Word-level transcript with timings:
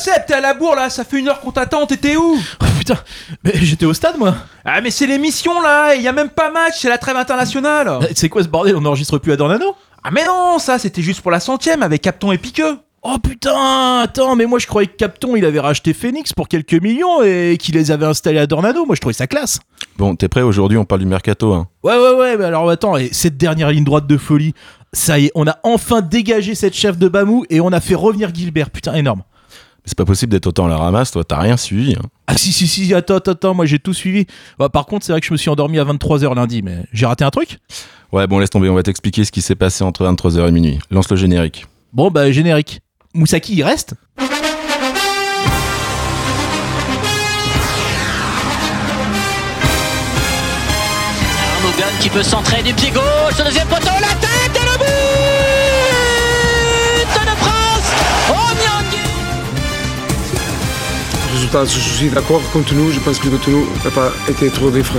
Seb, 0.00 0.26
t'es 0.26 0.34
à 0.34 0.40
la 0.40 0.54
bourre 0.54 0.74
là, 0.74 0.90
ça 0.90 1.04
fait 1.04 1.18
une 1.20 1.28
heure 1.28 1.40
qu'on 1.40 1.52
t'attend, 1.52 1.86
t'étais 1.86 2.16
où 2.16 2.36
Oh, 2.62 2.64
putain, 2.78 2.96
mais 3.44 3.52
j'étais 3.56 3.86
au 3.86 3.94
stade 3.94 4.16
moi. 4.18 4.34
Ah 4.64 4.80
mais 4.80 4.90
c'est 4.90 5.06
l'émission 5.06 5.60
là, 5.60 5.94
il 5.94 6.02
y 6.02 6.08
a 6.08 6.12
même 6.12 6.30
pas 6.30 6.50
match, 6.50 6.74
c'est 6.78 6.88
la 6.88 6.98
trêve 6.98 7.16
internationale 7.16 7.98
Eh, 8.08 8.14
C'est 8.16 8.28
quoi 8.28 8.42
ce 8.42 8.48
bordel 8.48 8.74
On 8.76 8.80
n'enregistre 8.80 9.18
plus 9.18 9.32
à 9.32 9.36
Dornano 9.36 9.76
Ah 10.02 10.10
mais 10.10 10.24
non, 10.24 10.58
ça 10.58 10.78
c'était 10.78 11.02
juste 11.02 11.20
pour 11.20 11.30
la 11.30 11.40
centième 11.40 11.82
avec 11.82 12.02
Capton 12.02 12.32
et 12.32 12.38
Piqueux 12.38 12.78
Oh 13.02 13.16
putain, 13.22 14.00
attends, 14.02 14.36
mais 14.36 14.44
moi 14.44 14.58
je 14.58 14.66
croyais 14.66 14.86
que 14.86 14.96
Capton 14.96 15.34
il 15.34 15.44
avait 15.46 15.60
racheté 15.60 15.94
Phoenix 15.94 16.34
pour 16.34 16.48
quelques 16.48 16.74
millions 16.82 17.22
et 17.22 17.56
qu'il 17.58 17.74
les 17.74 17.90
avait 17.90 18.04
installés 18.04 18.38
à 18.38 18.46
Dornano. 18.46 18.84
Moi 18.84 18.94
je 18.94 19.00
trouvais 19.00 19.14
ça 19.14 19.26
classe. 19.26 19.58
Bon, 19.96 20.14
t'es 20.16 20.28
prêt 20.28 20.42
aujourd'hui 20.42 20.76
On 20.76 20.84
parle 20.84 21.00
du 21.00 21.06
mercato. 21.06 21.54
Hein? 21.54 21.66
Ouais, 21.82 21.96
ouais, 21.96 22.12
ouais, 22.14 22.36
mais 22.36 22.44
alors 22.44 22.68
attends, 22.68 22.98
et 22.98 23.08
cette 23.12 23.38
dernière 23.38 23.70
ligne 23.70 23.84
droite 23.84 24.06
de 24.06 24.18
folie, 24.18 24.52
ça 24.92 25.18
y 25.18 25.26
est, 25.26 25.32
on 25.34 25.46
a 25.46 25.56
enfin 25.62 26.02
dégagé 26.02 26.54
cette 26.54 26.74
chef 26.74 26.98
de 26.98 27.08
Bamou 27.08 27.44
et 27.48 27.60
on 27.62 27.68
a 27.72 27.80
fait 27.80 27.94
revenir 27.94 28.34
Gilbert. 28.34 28.68
Putain, 28.68 28.92
énorme. 28.94 29.22
C'est 29.84 29.96
pas 29.96 30.04
possible 30.04 30.30
d'être 30.32 30.46
autant 30.46 30.66
à 30.66 30.68
la 30.68 30.76
ramasse. 30.76 31.10
Toi, 31.10 31.24
t'as 31.24 31.38
rien 31.40 31.56
suivi. 31.56 31.94
hein. 31.94 32.02
Ah 32.26 32.36
si, 32.36 32.52
si, 32.52 32.66
si, 32.68 32.92
attends, 32.94 33.16
attends, 33.16 33.32
attends, 33.32 33.54
moi 33.54 33.66
j'ai 33.66 33.78
tout 33.78 33.94
suivi. 33.94 34.26
Bah, 34.58 34.68
par 34.68 34.86
contre, 34.86 35.04
c'est 35.06 35.12
vrai 35.12 35.20
que 35.20 35.26
je 35.26 35.32
me 35.32 35.38
suis 35.38 35.50
endormi 35.50 35.78
à 35.78 35.84
23h 35.84 36.34
lundi, 36.34 36.62
mais 36.62 36.84
j'ai 36.92 37.06
raté 37.06 37.24
un 37.24 37.30
truc? 37.30 37.58
Ouais, 38.12 38.26
bon, 38.26 38.38
laisse 38.38 38.50
tomber. 38.50 38.68
On 38.68 38.74
va 38.74 38.82
t'expliquer 38.82 39.24
ce 39.24 39.32
qui 39.32 39.42
s'est 39.42 39.54
passé 39.56 39.82
entre 39.84 40.04
23h 40.04 40.48
et 40.48 40.52
minuit. 40.52 40.78
Lance 40.90 41.10
le 41.10 41.16
générique. 41.16 41.66
Bon, 41.92 42.10
bah 42.10 42.30
générique. 42.30 42.80
Moussaki, 43.14 43.54
il 43.56 43.62
reste? 43.64 43.94
Qui 52.00 52.08
peut 52.08 52.22
centrer 52.22 52.62
du 52.62 52.72
pied 52.72 52.90
gauche, 52.90 53.38
le 53.38 53.44
deuxième 53.44 53.68
poteau, 53.68 53.90
la 54.00 54.14
tête 54.20 54.54
et 54.54 54.64
le 54.64 54.78
but 54.78 55.29
Résultat, 61.40 61.64
je 61.64 61.80
suis 61.80 62.10
d'accord 62.10 62.42
contre 62.52 62.74
nous. 62.74 62.92
Je 62.92 63.00
pense 63.00 63.18
que 63.18 63.28
contre 63.28 63.48
nous 63.48 63.66
n'a 63.82 63.90
pas 63.90 64.12
été 64.28 64.50
trop 64.50 64.70
différent. 64.70 64.98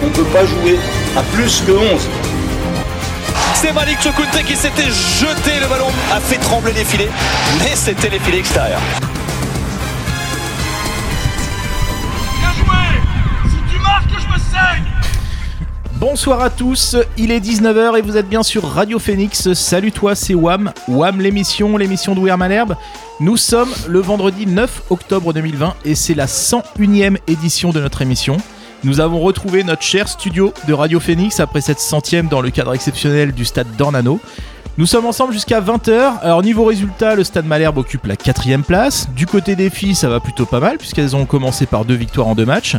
On 0.00 0.06
ne 0.06 0.12
peut 0.12 0.22
pas 0.26 0.46
jouer 0.46 0.78
à 1.16 1.22
plus 1.34 1.60
que 1.66 1.72
11. 1.72 2.08
C'est 3.56 3.72
Malik 3.72 4.00
Chokunte 4.00 4.44
qui 4.46 4.54
s'était 4.54 4.84
jeté, 4.84 5.58
le 5.60 5.66
ballon 5.66 5.88
a 6.12 6.20
fait 6.20 6.38
trembler 6.38 6.72
les 6.74 6.84
filets, 6.84 7.10
mais 7.58 7.72
c'était 7.74 8.10
les 8.10 8.20
filets 8.20 8.38
extérieurs. 8.38 8.82
Bonsoir 16.06 16.42
à 16.42 16.50
tous, 16.50 16.96
il 17.16 17.30
est 17.30 17.40
19h 17.40 17.96
et 17.98 18.02
vous 18.02 18.18
êtes 18.18 18.28
bien 18.28 18.42
sur 18.42 18.62
Radio 18.62 18.98
Phoenix. 18.98 19.54
Salut 19.54 19.90
toi, 19.90 20.14
c'est 20.14 20.34
Wam. 20.34 20.70
Wam 20.86 21.18
l'émission, 21.18 21.78
l'émission 21.78 22.14
d'Ouer 22.14 22.36
Malherbe. 22.36 22.76
Nous 23.20 23.38
sommes 23.38 23.70
le 23.88 24.00
vendredi 24.00 24.44
9 24.46 24.82
octobre 24.90 25.32
2020 25.32 25.76
et 25.86 25.94
c'est 25.94 26.12
la 26.12 26.26
101e 26.26 27.16
édition 27.26 27.70
de 27.70 27.80
notre 27.80 28.02
émission. 28.02 28.36
Nous 28.84 29.00
avons 29.00 29.18
retrouvé 29.18 29.64
notre 29.64 29.80
cher 29.80 30.06
studio 30.06 30.52
de 30.68 30.74
Radio 30.74 31.00
Phoenix 31.00 31.40
après 31.40 31.62
cette 31.62 31.80
centième 31.80 32.28
dans 32.28 32.42
le 32.42 32.50
cadre 32.50 32.74
exceptionnel 32.74 33.32
du 33.32 33.46
stade 33.46 33.74
d'Ornano. 33.78 34.20
Nous 34.76 34.86
sommes 34.86 35.06
ensemble 35.06 35.32
jusqu'à 35.32 35.60
20h. 35.60 36.18
Alors 36.20 36.42
niveau 36.42 36.64
résultat, 36.64 37.14
le 37.14 37.22
Stade 37.22 37.46
Malherbe 37.46 37.78
occupe 37.78 38.06
la 38.06 38.16
quatrième 38.16 38.64
place. 38.64 39.08
Du 39.14 39.24
côté 39.24 39.54
des 39.54 39.70
filles, 39.70 39.94
ça 39.94 40.08
va 40.08 40.18
plutôt 40.18 40.46
pas 40.46 40.58
mal 40.58 40.78
puisqu'elles 40.78 41.14
ont 41.14 41.26
commencé 41.26 41.66
par 41.66 41.84
deux 41.84 41.94
victoires 41.94 42.26
en 42.26 42.34
deux 42.34 42.44
matchs. 42.44 42.76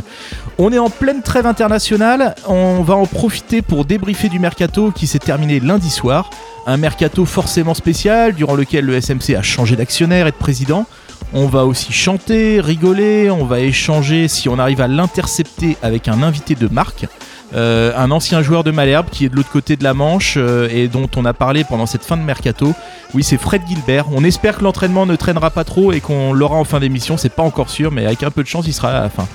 On 0.58 0.74
est 0.74 0.78
en 0.78 0.90
pleine 0.90 1.22
trêve 1.22 1.46
internationale. 1.46 2.34
On 2.46 2.82
va 2.82 2.96
en 2.96 3.06
profiter 3.06 3.62
pour 3.62 3.86
débriefer 3.86 4.28
du 4.28 4.38
mercato 4.38 4.90
qui 4.90 5.06
s'est 5.06 5.18
terminé 5.18 5.58
lundi 5.58 5.88
soir. 5.88 6.28
Un 6.66 6.76
mercato 6.76 7.24
forcément 7.24 7.72
spécial 7.72 8.34
durant 8.34 8.56
lequel 8.56 8.84
le 8.84 9.00
SMC 9.00 9.34
a 9.34 9.40
changé 9.40 9.74
d'actionnaire 9.74 10.26
et 10.26 10.32
de 10.32 10.36
président. 10.36 10.84
On 11.32 11.46
va 11.46 11.64
aussi 11.64 11.94
chanter, 11.94 12.60
rigoler, 12.60 13.30
on 13.30 13.46
va 13.46 13.60
échanger 13.60 14.28
si 14.28 14.50
on 14.50 14.58
arrive 14.58 14.82
à 14.82 14.86
l'intercepter 14.86 15.78
avec 15.82 16.08
un 16.08 16.22
invité 16.22 16.56
de 16.56 16.68
marque. 16.68 17.06
Euh, 17.54 17.92
un 17.96 18.10
ancien 18.10 18.42
joueur 18.42 18.64
de 18.64 18.70
Malherbe 18.70 19.06
qui 19.10 19.24
est 19.24 19.28
de 19.28 19.36
l'autre 19.36 19.50
côté 19.50 19.76
de 19.76 19.84
la 19.84 19.94
Manche 19.94 20.34
euh, 20.36 20.68
et 20.70 20.88
dont 20.88 21.08
on 21.16 21.24
a 21.24 21.32
parlé 21.32 21.62
pendant 21.64 21.86
cette 21.86 22.04
fin 22.04 22.16
de 22.16 22.22
mercato. 22.22 22.72
Oui, 23.14 23.22
c'est 23.22 23.38
Fred 23.38 23.62
Gilbert. 23.68 24.06
On 24.12 24.24
espère 24.24 24.58
que 24.58 24.64
l'entraînement 24.64 25.06
ne 25.06 25.14
traînera 25.14 25.50
pas 25.50 25.64
trop 25.64 25.92
et 25.92 26.00
qu'on 26.00 26.32
l'aura 26.32 26.56
en 26.56 26.64
fin 26.64 26.80
d'émission. 26.80 27.16
C'est 27.16 27.32
pas 27.32 27.44
encore 27.44 27.70
sûr, 27.70 27.92
mais 27.92 28.04
avec 28.04 28.22
un 28.22 28.30
peu 28.30 28.42
de 28.42 28.48
chance, 28.48 28.66
il 28.66 28.72
sera 28.72 28.90
à 28.90 29.02
la 29.02 29.10
fin. 29.10 29.28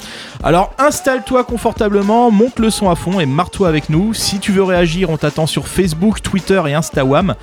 Alors 0.44 0.74
installe-toi 0.78 1.46
confortablement, 1.46 2.32
monte 2.32 2.60
le 2.60 2.70
son 2.70 2.90
à 2.90 2.96
fond 2.96 3.20
et 3.20 3.26
marre-toi 3.26 3.70
avec 3.70 3.90
nous. 3.90 4.14
Si 4.14 4.40
tu 4.40 4.52
veux 4.52 4.64
réagir, 4.64 5.10
on 5.10 5.18
t'attend 5.18 5.48
sur 5.48 5.68
Facebook, 5.68 6.22
Twitter 6.22 6.62
et 6.68 6.74
Instawam. 6.74 7.36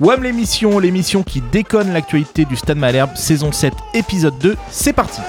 Wam 0.00 0.22
l'émission, 0.22 0.78
l'émission 0.78 1.22
qui 1.22 1.40
déconne 1.40 1.92
l'actualité 1.92 2.44
du 2.44 2.56
Stade 2.56 2.76
Malherbe, 2.76 3.16
saison 3.16 3.52
7, 3.52 3.72
épisode 3.94 4.36
2. 4.38 4.56
C'est 4.70 4.92
parti. 4.92 5.20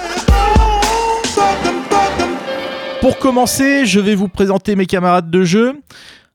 Pour 3.00 3.18
commencer, 3.18 3.86
je 3.86 4.00
vais 4.00 4.16
vous 4.16 4.28
présenter 4.28 4.74
mes 4.74 4.86
camarades 4.86 5.30
de 5.30 5.44
jeu. 5.44 5.80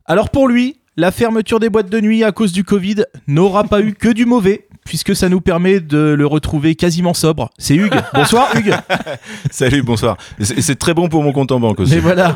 Alors 0.06 0.30
pour 0.30 0.48
lui, 0.48 0.78
la 0.96 1.12
fermeture 1.12 1.60
des 1.60 1.70
boîtes 1.70 1.90
de 1.90 2.00
nuit 2.00 2.24
à 2.24 2.32
cause 2.32 2.54
du 2.54 2.64
Covid 2.64 3.04
n'aura 3.28 3.66
pas 3.66 3.82
eu 3.82 3.94
que 3.94 4.08
du 4.08 4.26
mauvais, 4.26 4.68
puisque 4.86 5.16
ça 5.16 5.30
nous 5.30 5.42
permet 5.42 5.80
de 5.80 5.98
le 5.98 6.26
retrouver 6.26 6.76
quasiment 6.76 7.14
sobre. 7.14 7.50
C'est 7.58 7.76
Hugues. 7.76 8.00
Bonsoir 8.14 8.48
Hugues. 8.56 8.76
Salut, 9.52 9.82
bonsoir. 9.84 10.18
Et 10.40 10.62
C'est 10.62 10.76
très 10.76 10.94
bon 10.94 11.08
pour 11.10 11.24
mon 11.24 11.32
compte 11.32 11.52
en 11.52 11.60
banque 11.60 11.80
aussi. 11.80 11.94
Mais 11.96 12.00
voilà. 12.00 12.36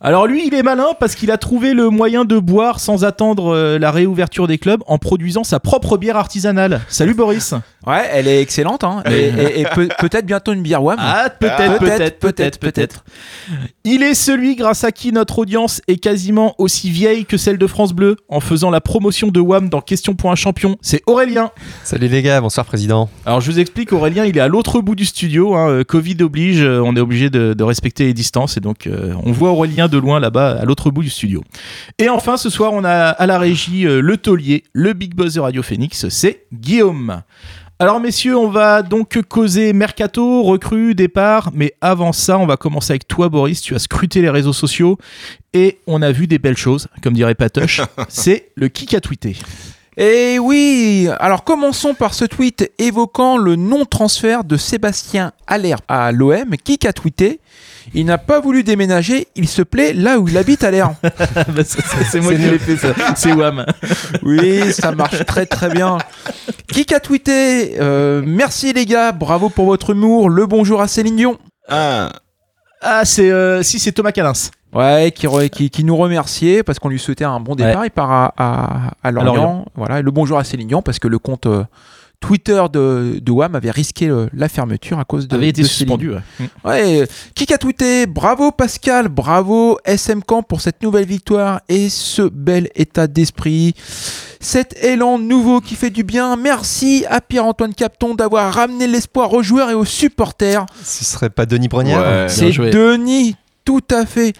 Alors 0.00 0.26
lui, 0.26 0.46
il 0.46 0.54
est 0.54 0.62
malin 0.62 0.88
parce 0.98 1.14
qu'il 1.14 1.30
a 1.30 1.36
trouvé 1.36 1.74
le 1.74 1.90
moyen 1.90 2.24
de 2.24 2.38
boire 2.38 2.80
sans 2.80 3.04
attendre 3.04 3.54
euh, 3.54 3.78
la 3.78 3.90
réouverture 3.90 4.46
des 4.46 4.56
clubs 4.56 4.82
en 4.86 4.96
produisant 4.96 5.44
sa 5.44 5.60
propre 5.60 5.98
bière 5.98 6.16
artisanale. 6.16 6.80
Salut 6.88 7.12
Boris. 7.14 7.52
Ouais, 7.86 8.08
elle 8.10 8.26
est 8.26 8.40
excellente, 8.40 8.82
hein. 8.84 9.02
Et, 9.10 9.28
et- 9.28 9.60
et 9.60 9.64
peut- 9.74 9.88
peut-être 9.98 10.24
bientôt 10.26 10.52
une 10.52 10.62
bière 10.62 10.82
Wam. 10.82 10.96
Ah, 11.00 11.28
peut-être, 11.30 11.78
peut-être, 11.78 12.18
peut-être, 12.18 12.58
peut-être. 12.58 13.04
Il 13.84 14.02
est 14.02 14.14
celui 14.14 14.56
grâce 14.56 14.84
à 14.84 14.92
qui 14.92 15.12
notre 15.12 15.38
audience 15.38 15.80
est 15.88 15.96
quasiment 15.96 16.54
aussi 16.58 16.90
vieille 16.90 17.24
que 17.26 17.36
celle 17.36 17.58
de 17.58 17.66
France 17.66 17.92
Bleu 17.92 18.16
en 18.28 18.40
faisant 18.40 18.70
la 18.70 18.80
promotion 18.80 19.28
de 19.28 19.40
WAM 19.40 19.68
dans 19.68 19.80
Question 19.80 20.14
pour 20.14 20.30
un 20.30 20.34
champion. 20.34 20.76
C'est 20.80 21.02
Aurélien. 21.06 21.50
Salut 21.84 22.08
les 22.08 22.22
gars, 22.22 22.40
bonsoir 22.40 22.66
président. 22.66 23.08
Alors 23.26 23.40
je 23.40 23.50
vous 23.50 23.58
explique, 23.58 23.92
Aurélien, 23.92 24.24
il 24.24 24.36
est 24.36 24.40
à 24.40 24.48
l'autre 24.48 24.80
bout 24.80 24.94
du 24.94 25.04
studio. 25.04 25.54
hein. 25.54 25.68
Euh, 25.70 25.84
Covid 25.84 26.16
oblige, 26.22 26.62
euh, 26.62 26.80
on 26.84 26.94
est 26.96 27.00
obligé 27.00 27.30
de, 27.30 27.54
de 27.54 27.64
respecter 27.64 28.04
les 28.04 28.14
distances 28.14 28.56
et 28.56 28.60
donc 28.60 28.86
euh, 28.86 29.14
on 29.24 29.32
voit 29.32 29.50
Aurélien 29.50 29.88
de 29.88 29.98
loin 29.98 30.20
là-bas 30.20 30.58
à 30.60 30.64
l'autre 30.64 30.90
bout 30.90 31.02
du 31.02 31.10
studio. 31.10 31.42
Et 31.98 32.08
enfin, 32.08 32.36
ce 32.36 32.50
soir, 32.50 32.72
on 32.72 32.84
a 32.84 32.92
à 33.10 33.26
la 33.26 33.38
régie 33.38 33.86
euh, 33.86 34.00
le 34.00 34.16
taulier, 34.16 34.64
le 34.72 34.92
big 34.92 35.14
boss 35.14 35.34
de 35.34 35.40
Radio 35.40 35.62
Phoenix, 35.62 36.08
c'est 36.08 36.44
Guillaume. 36.52 37.22
Alors 37.78 37.98
messieurs, 37.98 38.36
on 38.36 38.50
va 38.50 38.82
donc 38.82 39.22
causer 39.22 39.72
mercato, 39.72 40.42
recrues, 40.42 40.94
départ, 40.94 41.50
mais 41.54 41.72
avant 41.80 42.12
ça, 42.12 42.36
on 42.38 42.44
va 42.46 42.58
commencer 42.58 42.92
avec 42.92 43.08
toi 43.08 43.30
Boris, 43.30 43.62
tu 43.62 43.74
as 43.74 43.78
scruté 43.78 44.20
les 44.20 44.28
réseaux 44.28 44.52
sociaux 44.52 44.98
et 45.54 45.78
on 45.86 46.02
a 46.02 46.12
vu 46.12 46.26
des 46.26 46.38
belles 46.38 46.58
choses, 46.58 46.88
comme 47.02 47.14
dirait 47.14 47.34
Patoche, 47.34 47.80
c'est 48.10 48.48
le 48.54 48.68
kick 48.68 48.92
à 48.92 49.00
tweeter. 49.00 49.34
Et 49.96 50.38
oui, 50.38 51.08
alors 51.18 51.44
commençons 51.44 51.94
par 51.94 52.14
ce 52.14 52.24
tweet 52.24 52.70
évoquant 52.78 53.36
le 53.36 53.56
non-transfert 53.56 54.44
de 54.44 54.56
Sébastien 54.56 55.32
Aller 55.46 55.74
à 55.88 56.12
l'OM, 56.12 56.56
qui 56.62 56.78
a 56.86 56.92
tweeté? 56.92 57.40
Il 57.92 58.06
n'a 58.06 58.18
pas 58.18 58.38
voulu 58.40 58.62
déménager, 58.62 59.26
il 59.34 59.48
se 59.48 59.62
plaît 59.62 59.92
là 59.92 60.18
où 60.18 60.28
il 60.28 60.38
habite 60.38 60.62
à 60.62 60.70
l'air. 60.70 60.92
Bah, 61.02 61.62
c'est 61.64 62.20
moi 62.20 62.32
qui 62.34 62.38
l'ai 62.42 62.58
fait 62.58 62.76
ça, 62.76 62.94
c'est 63.16 63.32
Wam. 63.32 63.66
Oui, 64.22 64.72
ça 64.72 64.92
marche 64.92 65.24
très 65.26 65.46
très 65.46 65.70
bien. 65.70 65.98
Qui 66.68 66.86
a 66.94 67.00
tweeté? 67.00 67.76
Euh, 67.80 68.22
Merci 68.24 68.72
les 68.72 68.86
gars, 68.86 69.10
bravo 69.12 69.48
pour 69.48 69.66
votre 69.66 69.90
humour, 69.90 70.30
le 70.30 70.46
bonjour 70.46 70.80
à 70.80 70.88
Céline 70.88 71.16
Dion. 71.16 71.38
Ah, 71.68 72.12
Ah, 72.80 73.04
c'est 73.04 73.30
euh, 73.30 73.62
si 73.62 73.78
c'est 73.80 73.92
Thomas 73.92 74.12
Calins. 74.12 74.32
Ouais, 74.72 75.12
qui, 75.14 75.26
re- 75.26 75.48
qui, 75.50 75.68
qui 75.70 75.82
nous 75.84 75.96
remerciait 75.96 76.62
parce 76.62 76.78
qu'on 76.78 76.88
lui 76.88 76.98
souhaitait 76.98 77.24
un 77.24 77.40
bon 77.40 77.54
départ. 77.54 77.84
Il 77.84 77.90
part 77.90 78.10
à, 78.12 78.34
à, 78.36 78.90
à 79.02 79.10
Lorient. 79.10 79.34
Lorient. 79.34 79.64
Voilà, 79.74 79.98
et 79.98 80.02
le 80.02 80.10
bonjour 80.10 80.38
à 80.38 80.44
Céline 80.44 80.68
Dion 80.68 80.82
parce 80.82 80.98
que 80.98 81.08
le 81.08 81.18
compte 81.18 81.46
euh, 81.46 81.64
Twitter 82.20 82.62
de, 82.72 83.18
de 83.20 83.32
WAM 83.32 83.54
avait 83.56 83.70
risqué 83.70 84.08
euh, 84.08 84.26
la 84.34 84.48
fermeture 84.48 84.98
à 84.98 85.04
cause 85.04 85.26
de. 85.26 85.34
avait 85.34 85.48
été 85.48 85.62
de 85.62 85.66
suspendu. 85.66 86.10
ouais. 86.10 86.20
Ouais, 86.64 87.00
euh, 87.02 87.06
qui 87.34 87.52
a 87.52 87.58
tweeté? 87.58 88.06
Bravo 88.06 88.52
Pascal, 88.52 89.08
bravo 89.08 89.78
SM 89.86 90.22
Camp 90.22 90.42
pour 90.42 90.60
cette 90.60 90.82
nouvelle 90.82 91.06
victoire 91.06 91.60
et 91.68 91.88
ce 91.88 92.22
bel 92.22 92.68
état 92.76 93.06
d'esprit. 93.06 93.74
Cet 94.42 94.82
élan 94.84 95.18
nouveau 95.18 95.60
qui 95.60 95.74
fait 95.74 95.90
du 95.90 96.02
bien. 96.04 96.36
Merci 96.36 97.04
à 97.10 97.20
Pierre-Antoine 97.20 97.74
Capton 97.74 98.14
d'avoir 98.14 98.52
ramené 98.54 98.86
l'espoir 98.86 99.32
aux 99.32 99.42
joueurs 99.42 99.68
et 99.70 99.74
aux 99.74 99.84
supporters. 99.84 100.64
Ce 100.82 101.04
serait 101.04 101.28
pas 101.30 101.44
Denis 101.46 101.68
Brognard 101.68 102.00
Ouais. 102.00 102.28
C'est. 102.28 102.50
Denis, 102.52 103.36
tout 103.70 103.94
à 103.94 104.04
fait. 104.04 104.32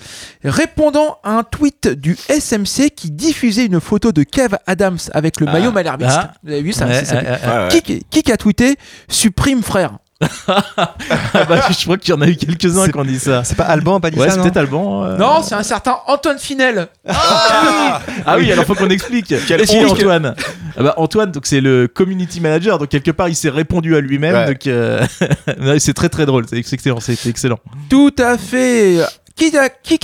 Répondant 0.42 1.18
à 1.22 1.30
un 1.38 1.42
tweet 1.44 1.86
du 1.86 2.16
SMC 2.28 2.90
qui 2.96 3.12
diffusait 3.12 3.66
une 3.66 3.80
photo 3.80 4.10
de 4.10 4.24
Kev 4.24 4.56
Adams 4.66 4.98
avec 5.12 5.38
le 5.38 5.46
Ah. 5.48 5.52
maillot 5.52 5.70
malherbiste. 5.70 6.10
Ah. 6.20 6.32
Vous 6.42 6.50
avez 6.50 6.62
vu 6.62 6.72
ça 6.72 6.86
Ouais. 6.86 7.68
Qui, 7.82 8.04
qui 8.22 8.32
a 8.32 8.36
tweeté 8.36 8.76
Supprime 9.08 9.62
frère 9.62 9.92
Ah 10.48 11.44
bah, 11.48 11.60
je 11.70 11.82
crois 11.84 11.96
qu'il 11.96 12.12
y 12.12 12.16
en 12.16 12.20
a 12.20 12.26
eu 12.28 12.36
quelques-uns 12.36 12.88
qui 12.88 12.98
ont 12.98 13.04
dit 13.04 13.18
ça. 13.18 13.42
C'est 13.42 13.54
pas 13.56 13.64
Alban 13.64 14.00
pas 14.00 14.10
dit 14.10 14.18
Ouais, 14.18 14.28
ça, 14.28 14.34
c'est 14.34 14.42
peut-être 14.42 14.58
Alban. 14.58 15.04
euh. 15.04 15.16
Non, 15.16 15.42
c'est 15.42 15.54
un 15.54 15.62
certain 15.62 15.96
Antoine 16.08 16.38
Finel. 16.38 16.88
Ah 17.06 18.36
oui, 18.36 18.52
alors 18.52 18.66
faut 18.66 18.74
qu'on 18.74 18.90
explique. 18.90 19.32
Quel 19.46 19.62
Qui 19.64 19.76
est. 19.76 19.84
Antoine 19.86 20.34
Ah 20.76 20.82
bah, 20.82 20.94
Antoine, 20.98 21.30
donc 21.32 21.46
c'est 21.46 21.62
le 21.62 21.88
community 21.88 22.40
manager, 22.40 22.78
donc 22.78 22.88
quelque 22.90 23.10
part 23.12 23.28
il 23.30 23.34
s'est 23.34 23.48
répondu 23.48 23.96
à 23.96 24.00
lui-même. 24.00 24.34
Ouais. 24.34 24.46
Donc 24.48 24.66
euh, 24.66 25.06
c'est 25.78 25.94
très 25.94 26.10
très 26.10 26.26
drôle, 26.26 26.44
c'est 26.50 26.58
excellent, 26.58 27.00
c'est 27.00 27.26
excellent. 27.26 27.58
Tout 27.88 28.14
à 28.18 28.36
fait. 28.36 28.98
Qui 29.40 29.56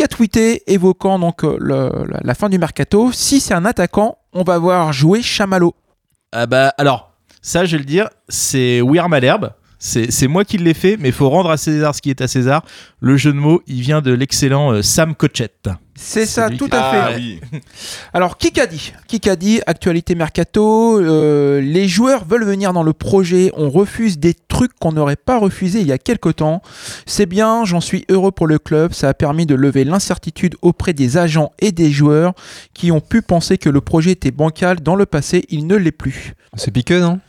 a, 0.03 0.09
tweeté 0.09 0.63
évoquant 0.67 1.19
donc 1.19 1.45
euh, 1.45 1.59
la 1.61 2.35
fin 2.35 2.49
du 2.49 2.59
mercato 2.59 3.13
Si 3.13 3.39
c'est 3.39 3.53
un 3.53 3.67
attaquant, 3.67 4.17
on 4.33 4.45
va 4.45 4.57
voir 4.57 4.95
jouer 4.95 5.21
Chamallow. 5.21 5.75
Ah 6.33 6.47
bah 6.47 6.73
alors, 6.79 7.13
ça 7.43 7.67
je 7.67 7.73
vais 7.73 7.81
le 7.81 7.85
dire, 7.85 8.09
c'est 8.31 8.81
Weir 8.81 9.11
Malherbe. 9.11 9.51
C'est 9.79 10.11
c'est 10.11 10.27
moi 10.27 10.45
qui 10.45 10.57
l'ai 10.57 10.73
fait, 10.75 10.97
mais 10.99 11.09
il 11.11 11.15
faut 11.15 11.29
rendre 11.29 11.51
à 11.51 11.57
César 11.59 11.95
ce 11.95 12.01
qui 12.01 12.09
est 12.11 12.21
à 12.23 12.29
César. 12.29 12.65
Le 13.01 13.17
jeu 13.17 13.33
de 13.33 13.39
mots, 13.39 13.63
il 13.67 13.81
vient 13.83 14.01
de 14.01 14.11
l'excellent 14.13 14.73
euh, 14.73 14.83
Sam 14.83 15.15
Cochette. 15.15 15.69
C'est 15.99 16.27
ça, 16.27 16.51
tout 16.51 16.67
qui- 16.69 16.75
à 16.77 16.91
fait. 16.91 16.99
Ah 16.99 17.11
oui. 17.17 17.41
Alors, 18.13 18.37
qui 18.39 18.59
a 18.61 18.67
dit? 18.67 18.93
Qui 19.07 19.29
a 19.31 19.37
dit? 19.37 19.61
Actualité 19.67 20.15
mercato. 20.15 21.01
euh, 21.01 21.61
les 21.61 21.89
joueurs 21.89 22.25
veulent 22.27 22.45
venir 22.45 22.73
dans 22.75 22.83
le 22.83 22.93
projet. 22.93 23.51
On 23.57 23.71
refuse 23.71 24.19
des 24.19 24.35
trucs 24.35 24.73
qu'on 24.79 24.93
n'aurait 24.93 25.17
pas 25.17 25.39
refusé 25.39 25.81
il 25.81 25.87
y 25.87 25.93
a 25.93 25.99
quelque 25.99 26.29
temps. 26.31 26.63
C'est 27.07 27.27
bien, 27.27 27.65
j'en 27.65 27.81
suis 27.81 28.05
heureux 28.11 28.31
pour 28.33 28.47
le 28.47 28.59
club. 28.59 28.93
Ça 28.93 29.09
a 29.09 29.15
permis 29.15 29.47
de 29.47 29.55
lever 29.55 29.85
l'incertitude 29.85 30.57
auprès 30.63 30.93
des 30.93 31.17
agents 31.17 31.53
et 31.61 31.73
des 31.73 31.91
joueurs 31.91 32.35
qui 32.75 32.91
ont 32.93 33.01
pu 33.01 33.23
penser 33.23 33.57
que 33.59 33.69
le 33.71 33.81
projet 33.81 34.13
était 34.13 34.31
bancal. 34.31 34.81
Dans 34.81 34.97
le 34.97 35.07
passé, 35.07 35.45
il 35.49 35.67
ne 35.67 35.77
l'est 35.77 35.93
plus. 35.93 36.35
C'est 36.57 36.71
piqueux, 36.71 37.01
non? 37.01 37.21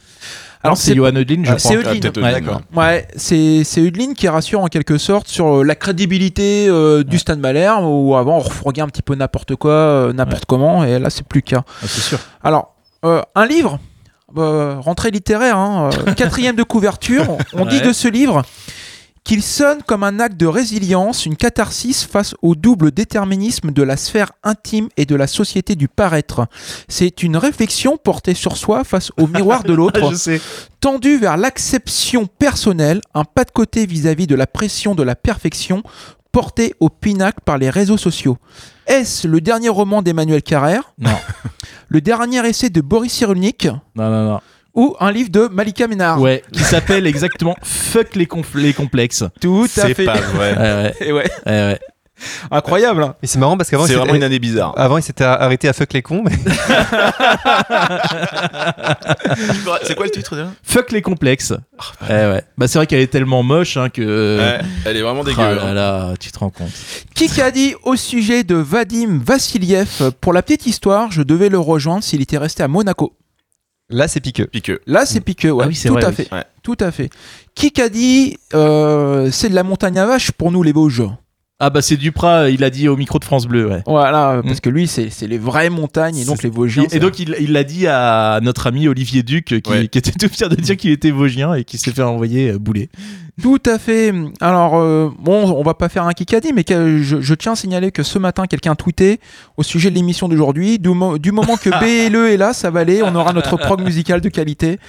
Alors 0.64 0.76
c'est 0.78 0.96
Johan 0.96 1.16
Odlin, 1.16 1.44
je 1.44 1.52
Ah, 1.52 1.60
c'est 1.60 1.76
Eudlin. 1.76 1.92
Ah, 1.96 2.00
peut-être 2.00 2.18
Ouais. 2.22 2.54
Ouais, 2.76 3.08
c'est 3.16 3.64
c'est 3.64 3.82
Udlin 3.82 4.14
qui 4.14 4.28
rassure 4.28 4.62
en 4.62 4.68
quelque 4.68 4.98
sorte 4.98 5.28
sur 5.28 5.58
euh, 5.60 5.64
la 5.64 5.76
crédibilité 5.76 6.68
euh, 6.68 7.04
du 7.04 7.20
Stade 7.20 7.40
Malherbe 7.40 7.86
où 7.86 8.16
avant 8.16 8.38
on 8.38 8.42
refourguait 8.42 8.82
un 8.82 8.88
petit 8.88 9.02
peu 9.04 9.16
n'importe 9.16 9.56
quoi, 9.56 9.72
euh, 9.72 10.14
n'importe 10.14 10.46
comment 10.46 10.84
et 10.84 11.00
là 11.00 11.10
c'est 11.10 11.26
plus 11.28 11.40
le 11.46 11.50
cas. 11.52 11.64
Ah, 11.68 11.86
c'est 11.88 12.02
sûr. 12.02 12.20
Alors, 12.44 12.76
euh, 13.06 13.22
un 13.36 13.46
livre, 13.46 13.80
euh, 14.38 14.76
rentrée 14.80 15.12
littéraire, 15.12 15.58
hein, 15.58 15.90
quatrième 16.18 16.56
de 16.56 16.64
couverture, 16.64 17.38
on 17.54 17.66
dit 17.66 17.78
Ouais. 17.78 17.88
de 17.88 17.94
ce 17.94 18.08
livre 18.08 18.42
qu'il 19.28 19.44
sonne 19.44 19.84
comme 19.86 20.04
un 20.04 20.22
acte 20.22 20.38
de 20.38 20.46
résilience, 20.46 21.26
une 21.26 21.36
catharsis 21.36 22.06
face 22.06 22.34
au 22.42 22.56
double 22.56 22.92
déterminisme 22.92 23.72
de 23.72 23.84
la 23.84 23.98
sphère 23.98 24.32
intime 24.42 24.88
et 24.96 25.06
de 25.06 25.16
la 25.16 25.28
société 25.28 25.76
du 25.76 25.90
paraître. 25.90 26.48
C'est 26.88 27.24
une 27.24 27.36
réflexion 27.36 27.98
portée 27.98 28.34
sur 28.34 28.56
soi 28.56 28.86
face 28.86 29.12
au 29.18 29.28
miroir 29.28 29.64
de 29.64 29.74
l'autre, 29.74 30.00
Ah, 30.02 30.08
je 30.12 30.16
sais. 30.16 30.42
tendu 30.80 31.18
vers 31.18 31.36
l'acception 31.36 32.26
personnelle, 32.26 33.02
un 33.14 33.26
pas 33.26 33.44
de 33.44 33.52
côté 33.52 33.86
vis-à-vis 33.86 34.28
de 34.28 34.36
la 34.36 34.48
pression 34.48 34.96
de 34.96 35.04
la 35.04 35.16
perfection 35.18 35.84
portée 36.32 36.74
au 36.80 36.88
pinacle 36.90 37.40
par 37.44 37.58
les 37.58 37.70
réseaux 37.70 37.98
sociaux. 37.98 38.38
Est-ce 38.86 39.28
le 39.28 39.42
dernier 39.42 39.68
roman 39.68 40.02
d'Emmanuel 40.02 40.42
Carrère? 40.42 40.94
Non. 40.98 41.12
Le 41.90 42.00
dernier 42.02 42.46
essai 42.48 42.70
de 42.70 42.80
Boris 42.82 43.12
Cyrulnik? 43.14 43.66
Non, 43.96 44.10
non, 44.10 44.26
non. 44.32 44.40
Ou 44.78 44.96
un 45.02 45.12
livre 45.12 45.30
de 45.30 45.50
Malika 45.52 45.88
Ménard 45.88 46.22
Ouais, 46.22 46.42
qui 46.54 46.64
s'appelle 46.64 47.06
exactement 47.06 47.56
Fuck 47.64 48.16
les, 48.16 48.28
les 48.56 48.74
complexes. 48.74 49.26
Tout 49.42 49.66
à 49.66 49.82
C'est 49.82 49.94
fait. 49.94 50.06
pas 50.06 50.16
vrai. 50.22 50.56
Ouais, 50.58 51.12
ouais, 51.12 51.28
Et 51.50 51.62
ouais, 51.62 51.80
incroyable. 52.50 53.04
hein. 53.04 53.16
Et 53.22 53.28
c'est 53.28 53.38
marrant 53.40 53.58
parce 53.58 53.70
qu'avant, 53.70 53.86
C'est 53.86 53.94
vraiment 53.96 54.16
une 54.16 54.24
année 54.24 54.40
bizarre. 54.40 54.74
avant, 54.78 54.98
il 54.98 55.04
s'était 55.04 55.24
arrêté 55.24 55.68
à 55.68 55.74
fuck 55.74 55.94
les 55.94 56.02
cons, 56.02 56.24
mais 56.24 56.32
C'est 59.84 59.96
quoi 59.96 60.06
le 60.06 60.12
titre 60.12 60.36
déjà? 60.36 60.50
Fuck 60.64 60.92
les 60.92 61.02
complexes. 61.02 61.54
Ouais, 62.10 62.10
ouais. 62.10 62.44
Bah, 62.58 62.68
c'est 62.68 62.80
vrai 62.80 62.88
qu'elle 62.88 63.02
est 63.02 63.08
tellement 63.12 63.44
moche 63.44 63.78
hein, 63.78 63.90
que. 63.90 64.38
Ouais, 64.40 64.60
Elle 64.86 64.98
est 64.98 65.02
vraiment 65.02 65.24
dégueu. 65.24 65.38
Ah 65.42 65.54
là 65.54 65.74
là, 65.74 66.14
tu 66.20 66.32
te 66.32 66.40
rends 66.40 66.50
compte. 66.50 66.72
Qui 67.16 67.42
a 67.42 67.52
dit 67.52 67.76
au 67.84 67.96
sujet 67.96 68.44
de 68.44 68.56
Vadim 68.56 69.20
Vassiliev? 69.24 70.12
Pour 70.22 70.34
la 70.34 70.42
petite 70.42 70.66
histoire, 70.66 71.12
je 71.12 71.22
devais 71.22 71.50
le 71.50 71.60
rejoindre 71.60 72.04
s'il 72.04 72.22
était 72.22 72.38
resté 72.38 72.64
à 72.64 72.68
Monaco. 72.68 73.14
Là, 73.90 74.08
c'est 74.08 74.20
piqueux. 74.20 74.48
Piqueux. 74.48 74.80
Là, 74.86 75.06
c'est 75.06 75.22
piqueux, 75.22 75.52
ouais. 75.52 75.66
Ah 75.66 75.68
oui, 75.68 75.76
c'est 75.76 75.88
tout 75.88 75.94
vrai, 75.96 76.06
à 76.06 76.10
oui. 76.10 76.16
fait. 76.16 76.34
Ouais. 76.34 76.44
Tout 76.64 76.78
à 76.80 76.92
fait. 76.92 77.10
Qui 77.56 77.72
a 77.82 77.90
dit 77.90 78.38
euh, 78.54 79.32
c'est 79.32 79.50
de 79.50 79.56
la 79.56 79.64
montagne 79.64 79.98
à 79.98 80.06
vache 80.06 80.32
pour 80.32 80.52
nous 80.52 80.64
les 80.64 80.72
Vosges? 80.74 81.04
Ah, 81.60 81.72
bah, 81.72 81.82
c'est 81.82 81.98
Duprat, 81.98 82.52
il 82.52 82.64
a 82.64 82.70
dit 82.70 82.88
au 82.88 82.96
micro 82.96 83.18
de 83.18 83.24
France 83.26 83.48
Bleu, 83.48 83.68
ouais. 83.68 83.82
Voilà, 83.88 84.42
parce 84.44 84.58
Mm. 84.58 84.62
que 84.62 84.70
lui, 84.70 84.88
c'est 84.88 85.10
les 85.28 85.40
vraies 85.40 85.72
montagnes 85.72 86.18
et 86.18 86.24
donc 86.26 86.44
les 86.44 86.52
Vosgiens. 86.52 86.86
Et 86.92 87.00
donc, 87.00 87.18
il 87.18 87.36
il 87.40 87.52
l'a 87.52 87.64
dit 87.64 87.88
à 87.88 88.40
notre 88.44 88.68
ami 88.68 88.88
Olivier 88.88 89.24
Duc, 89.24 89.46
qui, 89.64 89.72
Ouais. 89.72 89.88
qui 89.88 89.98
était 89.98 90.12
tout 90.12 90.30
fier 90.32 90.50
de 90.50 90.56
dire 90.56 90.78
qu'il 90.78 90.92
était 90.92 91.10
vosgien 91.10 91.56
et 91.56 91.64
qui 91.64 91.80
s'est 91.80 91.92
fait 91.92 92.04
envoyer 92.04 92.52
euh, 92.52 92.60
bouler. 92.60 92.90
Tout 93.42 93.60
à 93.66 93.80
fait. 93.80 94.14
Alors, 94.40 94.78
euh, 94.78 95.10
bon, 95.20 95.52
on 95.52 95.64
va 95.64 95.74
pas 95.74 95.90
faire 95.90 96.04
un 96.06 96.14
Kikadi, 96.14 96.54
mais 96.54 96.64
que- 96.64 97.02
je, 97.02 97.22
je 97.22 97.34
tiens 97.34 97.54
à 97.54 97.56
signaler 97.56 97.92
que 97.92 98.04
ce 98.04 98.20
matin, 98.20 98.46
quelqu'un 98.46 98.74
a 98.74 98.76
tweeté 98.76 99.20
au 99.58 99.64
sujet 99.64 99.90
de 99.90 99.96
l'émission 99.96 100.28
d'aujourd'hui. 100.30 100.78
Du, 100.78 100.90
mo- 100.90 101.18
du 101.18 101.32
moment 101.32 101.58
que 101.58 101.70
BLE 101.82 102.34
est 102.34 102.38
là, 102.38 102.54
ça 102.54 102.70
va 102.70 102.82
aller. 102.82 103.02
On 103.02 103.16
aura 103.16 103.34
notre 103.34 103.58
prog 103.58 103.82
musical 103.82 104.22
de 104.22 104.30
qualité. 104.30 104.80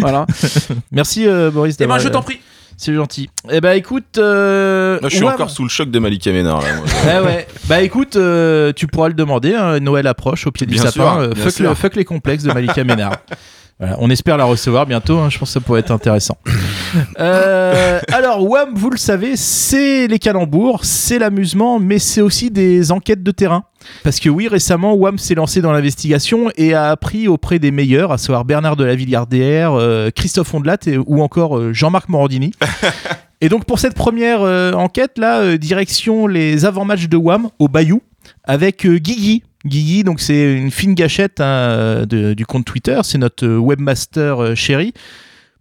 Voilà. 0.00 0.26
Merci, 0.90 1.28
euh, 1.28 1.52
Boris. 1.52 1.76
Et 1.80 1.86
ben, 1.86 1.98
je 1.98 2.08
t'en 2.08 2.22
prie. 2.22 2.40
C'est 2.76 2.94
gentil. 2.94 3.30
Eh 3.50 3.60
ben, 3.60 3.72
écoute. 3.72 4.18
euh, 4.18 4.98
Là, 5.00 5.08
je 5.08 5.16
suis 5.16 5.24
encore 5.24 5.50
sous 5.50 5.62
le 5.62 5.68
choc 5.68 5.90
de 5.90 5.98
Malika 5.98 6.30
Ménard. 6.32 6.60
Là, 6.62 6.68
moi. 6.76 6.84
Ouais, 7.06 7.20
ouais. 7.26 7.46
Bah 7.64 7.80
écoute, 7.80 8.16
euh, 8.16 8.72
tu 8.74 8.86
pourras 8.86 9.08
le 9.08 9.14
demander. 9.14 9.54
hein, 9.54 9.80
Noël 9.80 10.06
approche 10.06 10.46
au 10.46 10.50
pied 10.50 10.66
du 10.66 10.74
Bien 10.74 10.82
sapin. 10.82 10.92
sûr, 10.92 11.16
euh, 11.18 11.34
fuck, 11.34 11.52
sûr. 11.52 11.68
le- 11.70 11.74
fuck 11.74 11.96
les 11.96 12.04
complexes 12.04 12.44
de 12.44 12.52
Malika 12.52 12.84
Ménard. 12.84 13.16
Voilà, 13.78 13.96
on 14.00 14.08
espère 14.08 14.38
la 14.38 14.44
recevoir 14.46 14.86
bientôt. 14.86 15.18
hein, 15.18 15.28
je 15.28 15.36
pense 15.38 15.50
que 15.50 15.52
ça 15.52 15.60
pourrait 15.60 15.80
être 15.80 15.90
intéressant. 15.90 16.38
Euh, 17.18 18.00
alors, 18.12 18.48
WAM, 18.48 18.70
vous 18.74 18.90
le 18.90 18.96
savez, 18.96 19.36
c'est 19.36 20.06
les 20.06 20.18
calembours, 20.18 20.84
c'est 20.84 21.18
l'amusement, 21.18 21.78
mais 21.78 21.98
c'est 21.98 22.20
aussi 22.20 22.50
des 22.50 22.92
enquêtes 22.92 23.22
de 23.22 23.30
terrain. 23.30 23.64
Parce 24.02 24.18
que 24.20 24.28
oui, 24.28 24.48
récemment, 24.48 24.94
WAM 24.94 25.18
s'est 25.18 25.34
lancé 25.34 25.60
dans 25.60 25.72
l'investigation 25.72 26.50
et 26.56 26.74
a 26.74 26.90
appris 26.90 27.28
auprès 27.28 27.58
des 27.58 27.70
meilleurs, 27.70 28.12
à 28.12 28.18
savoir 28.18 28.44
Bernard 28.44 28.76
de 28.76 28.84
la 28.84 28.94
Villardière, 28.94 29.72
euh, 29.74 30.10
Christophe 30.10 30.52
Ondelat 30.54 30.78
et- 30.86 30.98
ou 30.98 31.22
encore 31.22 31.58
euh, 31.58 31.72
Jean-Marc 31.72 32.08
Morandini. 32.08 32.52
Et 33.42 33.50
donc 33.50 33.66
pour 33.66 33.78
cette 33.78 33.92
première 33.94 34.40
enquête 34.40 35.18
là, 35.18 35.58
direction 35.58 36.26
les 36.26 36.64
avant-matchs 36.64 37.06
de 37.08 37.18
WAM 37.18 37.48
au 37.58 37.68
Bayou 37.68 38.00
avec 38.44 38.86
Guigui. 38.86 39.42
Guigui, 39.66 40.04
donc 40.04 40.20
c'est 40.20 40.54
une 40.54 40.70
fine 40.70 40.94
gâchette 40.94 41.38
hein, 41.42 42.06
de- 42.08 42.32
du 42.32 42.46
compte 42.46 42.64
Twitter, 42.64 42.98
c'est 43.02 43.18
notre 43.18 43.46
webmaster 43.46 44.40
euh, 44.42 44.54
chéri. 44.54 44.94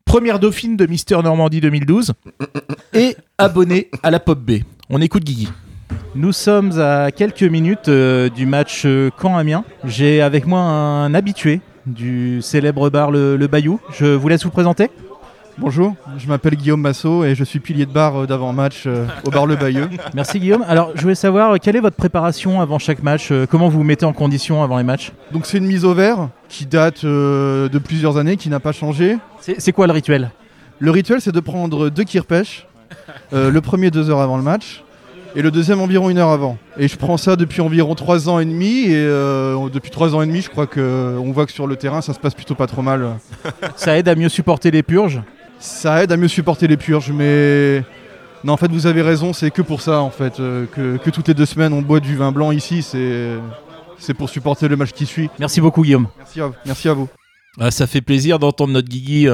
Première 0.05 0.39
dauphine 0.39 0.77
de 0.77 0.85
Mister 0.85 1.17
Normandie 1.23 1.59
2012 1.61 2.13
et 2.93 3.17
abonné 3.37 3.89
à 4.03 4.11
la 4.11 4.19
Pop 4.19 4.39
B. 4.39 4.59
On 4.89 5.01
écoute 5.01 5.23
Guigui. 5.23 5.49
Nous 6.13 6.31
sommes 6.31 6.79
à 6.79 7.11
quelques 7.11 7.43
minutes 7.43 7.89
euh, 7.89 8.29
du 8.29 8.45
match 8.45 8.83
euh, 8.85 9.09
Caen-Amiens. 9.21 9.65
J'ai 9.83 10.21
avec 10.21 10.45
moi 10.45 10.59
un 10.59 11.13
habitué 11.13 11.59
du 11.85 12.41
célèbre 12.41 12.89
bar 12.89 13.11
Le, 13.11 13.35
Le 13.35 13.47
Bayou. 13.47 13.79
Je 13.91 14.05
vous 14.05 14.27
laisse 14.29 14.43
vous 14.43 14.51
présenter. 14.51 14.89
Bonjour, 15.57 15.95
je 16.17 16.27
m'appelle 16.27 16.55
Guillaume 16.55 16.81
Massot 16.81 17.23
et 17.23 17.33
je 17.33 17.43
suis 17.45 17.59
pilier 17.61 17.85
de 17.85 17.91
bar 17.91 18.23
euh, 18.23 18.27
d'avant-match 18.27 18.83
euh, 18.87 19.05
au 19.25 19.31
bar 19.31 19.45
Le 19.45 19.55
Bayeux. 19.55 19.87
Merci 20.13 20.39
Guillaume. 20.39 20.65
Alors, 20.67 20.91
je 20.95 21.01
voulais 21.01 21.15
savoir, 21.15 21.51
euh, 21.53 21.57
quelle 21.61 21.77
est 21.77 21.79
votre 21.81 21.95
préparation 21.95 22.59
avant 22.59 22.77
chaque 22.77 23.01
match 23.01 23.31
Comment 23.49 23.69
vous 23.69 23.77
vous 23.77 23.83
mettez 23.85 24.05
en 24.05 24.11
condition 24.11 24.63
avant 24.63 24.77
les 24.77 24.83
matchs? 24.83 25.13
Donc 25.31 25.45
c'est 25.45 25.57
une 25.57 25.65
mise 25.65 25.85
au 25.85 25.93
vert 25.93 26.27
qui 26.49 26.65
date 26.65 27.05
euh, 27.05 27.69
de 27.69 27.79
plusieurs 27.79 28.17
années, 28.17 28.35
qui 28.35 28.49
n'a 28.49 28.59
pas 28.59 28.73
changé. 28.73 29.17
C'est 29.39 29.61
c'est 29.61 29.71
quoi 29.71 29.87
le 29.87 29.93
rituel? 29.93 30.29
Le 30.79 30.91
rituel 30.91 31.21
c'est 31.21 31.31
de 31.31 31.39
prendre 31.39 31.89
deux 31.89 32.03
kirpèches, 32.03 32.67
euh, 33.31 33.49
le 33.49 33.61
premier 33.61 33.91
deux 33.91 34.09
heures 34.09 34.19
avant 34.21 34.35
le 34.35 34.43
match 34.43 34.83
et 35.37 35.41
le 35.41 35.51
deuxième 35.51 35.79
environ 35.79 36.09
une 36.09 36.17
heure 36.17 36.29
avant. 36.31 36.57
Et 36.77 36.89
je 36.89 36.97
prends 36.97 37.17
ça 37.17 37.37
depuis 37.37 37.61
environ 37.61 37.95
trois 37.95 38.27
ans 38.27 38.39
et 38.39 38.45
demi 38.45 38.87
et 38.87 38.95
euh, 38.95 39.69
depuis 39.69 39.91
trois 39.91 40.15
ans 40.15 40.21
et 40.21 40.25
demi 40.27 40.41
je 40.41 40.49
crois 40.49 40.67
qu'on 40.67 41.31
voit 41.31 41.45
que 41.45 41.51
sur 41.53 41.65
le 41.65 41.77
terrain 41.77 42.01
ça 42.01 42.13
se 42.13 42.19
passe 42.19 42.33
plutôt 42.33 42.55
pas 42.55 42.67
trop 42.67 42.81
mal. 42.81 43.07
Ça 43.77 43.97
aide 43.97 44.09
à 44.09 44.15
mieux 44.15 44.29
supporter 44.29 44.69
les 44.69 44.83
purges? 44.83 45.21
Ça 45.59 46.03
aide 46.03 46.11
à 46.11 46.17
mieux 46.17 46.27
supporter 46.27 46.67
les 46.67 46.77
purges 46.77 47.11
mais... 47.11 47.83
Non 48.43 48.53
en 48.53 48.57
fait 48.57 48.71
vous 48.71 48.85
avez 48.85 49.01
raison, 49.01 49.33
c'est 49.33 49.51
que 49.51 49.61
pour 49.61 49.81
ça 49.81 50.01
en 50.01 50.11
fait, 50.11 50.39
euh, 50.39 50.65
que, 50.67 50.97
que 50.97 51.09
toutes 51.09 51.27
les 51.27 51.33
deux 51.33 51.45
semaines 51.47 51.73
on 51.73 51.81
boit 51.81 51.99
du 51.99 52.15
vin 52.15 52.31
blanc 52.31 52.51
ici, 52.51 52.81
c'est... 52.81 53.33
C'est 53.97 54.13
pour 54.13 54.29
supporter 54.29 54.67
le 54.67 54.75
match 54.75 54.91
qui 54.91 55.05
suit. 55.05 55.29
Merci 55.39 55.61
beaucoup 55.61 55.81
Guillaume. 55.81 56.07
Merci 56.17 56.41
à, 56.41 56.51
merci 56.65 56.89
à 56.89 56.93
vous. 56.93 57.07
Ah, 57.59 57.71
ça 57.71 57.87
fait 57.87 58.01
plaisir 58.01 58.37
d'entendre 58.37 58.73
notre 58.73 58.89
Guigui 58.89 59.29
Ouais. 59.29 59.33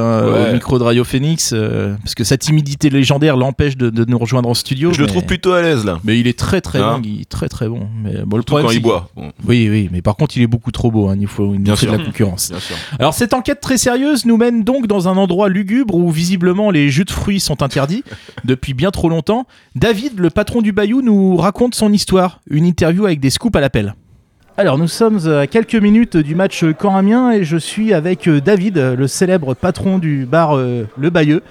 au 0.50 0.54
micro 0.54 0.78
de 0.78 0.84
Radio 0.84 1.04
Phoenix, 1.04 1.52
euh, 1.54 1.96
parce 2.04 2.14
que 2.14 2.24
sa 2.24 2.38
timidité 2.38 2.90
légendaire 2.92 3.36
l'empêche 3.36 3.76
de, 3.78 3.90
de 3.90 4.06
nous 4.06 4.18
rejoindre 4.20 4.48
en 4.48 4.54
studio. 4.54 4.94
Je 4.94 5.02
le 5.02 5.08
trouve 5.08 5.26
plutôt 5.26 5.54
à 5.54 5.62
l'aise 5.64 5.84
là. 5.86 6.00
Mais 6.04 6.20
il 6.20 6.28
est 6.28 6.38
très 6.38 6.62
très 6.62 6.80
Hein 6.80 6.96
bon, 6.96 7.00
Guigui, 7.02 7.26
très 7.26 7.50
très 7.50 7.68
bon. 7.68 7.88
Mais 8.04 8.22
bon, 8.26 8.38
le 8.38 8.44
Surtout 8.48 8.64
quand 8.68 8.72
il 8.72 8.80
boit. 8.82 9.10
Bon, 9.16 9.32
Oui, 9.48 9.68
oui, 9.72 9.90
mais 9.92 10.02
par 10.04 10.16
contre, 10.16 10.38
il 10.38 10.44
est 10.44 10.48
beaucoup 10.48 10.72
trop 10.72 10.92
beau. 10.92 11.10
hein, 11.10 11.16
Il 11.20 11.28
faut 11.28 11.54
une 11.54 11.64
de 11.64 11.72
la 11.72 11.98
concurrence. 11.98 12.50
bien 12.52 12.60
sûr. 12.60 12.76
Alors 13.00 13.14
cette 13.16 13.34
enquête 13.34 13.60
très 13.60 13.78
sérieuse 13.78 14.26
nous 14.26 14.38
mène 14.38 14.64
donc 14.64 14.86
dans 14.88 15.08
un 15.08 15.18
endroit 15.18 15.50
lugubre 15.50 15.96
où 15.96 16.12
visiblement 16.12 16.70
les 16.70 16.90
jus 16.92 17.06
de 17.06 17.12
fruits 17.12 17.40
sont 17.40 17.64
interdits 17.64 18.04
depuis 18.46 18.74
bien 18.76 18.92
trop 18.92 19.10
longtemps. 19.10 19.48
David, 19.76 20.20
le 20.20 20.30
patron 20.30 20.62
du 20.62 20.72
Bayou, 20.74 21.02
nous 21.02 21.38
raconte 21.38 21.74
son 21.74 21.92
histoire, 21.92 22.40
une 22.50 22.66
interview 22.66 23.06
avec 23.06 23.20
des 23.20 23.30
scoops 23.32 23.56
à 23.56 23.62
l'appel. 23.62 23.96
Alors 24.62 24.78
nous 24.78 24.88
sommes 24.88 25.28
à 25.28 25.48
quelques 25.48 25.74
minutes 25.74 26.18
du 26.18 26.36
match 26.36 26.64
Caen-Amiens 26.80 27.32
et 27.32 27.44
je 27.44 27.58
suis 27.58 27.96
avec 27.96 28.28
euh, 28.28 28.40
David, 28.40 28.78
le 28.78 29.08
célèbre 29.08 29.56
patron 29.56 29.98
du 29.98 30.28
bar 30.28 30.56
euh, 30.56 30.84
Le 31.00 31.10
Bayeux. 31.10 31.42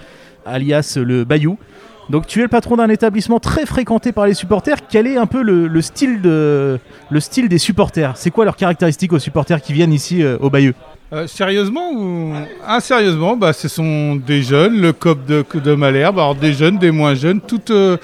alias 0.47 0.97
le 0.97 1.25
Bayou. 1.25 1.59
Donc 2.09 2.29
tu 2.29 2.39
es 2.39 2.43
le 2.43 2.49
patron 2.49 2.77
d'un 2.77 2.89
établissement 2.89 3.41
très 3.41 3.67
fréquenté 3.67 4.13
par 4.13 4.29
les 4.29 4.35
supporters. 4.35 4.77
Quel 4.89 5.09
est 5.09 5.17
un 5.17 5.27
peu 5.27 5.43
le, 5.43 5.67
le 5.67 5.83
style, 5.83 6.23
de, 6.23 6.79
le 7.11 7.19
style 7.19 7.49
des 7.49 7.59
supporters? 7.59 8.17
C'est 8.17 8.31
quoi 8.31 8.45
leurs 8.45 8.55
caractéristiques 8.55 9.13
aux 9.13 9.19
supporters 9.19 9.61
qui 9.61 9.73
viennent 9.73 9.93
ici 9.93 10.23
euh, 10.23 10.37
au 10.39 10.49
Bayeux? 10.49 10.75
Euh, 11.13 11.27
sérieusement 11.27 11.91
ou 11.93 12.33
ah 12.65 12.79
sérieusement 12.79 13.37
bah 13.37 13.53
ce 13.53 13.67
sont 13.67 14.15
des 14.15 14.43
jeunes 14.43 14.81
le 14.81 14.93
COP 14.93 15.27
de, 15.27 15.45
de 15.59 15.75
Malherbe 15.75 16.21
alors 16.21 16.37
des 16.37 16.53
jeunes 16.53 16.79
des 16.79 16.93
moins 16.93 17.15
jeunes 17.15 17.41
toute 17.41 17.73
euh, 17.73 17.97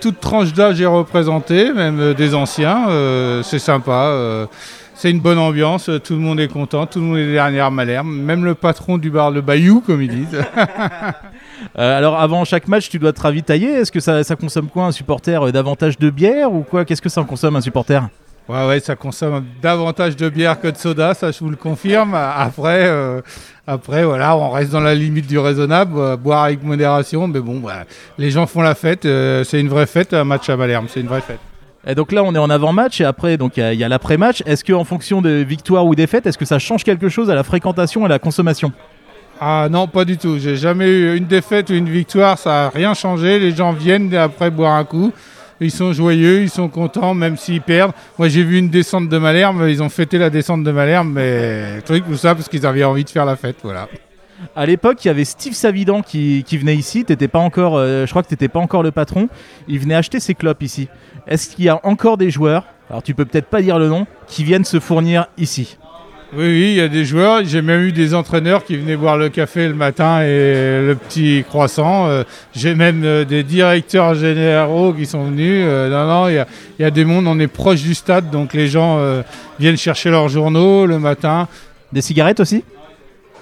toute 0.00 0.20
tranche 0.20 0.52
d'âge 0.52 0.80
est 0.80 0.86
représentée 0.86 1.72
même 1.72 2.00
euh, 2.00 2.14
des 2.14 2.34
anciens 2.34 2.88
euh, 2.88 3.42
c'est 3.42 3.58
sympa 3.58 4.06
euh, 4.06 4.46
c'est 4.94 5.10
une 5.10 5.20
bonne 5.20 5.38
ambiance 5.38 5.90
tout 6.04 6.14
le 6.14 6.20
monde 6.20 6.40
est 6.40 6.48
content 6.48 6.86
tout 6.86 7.00
le 7.00 7.04
monde 7.04 7.18
est 7.18 7.32
derrière 7.32 7.70
Malherbe 7.70 8.06
même 8.06 8.44
le 8.44 8.54
patron 8.54 8.98
du 8.98 9.10
bar 9.10 9.30
le 9.30 9.40
Bayou 9.40 9.80
comme 9.80 10.02
ils 10.02 10.08
disent. 10.08 10.42
Alors 11.76 12.18
avant 12.18 12.44
chaque 12.44 12.68
match, 12.68 12.88
tu 12.88 12.98
dois 12.98 13.12
te 13.12 13.20
ravitailler. 13.20 13.68
Est-ce 13.68 13.92
que 13.92 14.00
ça, 14.00 14.22
ça 14.24 14.36
consomme 14.36 14.68
quoi 14.68 14.84
un 14.84 14.92
supporter 14.92 15.50
Davantage 15.52 15.98
de 15.98 16.10
bière 16.10 16.52
ou 16.52 16.62
quoi? 16.62 16.84
Qu'est-ce 16.84 17.02
que 17.02 17.08
ça 17.08 17.20
en 17.20 17.24
consomme 17.24 17.56
un 17.56 17.60
supporter? 17.60 18.08
Ouais, 18.48 18.66
ouais, 18.66 18.80
ça 18.80 18.96
consomme 18.96 19.44
davantage 19.60 20.16
de 20.16 20.28
bière 20.30 20.58
que 20.58 20.68
de 20.68 20.76
soda, 20.76 21.12
ça 21.12 21.30
je 21.30 21.38
vous 21.40 21.50
le 21.50 21.56
confirme. 21.56 22.14
Après, 22.14 22.86
euh, 22.86 23.20
après 23.66 24.04
voilà, 24.04 24.36
on 24.38 24.48
reste 24.48 24.70
dans 24.72 24.80
la 24.80 24.94
limite 24.94 25.26
du 25.26 25.38
raisonnable, 25.38 25.98
euh, 25.98 26.16
boire 26.16 26.44
avec 26.44 26.62
modération, 26.62 27.28
mais 27.28 27.40
bon, 27.40 27.60
voilà, 27.60 27.84
les 28.16 28.30
gens 28.30 28.46
font 28.46 28.62
la 28.62 28.74
fête, 28.74 29.04
euh, 29.04 29.44
c'est 29.44 29.60
une 29.60 29.68
vraie 29.68 29.84
fête, 29.86 30.14
un 30.14 30.24
match 30.24 30.48
à 30.48 30.56
Malherbe, 30.56 30.86
c'est 30.88 31.00
une 31.00 31.08
vraie 31.08 31.20
fête. 31.20 31.40
Et 31.86 31.94
donc 31.94 32.10
là, 32.10 32.22
on 32.24 32.34
est 32.34 32.38
en 32.38 32.48
avant-match 32.48 33.02
et 33.02 33.04
après, 33.04 33.36
donc 33.36 33.58
il 33.58 33.60
y 33.60 33.62
a- 33.62 33.72
il 33.74 33.78
y 33.78 33.84
a, 33.84 33.88
l'après-match. 33.88 34.42
Est-ce 34.46 34.64
que 34.64 34.72
en 34.72 34.84
fonction 34.84 35.20
de 35.20 35.28
victoire 35.30 35.84
ou 35.84 35.94
défaite, 35.94 36.26
est-ce 36.26 36.38
que 36.38 36.44
ça 36.46 36.58
change 36.58 36.84
quelque 36.84 37.10
chose 37.10 37.28
à 37.30 37.34
la 37.34 37.42
fréquentation 37.44 38.02
et 38.02 38.04
à 38.06 38.08
la 38.08 38.18
consommation? 38.18 38.72
Ah 39.40 39.68
non, 39.70 39.86
pas 39.86 40.04
du 40.06 40.16
tout, 40.16 40.38
j'ai 40.38 40.56
jamais 40.56 40.88
eu 40.88 41.16
une 41.16 41.26
défaite 41.26 41.68
ou 41.70 41.74
une 41.74 41.88
victoire, 41.88 42.38
ça 42.38 42.50
n'a 42.50 42.68
rien 42.70 42.94
changé, 42.94 43.38
les 43.38 43.54
gens 43.54 43.72
viennent 43.72 44.12
après 44.14 44.50
boire 44.50 44.72
un 44.72 44.84
coup. 44.84 45.12
Ils 45.60 45.70
sont 45.70 45.92
joyeux, 45.92 46.42
ils 46.42 46.50
sont 46.50 46.68
contents, 46.68 47.14
même 47.14 47.36
s'ils 47.36 47.60
perdent. 47.60 47.92
Moi, 48.18 48.28
j'ai 48.28 48.44
vu 48.44 48.58
une 48.58 48.68
descente 48.68 49.08
de 49.08 49.18
Malherbe, 49.18 49.66
ils 49.68 49.82
ont 49.82 49.88
fêté 49.88 50.18
la 50.18 50.30
descente 50.30 50.62
de 50.62 50.70
Malherbe, 50.70 51.08
mais 51.08 51.80
truc, 51.82 52.04
tout 52.06 52.16
ça, 52.16 52.34
parce 52.34 52.48
qu'ils 52.48 52.64
avaient 52.64 52.84
envie 52.84 53.04
de 53.04 53.10
faire 53.10 53.24
la 53.24 53.36
fête, 53.36 53.56
voilà. 53.62 53.88
À 54.54 54.66
l'époque, 54.66 55.04
il 55.04 55.08
y 55.08 55.10
avait 55.10 55.24
Steve 55.24 55.54
Savidan 55.54 56.02
qui, 56.02 56.44
venait 56.52 56.76
ici. 56.76 57.04
Pas 57.04 57.38
encore, 57.38 57.76
euh, 57.76 58.06
je 58.06 58.10
crois 58.10 58.22
que 58.22 58.28
t'étais 58.28 58.48
pas 58.48 58.60
encore 58.60 58.82
le 58.82 58.92
patron. 58.92 59.28
Il 59.66 59.80
venait 59.80 59.96
acheter 59.96 60.20
ses 60.20 60.34
clopes 60.34 60.62
ici. 60.62 60.88
Est-ce 61.26 61.54
qu'il 61.54 61.64
y 61.64 61.68
a 61.68 61.80
encore 61.84 62.16
des 62.16 62.30
joueurs 62.30 62.64
Alors 62.88 63.02
tu 63.02 63.14
peux 63.14 63.24
peut-être 63.24 63.48
pas 63.48 63.62
dire 63.62 63.78
le 63.78 63.88
nom 63.88 64.06
qui 64.26 64.44
viennent 64.44 64.64
se 64.64 64.78
fournir 64.78 65.26
ici? 65.36 65.76
Oui, 66.36 66.44
oui, 66.44 66.60
il 66.72 66.74
y 66.74 66.80
a 66.82 66.88
des 66.88 67.06
joueurs. 67.06 67.40
J'ai 67.44 67.62
même 67.62 67.80
eu 67.80 67.92
des 67.92 68.14
entraîneurs 68.14 68.62
qui 68.64 68.76
venaient 68.76 68.96
boire 68.96 69.16
le 69.16 69.30
café 69.30 69.66
le 69.66 69.72
matin 69.74 70.20
et 70.20 70.84
le 70.86 70.94
petit 70.94 71.42
croissant. 71.48 72.06
Euh, 72.08 72.22
J'ai 72.54 72.74
même 72.74 73.02
euh, 73.02 73.24
des 73.24 73.42
directeurs 73.42 74.14
généraux 74.14 74.92
qui 74.92 75.06
sont 75.06 75.24
venus. 75.24 75.64
Euh, 75.66 75.88
non, 75.88 76.06
non, 76.06 76.28
il 76.28 76.34
y 76.34 76.38
a, 76.38 76.46
il 76.78 76.82
y 76.82 76.84
a 76.84 76.90
des 76.90 77.06
mondes. 77.06 77.26
On 77.26 77.38
est 77.40 77.46
proche 77.46 77.80
du 77.80 77.94
stade, 77.94 78.30
donc 78.30 78.52
les 78.52 78.68
gens 78.68 79.00
viennent 79.58 79.78
chercher 79.78 80.10
leurs 80.10 80.28
journaux 80.28 80.84
le 80.84 80.98
matin. 80.98 81.48
Des 81.92 82.02
cigarettes 82.02 82.40
aussi? 82.40 82.62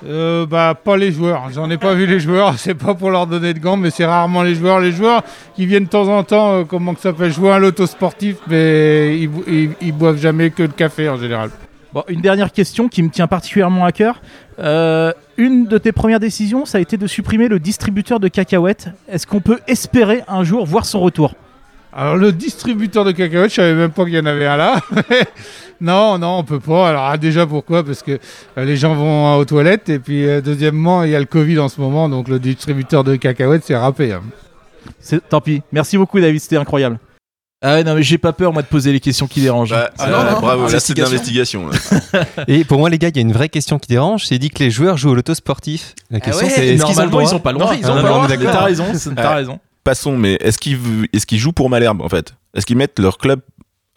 Euh, 0.06 0.44
bah 0.46 0.74
pas 0.80 0.96
les 0.98 1.10
joueurs, 1.10 1.44
j'en 1.54 1.70
ai 1.70 1.78
pas 1.78 1.94
vu 1.94 2.06
les 2.06 2.20
joueurs, 2.20 2.54
c'est 2.58 2.74
pas 2.74 2.92
pour 2.94 3.10
leur 3.10 3.26
donner 3.26 3.54
de 3.54 3.58
gants, 3.58 3.78
mais 3.78 3.88
c'est 3.90 4.04
rarement 4.04 4.42
les 4.42 4.54
joueurs. 4.54 4.78
Les 4.78 4.92
joueurs 4.92 5.22
qui 5.56 5.64
viennent 5.66 5.84
de 5.84 5.88
temps 5.88 6.06
en 6.08 6.22
temps, 6.22 6.52
euh, 6.60 6.64
comment 6.64 6.92
que 6.94 7.00
ça 7.00 7.10
s'appelle, 7.10 7.32
jouer 7.32 7.50
à 7.50 7.58
l'auto 7.58 7.86
sportif, 7.86 8.36
mais 8.46 9.18
ils- 9.18 9.70
ils 9.80 9.92
boivent 9.92 10.18
jamais 10.20 10.50
que 10.50 10.62
le 10.64 10.68
café 10.68 11.08
en 11.08 11.16
général. 11.16 11.48
Bon, 11.92 12.02
une 12.08 12.20
dernière 12.20 12.52
question 12.52 12.88
qui 12.88 13.02
me 13.02 13.10
tient 13.10 13.26
particulièrement 13.26 13.84
à 13.84 13.92
cœur. 13.92 14.20
Euh, 14.58 15.12
une 15.36 15.66
de 15.66 15.78
tes 15.78 15.92
premières 15.92 16.20
décisions, 16.20 16.66
ça 16.66 16.78
a 16.78 16.80
été 16.80 16.96
de 16.96 17.06
supprimer 17.06 17.48
le 17.48 17.58
distributeur 17.58 18.20
de 18.20 18.28
cacahuètes. 18.28 18.88
Est-ce 19.08 19.26
qu'on 19.26 19.40
peut 19.40 19.60
espérer 19.66 20.22
un 20.28 20.44
jour 20.44 20.66
voir 20.66 20.84
son 20.84 21.00
retour? 21.00 21.34
Alors 21.92 22.16
le 22.16 22.32
distributeur 22.32 23.04
de 23.04 23.12
cacahuètes, 23.12 23.50
je 23.50 23.54
savais 23.54 23.74
même 23.74 23.90
pas 23.90 24.04
qu'il 24.04 24.14
y 24.14 24.18
en 24.18 24.26
avait 24.26 24.46
un 24.46 24.56
là. 24.58 24.80
non, 25.80 26.18
non, 26.18 26.38
on 26.38 26.44
peut 26.44 26.60
pas. 26.60 26.90
Alors 26.90 27.04
ah, 27.04 27.16
déjà 27.16 27.46
pourquoi? 27.46 27.82
Parce 27.82 28.02
que 28.02 28.18
euh, 28.58 28.64
les 28.64 28.76
gens 28.76 28.94
vont 28.94 29.36
aux 29.36 29.44
toilettes 29.46 29.88
et 29.88 29.98
puis 29.98 30.28
euh, 30.28 30.42
deuxièmement, 30.42 31.04
il 31.04 31.10
y 31.10 31.16
a 31.16 31.20
le 31.20 31.24
Covid 31.24 31.58
en 31.58 31.68
ce 31.70 31.80
moment, 31.80 32.10
donc 32.10 32.28
le 32.28 32.38
distributeur 32.38 33.04
de 33.04 33.16
cacahuètes 33.16 33.64
c'est 33.64 33.76
râpé. 33.76 34.12
hein. 34.12 34.22
C'est 35.00 35.26
tant 35.26 35.40
pis. 35.40 35.62
Merci 35.72 35.96
beaucoup 35.96 36.20
David, 36.20 36.40
c'était 36.40 36.58
incroyable. 36.58 36.98
Ah 37.62 37.74
ouais, 37.74 37.84
non 37.84 37.94
mais 37.94 38.02
j'ai 38.02 38.18
pas 38.18 38.34
peur 38.34 38.52
moi 38.52 38.60
de 38.60 38.66
poser 38.66 38.92
les 38.92 39.00
questions 39.00 39.26
qui 39.26 39.40
dérangent. 39.40 39.70
Bah, 39.70 39.90
ah, 39.98 40.08
non, 40.10 40.40
bravo, 40.40 40.68
là 40.68 40.78
c'est 40.78 40.92
de 40.94 41.02
investigation. 41.02 41.66
l'investigation. 41.66 42.20
Et 42.48 42.64
pour 42.64 42.78
moi, 42.78 42.90
les 42.90 42.98
gars, 42.98 43.08
il 43.08 43.16
y 43.16 43.18
a 43.18 43.22
une 43.22 43.32
vraie 43.32 43.48
question 43.48 43.78
qui 43.78 43.88
dérange. 43.88 44.26
C'est 44.26 44.38
dit 44.38 44.50
que 44.50 44.62
les 44.62 44.70
joueurs 44.70 44.98
jouent 44.98 45.10
au 45.10 45.14
loto 45.14 45.34
sportif. 45.34 45.94
La 46.10 46.20
question, 46.20 46.46
ouais, 46.46 46.52
c'est 46.52 46.66
est-ce 46.68 46.84
qu'ils 46.84 47.00
ont 47.00 47.20
ils 47.20 47.34
ont 47.34 47.40
pas 47.40 47.52
le 47.52 47.58
droit. 47.58 47.72
Non, 47.72 47.78
ils 47.80 47.86
ont 47.90 47.94
Ah, 47.96 48.02
pas 48.02 48.26
le 48.28 48.36
droit. 48.36 48.52
T'as 48.52 48.64
raison, 48.64 48.84
t'as 49.16 49.34
raison. 49.34 49.58
Passons, 49.84 50.18
mais 50.18 50.34
est-ce 50.40 50.58
qu'ils 50.58 50.78
est 51.12 51.24
qu'ils 51.24 51.38
jouent 51.38 51.52
pour 51.52 51.70
Malherbe 51.70 52.02
en 52.02 52.08
fait? 52.08 52.34
Est-ce 52.54 52.66
qu'ils 52.66 52.76
mettent 52.76 52.98
leur 52.98 53.16
club 53.16 53.40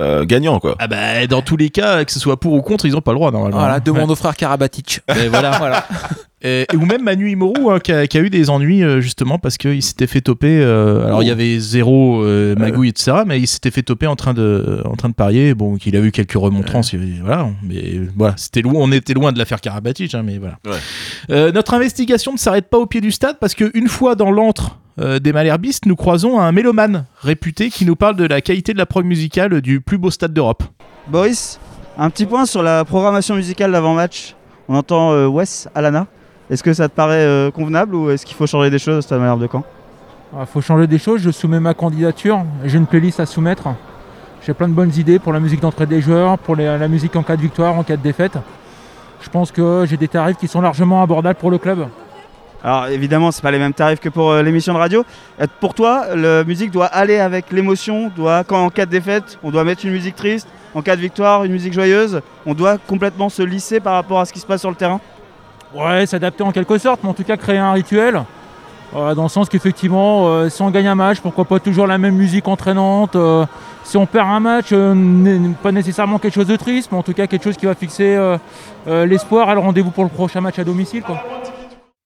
euh, 0.02 0.24
gagnant 0.24 0.60
quoi? 0.60 0.76
Ah 0.80 0.88
bah 0.88 1.28
dans 1.28 1.42
tous 1.42 1.58
les 1.58 1.70
cas, 1.70 2.06
que 2.06 2.12
ce 2.14 2.20
soit 2.20 2.40
pour 2.40 2.54
ou 2.54 2.62
contre, 2.62 2.86
ils 2.86 2.96
ont 2.96 3.02
pas 3.02 3.12
le 3.12 3.18
droit 3.18 3.32
normalement. 3.32 3.60
Voilà, 3.60 3.82
demande 3.82 4.10
au 4.10 4.16
frère 4.16 4.38
Karabatic. 4.38 5.02
Et 5.18 5.28
voilà, 5.28 5.52
voilà. 5.58 5.86
Et, 6.42 6.66
ou 6.74 6.86
même 6.86 7.04
Manu 7.04 7.30
Imoru 7.30 7.70
hein, 7.70 7.80
qui, 7.80 7.92
a, 7.92 8.08
qui 8.08 8.18
a 8.18 8.22
eu 8.22 8.30
des 8.30 8.50
ennuis 8.50 8.82
euh, 8.82 9.02
justement 9.02 9.40
parce 9.40 9.58
qu'il 9.58 9.84
s'était 9.84 10.08
fait 10.08 10.22
toper. 10.22 10.60
euh, 10.62 11.06
alors 11.06 11.22
il 11.22 11.28
y 11.28 11.32
avait 11.32 11.60
zéro 11.60 12.24
euh, 12.24 12.56
magouille 12.56 12.90
etc. 12.90 13.24
Mais 13.26 13.40
il 13.40 13.48
s'était 13.48 13.72
fait 13.72 13.84
toper 13.84 14.08
en 14.08 14.16
train 14.16 14.34
de 14.34 14.82
en 14.86 14.96
train 14.96 15.10
de 15.10 15.14
parier. 15.14 15.54
Bon, 15.54 15.76
qu'il 15.76 15.96
a 15.98 16.00
eu 16.00 16.12
quelques 16.12 16.34
remontrances. 16.34 16.94
et 16.94 17.00
Voilà, 17.22 17.50
mais 17.62 18.00
voilà, 18.16 18.36
c'était 18.38 18.62
loin. 18.62 18.74
On 18.78 18.92
était 18.94 19.14
loin 19.14 19.32
de 19.34 19.38
l'affaire 19.38 19.60
Karabatic, 19.60 20.16
hein, 20.16 20.24
mais 20.24 20.38
voilà. 20.38 20.60
Ouais. 20.66 20.78
Euh, 21.30 21.52
notre 21.52 21.74
investigation 21.74 22.32
ne 22.32 22.38
s'arrête 22.38 22.70
pas 22.70 22.78
au 22.78 22.86
pied 22.86 23.02
du 23.02 23.12
stade 23.12 23.38
parce 23.42 23.54
que 23.54 23.70
une 23.74 23.88
fois 23.90 24.16
dans 24.16 24.32
l'antre 24.32 24.78
euh, 25.02 25.20
des 25.20 25.34
Malherbistes, 25.34 25.86
nous 25.88 25.96
croisons 25.98 26.40
un 26.40 26.52
mélomane 26.54 27.06
réputé 27.22 27.70
qui 27.70 27.86
nous 27.86 27.96
parle 27.98 28.16
de 28.16 28.26
la 28.26 28.40
qualité 28.42 28.72
de 28.74 28.78
la 28.78 28.86
prog 28.86 29.06
musicale 29.06 29.60
du 29.62 29.82
plus 29.82 29.98
beau 29.98 30.10
stade 30.10 30.34
d'Europe. 30.34 30.64
Boris, 31.08 31.60
un 31.98 32.10
petit 32.10 32.26
point 32.26 32.46
sur 32.46 32.64
la 32.64 32.86
programmation 32.86 33.36
musicale 33.36 33.72
d'avant-match. 33.74 34.36
On 34.70 34.76
entend 34.76 35.12
euh, 35.12 35.28
Wes 35.28 35.68
Alana. 35.76 36.08
Est-ce 36.50 36.64
que 36.64 36.74
ça 36.74 36.90
te 36.90 36.94
paraît 36.96 37.24
euh, 37.26 37.52
convenable 37.52 37.96
ou 37.96 38.10
est-ce 38.10 38.26
qu'il 38.26 38.36
faut 38.36 38.48
changer 38.48 38.70
des 38.70 38.80
choses 38.80 38.98
au 38.98 39.02
Stade 39.02 39.20
Malherbe 39.20 39.42
de 39.42 39.48
Caen 39.52 39.64
Il 40.34 40.40
Ah, 40.42 40.46
faut 40.46 40.62
changer 40.62 40.88
des 40.88 40.98
choses, 40.98 41.22
je 41.22 41.30
soumets 41.32 41.60
ma 41.60 41.74
candidature, 41.74 42.44
j'ai 42.66 42.78
une 42.78 42.88
playlist 42.88 43.20
à 43.20 43.26
soumettre. 43.26 43.68
J'ai 44.46 44.54
plein 44.54 44.68
de 44.68 44.74
bonnes 44.74 44.94
idées 44.96 45.20
pour 45.20 45.34
la 45.34 45.40
musique 45.40 45.60
d'entrée 45.62 45.86
des 45.86 46.02
joueurs, 46.02 46.38
pour 46.40 46.56
les- 46.56 46.66
la 46.78 46.88
musique 46.88 47.16
en 47.16 47.24
cas 47.24 47.36
de 47.36 47.42
victoire, 47.42 47.78
en 47.78 47.84
cas 47.84 47.98
de 47.98 48.02
défaite. 48.02 48.38
Je 49.22 49.30
pense 49.30 49.52
que 49.52 49.86
j'ai 49.88 49.98
des 49.98 50.08
tarifs 50.08 50.38
qui 50.38 50.48
sont 50.48 50.62
largement 50.62 51.04
abordables 51.04 51.38
pour 51.38 51.52
le 51.52 51.58
club. 51.58 51.88
Alors 52.64 52.88
évidemment, 52.88 53.32
c'est 53.32 53.42
pas 53.42 53.52
les 53.52 53.60
mêmes 53.60 53.74
tarifs 53.74 54.00
que 54.00 54.10
pour 54.10 54.32
euh, 54.32 54.42
l'émission 54.44 54.74
de 54.74 54.80
radio. 54.80 55.04
Euh, 55.40 55.46
Pour 55.62 55.74
toi, 55.74 56.16
la 56.16 56.44
musique 56.44 56.72
doit 56.72 56.88
aller 56.88 57.18
avec 57.20 57.52
l'émotion. 57.52 58.12
Doit, 58.16 58.44
quand 58.44 58.64
en 58.66 58.70
cas 58.70 58.86
de 58.86 58.92
défaite, 58.92 59.38
on 59.44 59.52
doit 59.52 59.64
mettre 59.64 59.86
une 59.86 59.92
musique 59.92 60.16
triste. 60.16 60.48
En 60.74 60.82
cas 60.82 60.96
de 60.96 61.02
victoire, 61.02 61.44
une 61.46 61.52
musique 61.54 61.74
joyeuse. 61.74 62.22
On 62.46 62.54
doit 62.54 62.78
complètement 62.78 63.30
se 63.30 63.42
lisser 63.44 63.80
par 63.80 63.94
rapport 63.94 64.20
à 64.20 64.26
ce 64.26 64.34
qui 64.34 64.40
se 64.40 64.46
passe 64.46 64.60
sur 64.62 64.70
le 64.70 64.76
terrain? 64.76 65.00
Ouais, 65.74 66.06
s'adapter 66.06 66.44
en 66.44 66.52
quelque 66.52 66.78
sorte, 66.78 67.02
mais 67.04 67.10
en 67.10 67.14
tout 67.14 67.24
cas 67.24 67.38
créer 67.38 67.58
un 67.60 67.72
rituel. 67.74 68.24
Dans 68.92 69.22
le 69.22 69.30
sens 69.30 69.50
qu'effectivement, 69.50 70.26
euh, 70.28 70.50
si 70.50 70.64
on 70.64 70.72
gagne 70.72 70.88
un 70.88 70.96
match, 70.96 71.20
pourquoi 71.20 71.46
pas 71.46 71.60
toujours 71.60 71.86
la 71.86 72.00
même 72.00 72.16
musique 72.16 72.48
entraînante. 72.48 73.16
euh, 73.16 73.46
si 73.84 73.98
on 73.98 74.08
perd 74.08 74.28
un 74.28 74.40
match, 74.40 74.70
euh, 74.72 74.96
pas 75.62 75.72
nécessairement 75.72 76.18
quelque 76.18 76.34
chose 76.34 76.48
de 76.48 76.56
triste, 76.56 76.90
mais 76.92 76.98
en 76.98 77.04
tout 77.04 77.14
cas 77.14 77.28
quelque 77.28 77.44
chose 77.44 77.56
qui 77.56 77.68
va 77.68 77.76
fixer 77.76 78.16
euh, 78.16 78.38
euh, 78.88 79.06
l'espoir 79.06 79.50
et 79.52 79.54
le 79.54 79.60
rendez-vous 79.60 79.92
pour 79.92 80.04
le 80.04 80.10
prochain 80.10 80.42
match 80.42 80.58
à 80.58 80.64
domicile. 80.64 81.04
Quoi. 81.04 81.24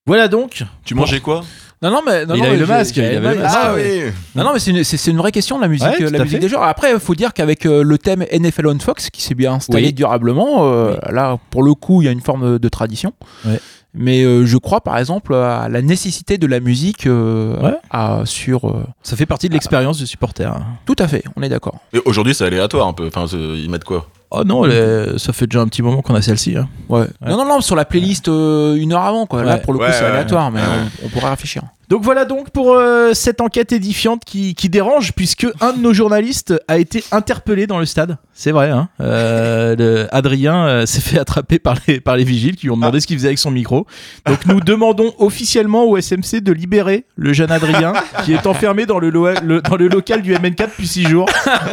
Voilà 0.05 0.27
donc. 0.27 0.63
Tu 0.83 0.93
mangeais 0.93 1.21
quoi? 1.21 1.41
Non, 1.83 1.91
non, 1.91 2.01
mais. 2.05 2.25
Non, 2.25 2.33
Il 2.35 2.41
non, 2.41 2.47
avait 2.47 2.57
le 2.57 2.65
masque, 2.65 2.95
j'avais 2.95 3.13
il 3.13 3.17
avait 3.17 3.35
le 3.35 3.41
masque. 3.41 3.57
Ah, 3.61 3.73
oui. 3.75 4.03
Non, 4.35 4.43
non, 4.45 4.53
mais 4.53 4.59
c'est 4.59 4.71
une, 4.71 4.83
c'est- 4.83 4.97
c'est 4.97 5.11
une 5.11 5.17
vraie 5.17 5.31
question, 5.31 5.59
la 5.59 5.67
musique, 5.67 5.85
Ouais, 5.85 6.01
euh, 6.01 6.07
tout 6.07 6.13
la 6.13 6.21
à 6.21 6.23
musique 6.23 6.37
fait. 6.37 6.39
des 6.39 6.49
joueurs. 6.49 6.63
Après, 6.63 6.91
il 6.93 6.99
faut 6.99 7.13
dire 7.13 7.33
qu'avec 7.33 7.65
euh, 7.65 7.83
le 7.83 7.97
thème 7.97 8.25
NFL 8.31 8.67
on 8.67 8.79
Fox, 8.79 9.09
qui 9.09 9.21
s'est 9.21 9.35
bien 9.35 9.53
installé 9.53 9.87
Oui. 9.87 9.93
durablement, 9.93 10.65
euh, 10.71 10.95
là, 11.11 11.37
pour 11.51 11.61
le 11.61 11.73
coup, 11.75 12.01
il 12.01 12.05
y 12.05 12.07
a 12.07 12.11
une 12.11 12.21
forme 12.21 12.57
de 12.57 12.69
tradition. 12.69 13.13
Ouais. 13.45 13.59
Mais 13.95 14.23
euh, 14.23 14.43
je 14.45 14.57
crois, 14.57 14.81
par 14.81 14.97
exemple, 14.97 15.35
à 15.35 15.69
la 15.69 15.81
nécessité 15.83 16.39
de 16.39 16.47
la 16.47 16.59
musique 16.59 17.05
euh, 17.05 17.59
Ouais. 17.61 17.75
à- 17.91 18.21
sur. 18.25 18.67
euh, 18.67 18.83
Ça 19.03 19.15
fait 19.15 19.27
partie 19.27 19.49
de 19.49 19.53
l'expérience 19.53 19.97
du 19.99 20.07
supporter. 20.07 20.51
Tout 20.87 20.95
à 20.97 21.07
fait, 21.07 21.23
on 21.35 21.43
est 21.43 21.49
d'accord. 21.49 21.75
Et 21.93 21.99
Aujourd'hui 22.05 22.33
c'est 22.33 22.45
aléatoire 22.45 22.87
un 22.87 22.93
peu. 22.93 23.05
Enfin, 23.05 23.27
c'est- 23.27 23.37
ils 23.37 23.69
mettent 23.69 23.83
quoi? 23.83 24.07
Oh 24.35 24.43
non, 24.43 24.63
les- 24.63 25.17
ça 25.19 25.31
fait 25.31 25.45
déjà 25.47 25.61
un 25.61 25.67
petit 25.67 25.81
moment 25.83 26.01
qu'on 26.01 26.15
a 26.15 26.21
celle-ci. 26.21 26.57
hein. 26.57 26.67
Ouais. 26.89 27.05
Non, 27.25 27.37
non, 27.37 27.45
non, 27.45 27.61
sur 27.61 27.75
la 27.75 27.85
playlist 27.85 28.27
euh, 28.29 28.75
une 28.75 28.91
heure 28.93 29.03
avant, 29.03 29.25
quoi. 29.27 29.43
Là, 29.43 29.57
pour 29.57 29.73
le 29.73 29.79
coup, 29.79 29.85
Ouais, 29.85 29.91
c'est 29.93 30.05
aléatoire, 30.05 30.47
ouais. 30.47 30.53
mais 30.55 30.61
Ouais. 30.61 30.83
on, 31.03 31.05
on 31.05 31.09
pourrait 31.09 31.29
réfléchir. 31.29 31.61
Donc 31.89 32.01
voilà 32.01 32.25
donc 32.25 32.49
pour 32.49 32.73
euh, 32.73 33.13
cette 33.13 33.41
enquête 33.41 33.71
édifiante 33.71 34.23
qui, 34.25 34.55
qui 34.55 34.69
dérange 34.69 35.11
puisque 35.13 35.45
un 35.61 35.73
de 35.73 35.79
nos 35.79 35.93
journalistes 35.93 36.53
a 36.67 36.77
été 36.77 37.03
interpellé 37.11 37.67
dans 37.67 37.77
le 37.79 37.85
stade. 37.85 38.17
C'est 38.33 38.51
vrai, 38.51 38.69
hein. 38.71 38.89
Euh, 38.99 39.75
le- 39.75 40.07
Adrien 40.15 40.65
euh, 40.65 40.85
s'est 40.87 41.01
fait 41.01 41.19
attraper 41.19 41.59
par 41.59 41.75
les, 41.87 41.99
par 41.99 42.15
les 42.15 42.23
vigiles 42.23 42.55
qui 42.55 42.63
lui 42.65 42.71
ont 42.71 42.77
demandé 42.77 42.99
ce 42.99 43.05
qu'il 43.05 43.15
faisait 43.17 43.27
avec 43.27 43.37
son 43.37 43.51
micro. 43.51 43.85
Donc 44.25 44.45
nous 44.47 44.59
demandons 44.61 45.13
officiellement 45.19 45.83
au 45.83 45.97
SMC 45.99 46.41
de 46.41 46.51
libérer 46.51 47.05
le 47.15 47.31
jeune 47.33 47.51
Adrien 47.51 47.93
qui 48.25 48.33
est 48.33 48.47
enfermé 48.47 48.85
dans 48.87 48.97
le, 48.97 49.09
lo- 49.11 49.27
le- 49.43 49.61
dans 49.61 49.75
le 49.75 49.87
local 49.87 50.21
du 50.23 50.33
MN4 50.33 50.67
depuis 50.67 50.87
6 50.87 51.03
jours. 51.09 51.29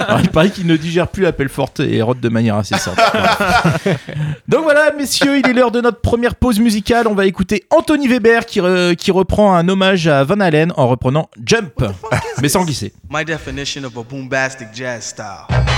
Alors, 0.07 0.21
il 0.21 0.29
paraît 0.29 0.51
qu'il 0.51 0.67
ne 0.67 0.77
digère 0.77 1.09
plus 1.09 1.23
l'appel 1.23 1.49
forte 1.49 1.81
et 1.81 2.03
rote 2.03 2.21
de 2.21 2.29
manière 2.29 2.57
incessante. 2.57 2.99
Donc 4.49 4.65
voilà, 4.65 4.93
messieurs, 4.97 5.39
il 5.39 5.49
est 5.49 5.53
l'heure 5.53 5.71
de 5.71 5.81
notre 5.81 6.01
première 6.01 6.35
pause 6.35 6.59
musicale. 6.61 7.07
On 7.09 7.15
va 7.15 7.27
écouter 7.27 7.65
Anthony 7.71 8.09
Weber 8.09 8.45
qui, 8.45 8.61
re- 8.61 8.97
qui 8.97 9.11
reprend 9.13 9.55
un 9.55 9.69
hommage 9.69 10.00
hommage 10.01 10.07
à 10.07 10.25
Van 10.25 10.41
Halen 10.41 10.73
en 10.77 10.89
reprenant 10.89 11.29
Jump, 11.45 11.83
mais 12.41 12.49
sans 12.49 12.65
glisser. 12.65 12.93
My 13.11 13.25
definition 13.25 13.85
of 13.85 13.97
a 13.97 14.03
bombastic 14.03 14.69
jazz 14.75 15.05
style. 15.05 15.70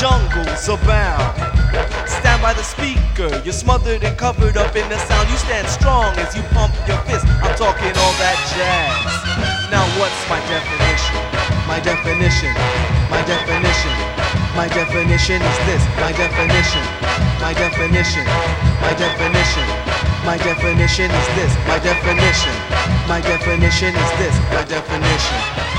Jungles 0.00 0.64
abound. 0.64 1.20
Stand 2.08 2.40
by 2.40 2.56
the 2.56 2.64
speaker, 2.64 3.28
you're 3.44 3.52
smothered 3.52 4.02
and 4.02 4.16
covered 4.16 4.56
up 4.56 4.74
in 4.74 4.88
the 4.88 4.96
sound. 5.04 5.28
You 5.28 5.36
stand 5.36 5.68
strong 5.68 6.16
as 6.16 6.34
you 6.34 6.40
pump 6.56 6.72
your 6.88 6.96
fist. 7.04 7.28
I'm 7.44 7.52
talking 7.60 7.92
all 8.00 8.14
that 8.16 8.40
jazz. 8.48 8.96
Now 9.68 9.84
what's 10.00 10.16
my 10.32 10.40
definition? 10.48 11.20
My 11.68 11.78
definition, 11.84 12.48
my 13.12 13.20
definition, 13.28 13.94
my 14.56 14.66
definition 14.72 15.36
is 15.36 15.58
this. 15.68 15.84
My 16.00 16.16
definition, 16.16 16.84
my 17.44 17.52
definition, 17.52 18.24
my 18.80 18.96
definition, 18.96 19.68
my 20.24 20.36
definition 20.40 21.12
is 21.12 21.28
this. 21.36 21.52
My 21.68 21.78
definition, 21.78 22.56
my 23.04 23.20
definition 23.20 23.92
is 23.92 24.10
this. 24.16 24.34
My 24.48 24.64
definition. 24.64 25.69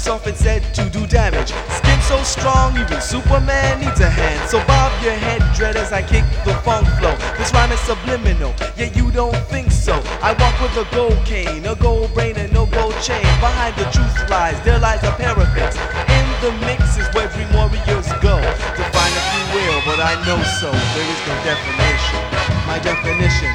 It's 0.00 0.08
often 0.08 0.34
said 0.34 0.62
to 0.72 0.88
do 0.88 1.06
damage. 1.06 1.52
Skin 1.68 2.00
so 2.00 2.16
strong, 2.22 2.72
even 2.80 3.02
Superman 3.02 3.84
needs 3.84 4.00
a 4.00 4.08
hand. 4.08 4.40
So 4.48 4.56
bob 4.64 4.90
your 5.04 5.12
head, 5.12 5.44
dread, 5.54 5.76
as 5.76 5.92
I 5.92 6.00
kick 6.00 6.24
the 6.48 6.54
funk 6.64 6.88
flow. 6.96 7.12
This 7.36 7.52
rhyme 7.52 7.70
is 7.70 7.80
subliminal, 7.80 8.54
yet 8.80 8.96
you 8.96 9.10
don't 9.10 9.36
think 9.52 9.70
so. 9.70 10.00
I 10.24 10.32
walk 10.40 10.56
with 10.56 10.72
a 10.80 10.88
gold 10.96 11.20
cane, 11.26 11.66
a 11.66 11.76
gold 11.76 12.14
brain, 12.14 12.34
and 12.36 12.50
no 12.50 12.64
gold 12.64 12.96
chain. 13.04 13.20
Behind 13.44 13.76
the 13.76 13.84
truth 13.92 14.16
lies, 14.30 14.56
there 14.64 14.78
lies 14.78 15.04
a 15.04 15.12
parapet. 15.20 15.76
In 16.08 16.26
the 16.40 16.52
mix 16.64 16.96
is 16.96 17.04
where 17.12 17.28
dream 17.36 17.52
warriors 17.52 18.08
go. 18.24 18.40
To 18.40 18.82
find 18.96 19.12
if 19.12 19.26
you 19.36 19.44
will, 19.52 19.84
but 19.84 20.00
I 20.00 20.16
know 20.24 20.40
so. 20.64 20.72
There 20.96 21.08
is 21.12 21.20
no 21.28 21.36
definition. 21.44 22.24
My 22.64 22.80
definition, 22.80 23.52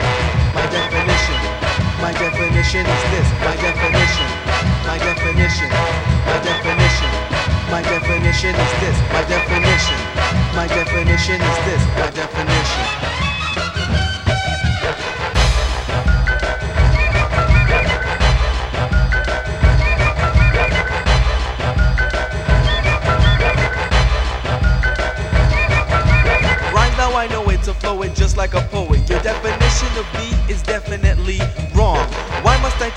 my 0.53 0.61
definition, 0.69 0.94
my 2.05 2.11
definition 2.11 2.85
is 2.85 3.03
this. 3.09 3.27
My 3.41 3.55
definition, 3.55 4.29
my 4.85 4.97
definition, 4.99 5.69
my 6.29 6.37
definition, 6.45 7.11
my 7.73 7.81
definition 7.81 8.53
is 8.53 8.73
this. 8.79 8.97
My 9.11 9.23
definition, 9.25 9.97
my 10.53 10.67
definition 10.67 11.41
is 11.41 11.57
this. 11.65 11.81
My 11.97 12.11
definition. 12.11 12.85
Right 26.71 26.95
now 26.99 27.17
I 27.17 27.27
know 27.31 27.49
it's 27.49 27.67
a 27.67 27.73
flow, 27.73 28.03
it 28.03 28.13
just 28.13 28.37
like 28.37 28.53
a 28.53 28.61
poet. 28.61 29.09
Your 29.09 29.21
definition 29.21 29.89
of 29.97 30.05
me 30.13 30.53
is 30.53 30.61
definitely 30.61 31.39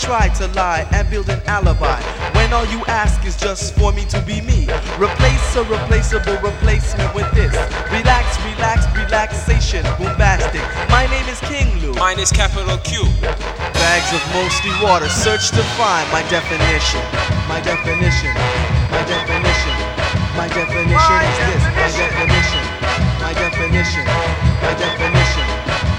wrong. 0.06 0.18
Why 0.20 0.28
must 0.28 0.42
I 0.42 0.46
try 0.46 0.46
to 0.46 0.54
lie 0.54 0.86
and 0.92 1.10
build 1.10 1.28
an 1.28 1.40
alibi 1.46 2.00
when 2.34 2.52
all 2.52 2.66
you 2.66 2.84
ask 2.86 3.24
is 3.24 3.36
just 3.36 3.74
for 3.76 3.92
me 3.92 4.04
to 4.06 4.20
be 4.22 4.40
me? 4.40 4.68
Replace 4.98 5.56
a 5.56 5.64
replaceable 5.64 6.38
replacement 6.42 7.14
with 7.14 7.30
this. 7.34 7.52
Relax, 7.90 8.38
relax, 8.44 8.86
relaxation, 8.96 9.82
bombastic. 9.98 10.62
My 10.88 11.06
name 11.06 11.26
is 11.28 11.40
King 11.40 11.80
Lou. 11.80 11.92
Mine 11.94 12.18
is 12.18 12.30
capital 12.32 12.78
Q. 12.78 13.04
Bags 13.74 14.12
of 14.12 14.22
mostly 14.34 14.72
water, 14.82 15.08
search 15.08 15.50
to 15.50 15.62
find 15.76 16.06
my 16.12 16.22
definition. 16.28 17.02
My 17.48 17.60
definition, 17.60 18.34
my 18.90 19.02
definition, 19.04 19.76
my 20.36 20.48
definition 20.48 21.18
is 21.26 21.38
this. 21.48 21.62
My 21.78 21.90
definition, 21.96 22.64
my 23.20 23.32
definition, 23.34 24.04
my 24.62 24.74
definition, 24.74 25.48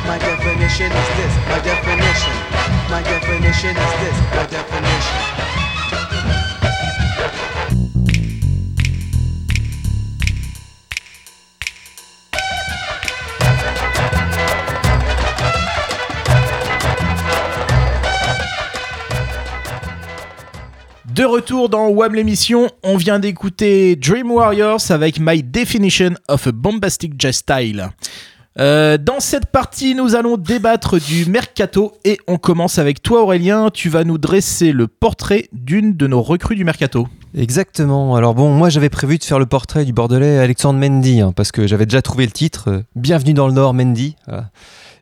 my 0.07 0.17
definition 0.17 0.91
is 0.91 1.09
this. 1.17 1.33
My 1.49 1.59
definition, 1.59 2.78
my 2.89 3.03
definition 3.03 3.69
is 3.69 3.93
this. 4.01 5.29
De 21.13 21.25
retour 21.25 21.67
dans 21.67 21.89
WAM 21.89 22.15
l'émission, 22.15 22.69
on 22.81 22.95
vient 22.95 23.19
d'écouter 23.19 23.97
Dream 23.97 24.31
Warriors 24.31 24.79
avec 24.89 25.19
My 25.19 25.43
Definition 25.43 26.11
of 26.29 26.47
a 26.47 26.51
Bombastic 26.53 27.13
Jazz 27.19 27.35
Style. 27.35 27.89
Euh, 28.59 28.97
dans 28.97 29.19
cette 29.19 29.45
partie, 29.45 29.95
nous 29.95 30.15
allons 30.15 30.35
débattre 30.37 30.99
du 30.99 31.25
mercato 31.27 31.93
et 32.03 32.17
on 32.27 32.37
commence 32.37 32.77
avec 32.79 33.01
toi 33.01 33.21
Aurélien. 33.23 33.69
Tu 33.73 33.89
vas 33.89 34.03
nous 34.03 34.17
dresser 34.17 34.71
le 34.71 34.87
portrait 34.87 35.47
d'une 35.53 35.95
de 35.95 36.07
nos 36.07 36.21
recrues 36.21 36.55
du 36.55 36.65
mercato. 36.65 37.07
Exactement. 37.37 38.15
Alors 38.15 38.33
bon, 38.33 38.49
moi 38.51 38.69
j'avais 38.69 38.89
prévu 38.89 39.17
de 39.17 39.23
faire 39.23 39.39
le 39.39 39.45
portrait 39.45 39.85
du 39.85 39.93
Bordelais 39.93 40.39
Alexandre 40.39 40.79
Mendy, 40.79 41.21
hein, 41.21 41.31
parce 41.35 41.51
que 41.51 41.67
j'avais 41.67 41.85
déjà 41.85 42.01
trouvé 42.01 42.25
le 42.25 42.31
titre. 42.31 42.69
euh, 42.69 42.81
Bienvenue 42.95 43.33
dans 43.33 43.47
le 43.47 43.53
Nord, 43.53 43.73
Mendy. 43.73 44.15
Voilà. 44.27 44.49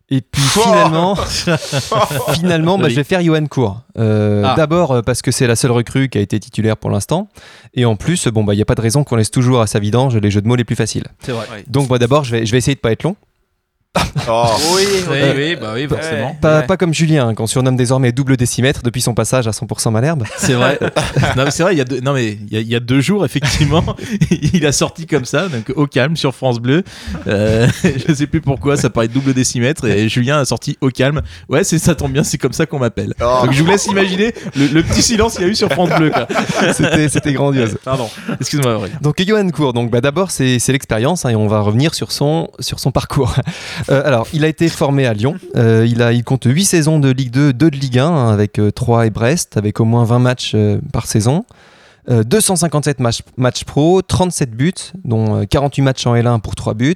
Et 0.09 0.21
puis 0.21 0.41
finalement, 0.41 1.15
finalement, 2.33 2.77
bah, 2.77 2.87
je 2.89 2.95
vais 2.95 3.03
faire 3.03 3.21
Johan 3.21 3.45
Cour. 3.47 3.81
Euh, 3.97 4.43
Ah. 4.45 4.53
D'abord 4.55 5.01
parce 5.05 5.21
que 5.21 5.31
c'est 5.31 5.47
la 5.47 5.55
seule 5.55 5.71
recrue 5.71 6.09
qui 6.09 6.17
a 6.17 6.21
été 6.21 6.39
titulaire 6.39 6.77
pour 6.77 6.89
l'instant, 6.89 7.27
et 7.73 7.85
en 7.85 7.95
plus, 7.95 8.27
bon 8.27 8.43
bah 8.43 8.53
il 8.53 8.57
y 8.57 8.61
a 8.61 8.65
pas 8.65 8.75
de 8.75 8.81
raison 8.81 9.03
qu'on 9.03 9.15
laisse 9.15 9.31
toujours 9.31 9.59
à 9.61 9.67
sa 9.67 9.79
vidange 9.79 10.15
les 10.17 10.31
jeux 10.31 10.41
de 10.41 10.47
mots 10.47 10.55
les 10.55 10.63
plus 10.63 10.75
faciles. 10.77 11.05
C'est 11.23 11.31
vrai. 11.33 11.45
Donc 11.67 11.87
bah, 11.89 11.97
d'abord, 11.97 12.23
je 12.23 12.31
vais, 12.31 12.45
je 12.45 12.51
vais 12.51 12.57
essayer 12.57 12.75
de 12.75 12.79
pas 12.79 12.91
être 12.91 13.03
long. 13.03 13.15
Oh. 14.27 14.45
Oui, 14.75 14.83
oui, 15.09 15.17
oui, 15.35 15.55
bah 15.55 15.71
oui, 15.73 15.87
forcément. 15.87 16.35
Pas, 16.39 16.61
pas 16.63 16.77
comme 16.77 16.93
Julien, 16.93 17.29
hein, 17.29 17.33
qu'on 17.33 17.47
surnomme 17.47 17.77
désormais 17.77 18.11
double 18.11 18.37
décimètre 18.37 18.81
depuis 18.83 19.01
son 19.01 19.13
passage 19.13 19.47
à 19.47 19.51
100% 19.51 19.91
Malherbe. 19.91 20.23
C'est 20.37 20.53
vrai. 20.53 20.77
non, 21.35 21.45
mais 21.45 21.51
c'est 21.51 21.63
vrai, 21.63 21.73
il 21.73 21.77
y 21.77 21.81
a 21.81 21.85
deux, 21.85 21.99
non, 22.01 22.13
mais 22.13 22.37
il 22.49 22.53
y 22.53 22.57
a, 22.57 22.59
il 22.59 22.67
y 22.67 22.75
a 22.75 22.79
deux 22.79 22.99
jours, 22.99 23.25
effectivement, 23.25 23.83
il 24.53 24.65
a 24.65 24.71
sorti 24.71 25.05
comme 25.07 25.25
ça, 25.25 25.47
donc 25.47 25.71
au 25.75 25.87
calme 25.87 26.15
sur 26.15 26.35
France 26.35 26.59
Bleu. 26.59 26.83
Euh, 27.27 27.67
je 28.07 28.13
sais 28.13 28.27
plus 28.27 28.41
pourquoi, 28.41 28.77
ça 28.77 28.89
paraît 28.89 29.07
double 29.07 29.33
décimètre 29.33 29.85
et 29.85 30.09
Julien 30.09 30.39
a 30.39 30.45
sorti 30.45 30.77
au 30.81 30.89
calme. 30.89 31.21
Ouais, 31.49 31.63
c'est 31.63 31.79
ça 31.79 31.95
tombe 31.95 32.11
bien, 32.11 32.23
c'est 32.23 32.37
comme 32.37 32.53
ça 32.53 32.65
qu'on 32.65 32.79
m'appelle. 32.79 33.13
Oh. 33.21 33.45
Donc 33.45 33.53
je 33.53 33.63
vous 33.63 33.69
laisse 33.69 33.85
imaginer 33.87 34.33
le, 34.55 34.67
le 34.67 34.83
petit 34.83 35.01
silence 35.01 35.35
qu'il 35.35 35.43
y 35.43 35.45
a 35.45 35.51
eu 35.51 35.55
sur 35.55 35.71
France 35.71 35.89
Bleu. 35.97 36.11
C'était 36.73 37.09
c'était 37.09 37.33
grandiose. 37.33 37.77
Pardon, 37.83 38.09
excuse-moi. 38.39 38.81
Donc 39.01 39.15
Johan 39.25 39.49
Cour, 39.49 39.73
donc 39.73 39.89
bah, 39.89 40.01
d'abord 40.01 40.31
c'est 40.31 40.59
c'est 40.59 40.71
l'expérience 40.73 41.25
hein, 41.25 41.29
et 41.29 41.35
on 41.35 41.47
va 41.47 41.61
revenir 41.61 41.93
sur 41.95 42.11
son 42.11 42.49
sur 42.59 42.79
son 42.79 42.91
parcours. 42.91 43.33
Euh, 43.89 44.01
alors 44.05 44.27
il 44.33 44.43
a 44.45 44.47
été 44.47 44.69
formé 44.69 45.05
à 45.05 45.13
Lyon. 45.13 45.35
Euh, 45.55 45.85
il 45.87 46.23
compte 46.23 46.45
8 46.45 46.65
saisons 46.65 46.99
de 46.99 47.09
Ligue 47.09 47.31
2, 47.31 47.53
2 47.53 47.71
de 47.71 47.75
Ligue 47.75 47.99
1 47.99 48.05
hein, 48.05 48.29
avec 48.29 48.59
3 48.75 49.07
et 49.07 49.09
Brest, 49.09 49.57
avec 49.57 49.79
au 49.79 49.85
moins 49.85 50.03
20 50.03 50.19
matchs 50.19 50.51
euh, 50.55 50.79
par 50.91 51.05
saison. 51.05 51.45
Euh, 52.09 52.23
257 52.23 52.99
matchs 52.99 53.63
pro, 53.65 54.01
37 54.01 54.51
buts, 54.51 54.73
dont 55.03 55.41
euh, 55.41 55.45
48 55.45 55.81
matchs 55.81 56.07
en 56.07 56.15
L1 56.15 56.39
pour 56.39 56.55
3 56.55 56.73
buts. 56.73 56.95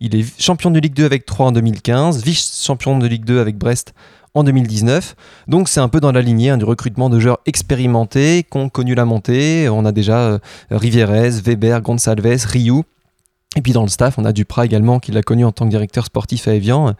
Il 0.00 0.14
est 0.14 0.40
champion 0.40 0.70
de 0.70 0.78
Ligue 0.78 0.94
2 0.94 1.04
avec 1.04 1.26
3 1.26 1.46
en 1.46 1.52
2015, 1.52 2.22
vice-champion 2.22 2.98
de 2.98 3.06
Ligue 3.06 3.24
2 3.24 3.38
avec 3.38 3.58
Brest 3.58 3.92
en 4.34 4.44
2019. 4.44 5.14
Donc 5.48 5.68
c'est 5.68 5.80
un 5.80 5.88
peu 5.88 6.00
dans 6.00 6.12
la 6.12 6.22
lignée 6.22 6.50
hein, 6.50 6.56
du 6.56 6.64
recrutement 6.64 7.10
de 7.10 7.20
joueurs 7.20 7.38
expérimentés 7.46 8.46
qui 8.50 8.58
ont 8.58 8.68
connu 8.70 8.94
la 8.94 9.04
montée. 9.04 9.68
On 9.68 9.84
a 9.84 9.92
déjà 9.92 10.20
euh, 10.20 10.38
Rivérez, 10.70 11.30
Weber, 11.44 11.82
Gonçalves, 11.82 12.46
Rioux. 12.46 12.84
Et 13.56 13.62
puis 13.62 13.72
dans 13.72 13.82
le 13.82 13.88
staff, 13.88 14.18
on 14.18 14.24
a 14.24 14.32
Duprat 14.32 14.66
également 14.66 15.00
qui 15.00 15.12
l'a 15.12 15.22
connu 15.22 15.44
en 15.44 15.52
tant 15.52 15.64
que 15.64 15.70
directeur 15.70 16.04
sportif 16.06 16.46
à 16.48 16.54
Evian. 16.54 16.94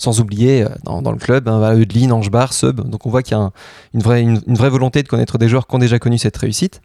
Sans 0.00 0.20
oublier 0.20 0.62
euh, 0.62 0.68
dans, 0.84 1.10
le 1.10 1.18
club, 1.18 1.48
hein, 1.48 1.74
Eudeline, 1.74 2.12
Angebar, 2.12 2.52
Sub. 2.52 2.80
Donc 2.88 3.04
on 3.04 3.10
voit 3.10 3.22
qu'il 3.24 3.36
y 3.36 3.40
a 3.40 3.42
un- 3.42 3.52
une, 3.94 4.00
vraie, 4.00 4.22
une, 4.22 4.40
une 4.46 4.54
vraie 4.54 4.70
volonté 4.70 5.02
de 5.02 5.08
connaître 5.08 5.38
des 5.38 5.48
joueurs 5.48 5.66
qui 5.66 5.74
ont 5.74 5.80
déjà 5.80 5.98
connu 5.98 6.18
cette 6.18 6.36
réussite. 6.36 6.80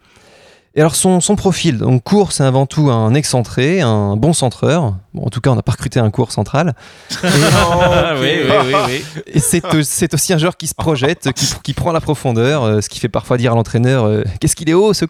Et 0.76 0.80
alors 0.82 0.96
son, 0.96 1.22
son 1.22 1.36
profil, 1.36 1.78
donc 1.78 2.04
Cour, 2.04 2.32
c'est 2.32 2.44
avant 2.44 2.66
tout 2.66 2.90
un 2.90 3.14
excentré, 3.14 3.82
un 3.82 4.16
bon 4.16 4.34
centreur. 4.34 4.96
Bon, 5.14 5.24
en 5.24 5.30
tout 5.30 5.40
cas, 5.40 5.52
on 5.52 5.56
n'a 5.56 5.62
pas 5.62 5.74
recruté 5.74 6.00
un 6.00 6.10
cours 6.10 6.32
central. 6.32 6.74
Et, 7.12 7.16
oui, 8.20 8.30
oui, 8.50 8.56
oui, 8.66 8.74
oui. 8.88 9.22
et 9.28 9.40
c'est, 9.40 9.64
au- 9.76 9.84
c'est 9.84 10.12
aussi 10.16 10.34
un 10.34 10.40
joueur 10.40 10.58
qui 10.58 10.66
se 10.66 10.74
projette, 10.74 11.32
qui, 11.34 11.48
qui 11.62 11.74
prend 11.74 11.92
la 11.92 12.02
profondeur, 12.02 12.64
euh, 12.64 12.82
ce 12.82 12.90
qui 12.90 13.00
fait 13.00 13.08
parfois 13.10 13.38
dire 13.38 13.52
à 13.52 13.56
l'entraîneur 13.56 14.06
euh, 14.06 14.24
Qu'est-ce 14.40 14.56
qu'il 14.56 14.68
est 14.68 14.74
haut, 14.74 14.94
ce 14.94 15.06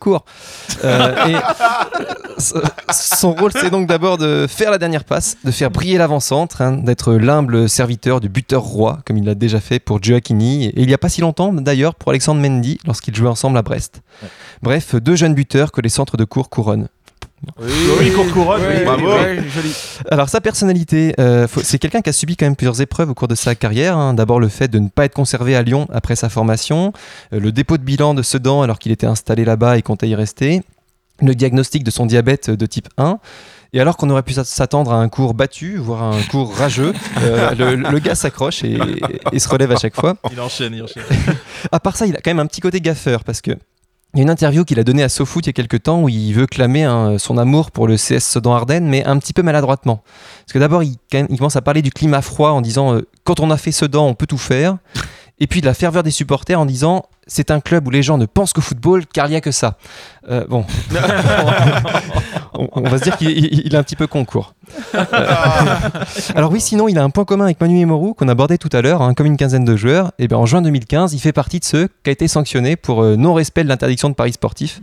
Euh, 0.83 1.15
Et 1.29 1.35
ce- 2.37 2.55
son 2.91 3.31
rôle, 3.33 3.51
c'est 3.55 3.69
donc 3.69 3.87
d'abord 3.87 4.17
de 4.17 4.47
faire 4.49 4.69
la 4.69 4.77
dernière 4.77 5.05
passe, 5.05 5.37
de 5.45 5.51
faire 5.51 5.71
briller 5.71 5.97
l'avant-centre, 5.97 6.61
hein, 6.61 6.73
d'être 6.73 7.13
l'humble 7.13 7.69
serviteur 7.69 8.19
du 8.19 8.27
buteur 8.27 8.63
roi, 8.63 8.99
comme 9.05 9.17
il 9.17 9.23
l'a 9.23 9.35
déjà 9.35 9.61
fait 9.61 9.79
pour 9.79 10.03
Gioacchini, 10.03 10.65
et 10.65 10.73
il 10.81 10.87
n'y 10.87 10.93
a 10.93 10.97
pas 10.97 11.07
si 11.07 11.21
longtemps 11.21 11.53
d'ailleurs 11.53 11.95
pour 11.95 12.09
Alexandre 12.09 12.41
Mendy, 12.41 12.79
lorsqu'ils 12.85 13.15
jouaient 13.15 13.29
ensemble 13.29 13.57
à 13.57 13.61
Brest. 13.61 14.01
Bref, 14.61 14.95
deux 14.95 15.15
jeunes 15.15 15.33
buteurs 15.33 15.52
que 15.71 15.81
les 15.81 15.89
centres 15.89 16.17
de 16.17 16.25
cours 16.25 16.49
couronnent. 16.49 16.87
Oui, 17.59 18.11
court 18.15 18.31
couronne, 18.31 18.61
oui. 18.69 18.85
Bravo. 18.85 19.09
Alors 20.09 20.29
sa 20.29 20.39
personnalité, 20.39 21.13
euh, 21.19 21.45
c'est 21.61 21.77
quelqu'un 21.77 22.01
qui 22.01 22.09
a 22.09 22.13
subi 22.13 22.37
quand 22.37 22.45
même 22.45 22.55
plusieurs 22.55 22.79
épreuves 22.81 23.09
au 23.09 23.13
cours 23.13 23.27
de 23.27 23.35
sa 23.35 23.53
carrière. 23.53 23.97
hein. 23.97 24.13
D'abord 24.13 24.39
le 24.39 24.47
fait 24.47 24.69
de 24.69 24.79
ne 24.79 24.87
pas 24.87 25.03
être 25.05 25.13
conservé 25.13 25.53
à 25.55 25.61
Lyon 25.61 25.87
après 25.91 26.15
sa 26.15 26.29
formation, 26.29 26.93
euh, 27.33 27.39
le 27.41 27.51
dépôt 27.51 27.77
de 27.77 27.83
bilan 27.83 28.13
de 28.13 28.21
Sedan 28.21 28.61
alors 28.61 28.79
qu'il 28.79 28.93
était 28.93 29.07
installé 29.07 29.43
là-bas 29.43 29.77
et 29.77 29.81
comptait 29.81 30.07
y 30.07 30.15
rester, 30.15 30.63
le 31.21 31.35
diagnostic 31.35 31.83
de 31.83 31.91
son 31.91 32.05
diabète 32.05 32.49
de 32.49 32.65
type 32.65 32.87
1. 32.97 33.19
Et 33.75 33.81
alors 33.81 33.97
qu'on 33.97 34.09
aurait 34.11 34.23
pu 34.23 34.33
s'attendre 34.33 34.93
à 34.93 34.97
un 34.97 35.09
cours 35.09 35.33
battu, 35.33 35.77
voire 35.77 36.03
à 36.03 36.15
un 36.15 36.21
cours 36.23 36.55
rageux, 36.55 36.93
euh, 37.23 37.49
le, 37.57 37.75
le 37.75 37.99
gars 37.99 38.15
s'accroche 38.15 38.63
et, 38.63 38.77
et 39.33 39.39
se 39.39 39.49
relève 39.49 39.71
à 39.71 39.77
chaque 39.77 39.99
fois. 39.99 40.15
Il 40.31 40.39
enchaîne, 40.39 40.73
il 40.75 40.83
enchaîne. 40.83 41.03
À 41.71 41.79
part 41.79 41.97
ça, 41.97 42.05
il 42.05 42.15
a 42.15 42.19
quand 42.21 42.29
même 42.29 42.39
un 42.39 42.45
petit 42.45 42.61
côté 42.61 42.79
gaffeur 42.81 43.23
parce 43.23 43.41
que 43.41 43.51
il 44.13 44.19
y 44.19 44.21
a 44.21 44.23
une 44.23 44.29
interview 44.29 44.63
qu'il 44.63 44.79
a 44.79 44.83
donnée 44.83 45.01
à 45.01 45.09
SoFoot 45.09 45.43
il 45.45 45.47
y 45.47 45.49
a 45.49 45.53
quelques 45.53 45.83
temps 45.83 46.03
où 46.03 46.09
il 46.09 46.33
veut 46.33 46.45
clamer 46.45 46.87
son 47.17 47.37
amour 47.39 47.71
pour 47.71 47.87
le 47.87 47.95
CS 47.95 48.19
Sedan 48.19 48.53
Ardennes, 48.53 48.87
mais 48.87 49.03
un 49.05 49.17
petit 49.17 49.33
peu 49.33 49.41
maladroitement. 49.41 50.03
Parce 50.45 50.53
que 50.53 50.59
d'abord, 50.59 50.83
il 50.83 50.97
commence 51.11 51.55
à 51.55 51.63
parler 51.63 51.81
du 51.81 51.89
climat 51.89 52.21
froid 52.21 52.51
en 52.51 52.61
disant 52.61 52.93
euh, 52.93 53.07
quand 53.23 53.39
on 53.39 53.49
a 53.49 53.57
fait 53.57 53.71
Sedan, 53.71 54.05
on 54.05 54.13
peut 54.13 54.27
tout 54.27 54.37
faire. 54.37 54.77
Et 55.39 55.47
puis 55.47 55.61
de 55.61 55.65
la 55.65 55.73
ferveur 55.73 56.03
des 56.03 56.11
supporters 56.11 56.59
en 56.59 56.67
disant 56.67 57.05
c'est 57.27 57.51
un 57.51 57.59
club 57.59 57.87
où 57.87 57.89
les 57.91 58.03
gens 58.03 58.17
ne 58.17 58.25
pensent 58.25 58.53
qu'au 58.53 58.61
football 58.61 59.05
car 59.05 59.27
il 59.27 59.31
n'y 59.31 59.35
a 59.35 59.41
que 59.41 59.51
ça. 59.51 59.77
Euh, 60.29 60.45
bon, 60.47 60.65
on, 62.53 62.67
on 62.73 62.81
va 62.81 62.97
se 62.97 63.03
dire 63.03 63.17
qu'il 63.17 63.29
il- 63.31 63.61
il 63.65 63.73
est 63.73 63.77
un 63.77 63.83
petit 63.83 63.95
peu 63.95 64.07
concours. 64.07 64.53
Alors 66.35 66.51
oui, 66.51 66.59
sinon, 66.61 66.87
il 66.87 66.97
a 66.97 67.03
un 67.03 67.09
point 67.09 67.25
commun 67.25 67.45
avec 67.45 67.59
Manu 67.61 67.79
Emoru 67.79 68.13
qu'on 68.13 68.27
abordait 68.27 68.57
tout 68.57 68.69
à 68.71 68.81
l'heure, 68.81 69.01
hein, 69.01 69.13
comme 69.13 69.27
une 69.27 69.37
quinzaine 69.37 69.65
de 69.65 69.75
joueurs. 69.75 70.11
Et 70.19 70.27
bien 70.27 70.37
en 70.37 70.45
juin 70.45 70.61
2015, 70.61 71.13
il 71.13 71.19
fait 71.19 71.33
partie 71.33 71.59
de 71.59 71.65
ceux 71.65 71.87
qui 72.03 72.09
a 72.09 72.13
été 72.13 72.27
sanctionné 72.27 72.75
pour 72.75 73.03
euh, 73.03 73.15
non-respect 73.15 73.63
de 73.63 73.69
l'interdiction 73.69 74.09
de 74.09 74.15
paris 74.15 74.33
sportifs. 74.33 74.81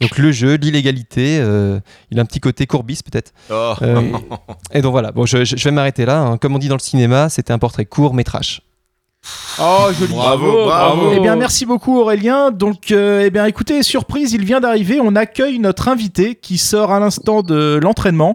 Donc 0.00 0.18
le 0.18 0.32
jeu, 0.32 0.54
l'illégalité, 0.56 1.38
euh, 1.40 1.78
il 2.10 2.18
a 2.18 2.22
un 2.22 2.26
petit 2.26 2.40
côté 2.40 2.66
courbis 2.66 3.00
peut-être. 3.04 3.32
Oh. 3.50 3.74
Euh, 3.82 4.00
et 4.72 4.82
donc 4.82 4.92
voilà, 4.92 5.12
bon, 5.12 5.26
je, 5.26 5.44
je- 5.44 5.56
je 5.56 5.64
vais 5.64 5.70
m'arrêter 5.70 6.04
là. 6.06 6.18
hein. 6.20 6.38
Comme 6.38 6.54
on 6.54 6.58
dit 6.58 6.68
dans 6.68 6.76
le 6.76 6.80
cinéma, 6.80 7.28
c'était 7.28 7.52
un 7.52 7.58
portrait 7.58 7.84
court, 7.84 8.14
mais 8.14 8.24
trash. 8.24 8.62
Oh, 9.60 9.88
joli. 9.98 10.12
Bravo, 10.12 10.64
bravo. 10.64 11.12
Eh 11.14 11.20
bien, 11.20 11.36
merci 11.36 11.66
beaucoup 11.66 11.98
Aurélien. 11.98 12.50
Donc, 12.50 12.90
euh, 12.90 13.24
eh 13.26 13.30
bien, 13.30 13.46
écoutez, 13.46 13.82
surprise, 13.82 14.32
il 14.32 14.44
vient 14.44 14.60
d'arriver. 14.60 14.98
On 15.00 15.14
accueille 15.14 15.58
notre 15.58 15.88
invité 15.88 16.34
qui 16.34 16.58
sort 16.58 16.90
à 16.92 17.00
l'instant 17.00 17.42
de 17.42 17.78
l'entraînement. 17.82 18.34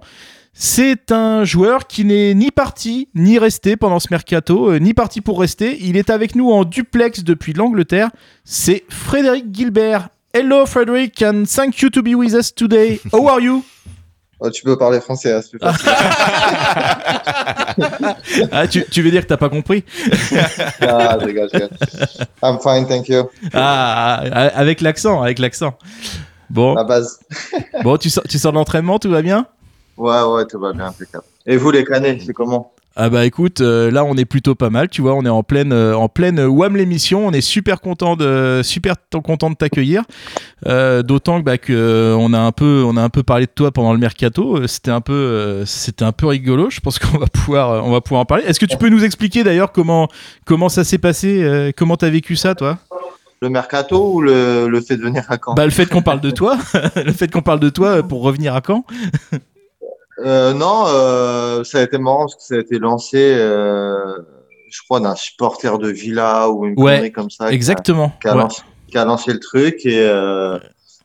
C'est 0.54 1.12
un 1.12 1.44
joueur 1.44 1.86
qui 1.86 2.04
n'est 2.04 2.34
ni 2.34 2.50
parti 2.50 3.10
ni 3.14 3.38
resté 3.38 3.78
pendant 3.78 4.00
ce 4.00 4.08
mercato, 4.10 4.72
euh, 4.72 4.80
ni 4.80 4.94
parti 4.94 5.22
pour 5.22 5.40
rester. 5.40 5.78
Il 5.82 5.98
est 5.98 6.10
avec 6.10 6.36
nous 6.36 6.50
en 6.52 6.64
duplex 6.64 7.24
depuis 7.24 7.54
l'Angleterre. 7.54 8.10
C'est 8.44 8.84
Frédéric 8.90 9.46
Gilbert. 9.54 10.10
Hello 10.34 10.66
Frédéric 10.66 11.22
and 11.22 11.44
thank 11.48 11.80
you 11.80 11.90
to 11.90 12.02
be 12.02 12.16
with 12.16 12.34
us 12.34 12.54
today. 12.54 13.00
How 13.14 13.28
are 13.28 13.40
you? 13.40 13.64
Oh, 14.40 14.52
tu 14.52 14.62
peux 14.64 14.78
parler 14.78 15.02
français, 15.02 15.34
hein, 15.34 15.42
c'est 15.42 15.50
plus 15.50 15.60
facile. 15.60 15.90
Ah, 18.52 18.68
tu, 18.68 18.84
tu 18.90 19.02
veux 19.02 19.12
dire 19.12 19.22
que 19.22 19.28
t'as 19.28 19.38
pas 19.38 19.50
compris? 19.50 19.84
ah, 20.82 21.18
je 21.20 21.26
rigole, 21.26 21.50
je 21.54 21.60
rigole. 21.60 21.78
I'm 22.44 22.60
fine, 22.60 22.88
thank 22.88 23.08
you. 23.10 23.30
Ah, 23.54 24.24
ah, 24.32 24.42
avec 24.56 24.82
l'accent, 24.82 25.22
avec 25.22 25.40
l'accent. 25.40 25.78
Bon. 26.50 26.76
La 26.76 26.84
base. 26.84 27.20
Bon, 27.84 27.98
tu 27.98 28.10
sors, 28.10 28.24
tu 28.24 28.38
sors 28.40 28.52
de 28.52 28.58
l'entraînement, 28.58 29.00
tout 29.00 29.10
va 29.10 29.22
bien? 29.22 29.46
Ouais, 29.98 30.22
ouais, 30.24 30.46
tout 30.46 30.60
va 30.60 30.74
bien, 30.74 30.88
impeccable. 30.88 31.26
Et 31.46 31.58
vous, 31.58 31.72
les 31.72 31.84
canets, 31.84 32.22
c'est 32.26 32.34
comment? 32.34 32.74
Ah 33.00 33.12
bah 33.12 33.28
écoute, 33.28 33.62
euh, 33.62 33.92
là 33.92 34.04
on 34.04 34.16
est 34.18 34.26
plutôt 34.26 34.56
pas 34.56 34.72
mal, 34.72 34.90
tu 34.90 35.04
vois, 35.04 35.14
on 35.14 35.24
est 35.24 35.30
en 35.30 35.44
pleine, 35.44 35.72
euh, 35.72 35.96
en 35.96 36.10
pleine 36.10 36.40
WAM 36.44 36.76
l'émission, 36.76 37.28
on 37.28 37.32
est 37.32 37.42
super 37.42 37.80
content 37.80 38.16
de, 38.16 38.62
super 38.64 38.96
content 39.24 39.52
de 39.52 39.56
t'accueillir, 39.56 40.02
Euh, 40.66 41.04
d'autant 41.04 41.38
que, 41.38 41.44
bah, 41.46 41.60
que 41.60 42.16
on 42.18 42.34
a 42.34 42.40
un 42.40 42.52
peu, 42.52 42.84
on 42.84 42.98
a 42.98 43.02
un 43.04 43.10
peu 43.10 43.22
parlé 43.22 43.46
de 43.46 43.52
toi 43.54 43.70
pendant 43.70 43.94
le 43.94 44.00
mercato, 44.00 44.66
c'était 44.66 44.90
un 44.90 45.02
peu, 45.02 45.62
c'était 45.68 46.06
un 46.06 46.12
peu 46.12 46.26
rigolo, 46.26 46.72
je 46.72 46.80
pense 46.80 46.98
qu'on 47.00 47.20
va 47.20 47.28
pouvoir, 47.28 47.86
on 47.86 47.92
va 47.92 48.02
pouvoir 48.02 48.22
en 48.22 48.26
parler. 48.26 48.46
Est-ce 48.46 48.60
que 48.60 48.66
tu 48.66 48.78
peux 48.78 48.90
nous 48.90 49.04
expliquer 49.04 49.44
d'ailleurs 49.44 49.72
comment, 49.72 50.08
comment 50.48 50.68
ça 50.68 50.84
s'est 50.84 50.98
passé, 50.98 51.72
comment 51.78 51.98
t'as 51.98 52.10
vécu 52.10 52.36
ça, 52.36 52.56
toi? 52.56 52.80
Le 53.44 53.50
mercato 53.50 54.14
ou 54.14 54.22
le, 54.22 54.68
le 54.68 54.82
fait 54.82 54.98
de 54.98 55.04
venir 55.04 55.24
à 55.30 55.38
Caen? 55.38 55.54
Bah 55.54 55.66
le 55.66 55.72
fait 55.72 55.86
qu'on 55.86 56.02
parle 56.02 56.20
de 56.20 56.32
toi, 56.32 56.58
le 56.96 57.12
fait 57.12 57.32
qu'on 57.32 57.44
parle 57.44 57.60
de 57.60 57.70
toi 57.70 58.02
pour 58.02 58.24
revenir 58.24 58.56
à 58.56 58.62
Caen. 58.66 58.84
Euh, 60.20 60.54
non, 60.54 60.86
euh, 60.88 61.64
ça 61.64 61.80
a 61.80 61.82
été 61.84 61.98
marrant 61.98 62.22
parce 62.26 62.36
que 62.36 62.42
ça 62.44 62.56
a 62.56 62.60
été 62.60 62.80
lancé, 62.80 63.18
euh, 63.36 64.18
je 64.72 64.82
crois, 64.84 65.00
d'un 65.00 65.16
supporter 65.16 65.78
de 65.78 65.90
Villa 65.90 66.50
ou 66.50 66.66
une 66.66 66.80
Ouais, 66.82 67.12
comme 67.12 67.30
ça. 67.30 67.46
qui 67.48 67.52
a- 67.52 67.54
exactement, 67.54 68.12
Qui 68.22 68.28
a, 68.28 68.36
ouais. 68.36 68.42
lancé, 68.42 68.62
qui 68.88 68.98
a 68.98 69.06
lancé 69.06 69.34
le 69.34 69.40
truc 69.40 69.86
et 69.86 70.08
euh, 70.08 70.58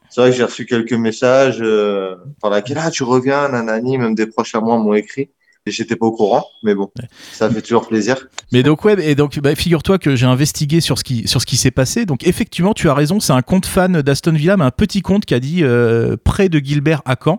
c'est 0.08 0.20
vrai 0.20 0.30
que 0.30 0.36
j'ai 0.36 0.44
reçu 0.44 0.64
quelques 0.66 0.92
messages 0.94 1.58
euh, 1.60 2.16
par 2.40 2.50
laquelle 2.50 2.78
ah 2.80 2.90
tu 2.90 3.02
reviens, 3.02 3.48
nanani, 3.48 3.98
même 3.98 4.14
des 4.14 4.26
proches 4.26 4.54
à 4.54 4.60
moi 4.60 4.78
m'ont 4.78 4.94
écrit 4.94 5.28
j'étais 5.70 5.96
pas 5.96 6.06
au 6.06 6.12
courant, 6.12 6.46
mais 6.62 6.74
bon, 6.74 6.90
ça 7.32 7.48
fait 7.50 7.62
toujours 7.62 7.86
plaisir. 7.86 8.26
Mais 8.52 8.62
donc 8.62 8.84
ouais, 8.84 8.96
et 9.04 9.14
donc 9.14 9.38
bah, 9.38 9.54
figure-toi 9.54 9.98
que 9.98 10.16
j'ai 10.16 10.26
investigué 10.26 10.80
sur 10.80 10.98
ce 10.98 11.04
qui 11.04 11.28
sur 11.28 11.40
ce 11.40 11.46
qui 11.46 11.56
s'est 11.56 11.70
passé. 11.70 12.04
Donc 12.04 12.26
effectivement, 12.26 12.74
tu 12.74 12.88
as 12.88 12.94
raison, 12.94 13.20
c'est 13.20 13.32
un 13.32 13.42
compte 13.42 13.66
fan 13.66 14.02
d'Aston 14.02 14.32
Villa, 14.32 14.56
mais 14.56 14.64
un 14.64 14.70
petit 14.70 15.02
compte 15.02 15.24
qui 15.24 15.34
a 15.34 15.40
dit 15.40 15.62
euh, 15.62 16.16
près 16.22 16.48
de 16.48 16.58
Gilbert 16.58 17.02
à 17.04 17.16
Caen. 17.22 17.38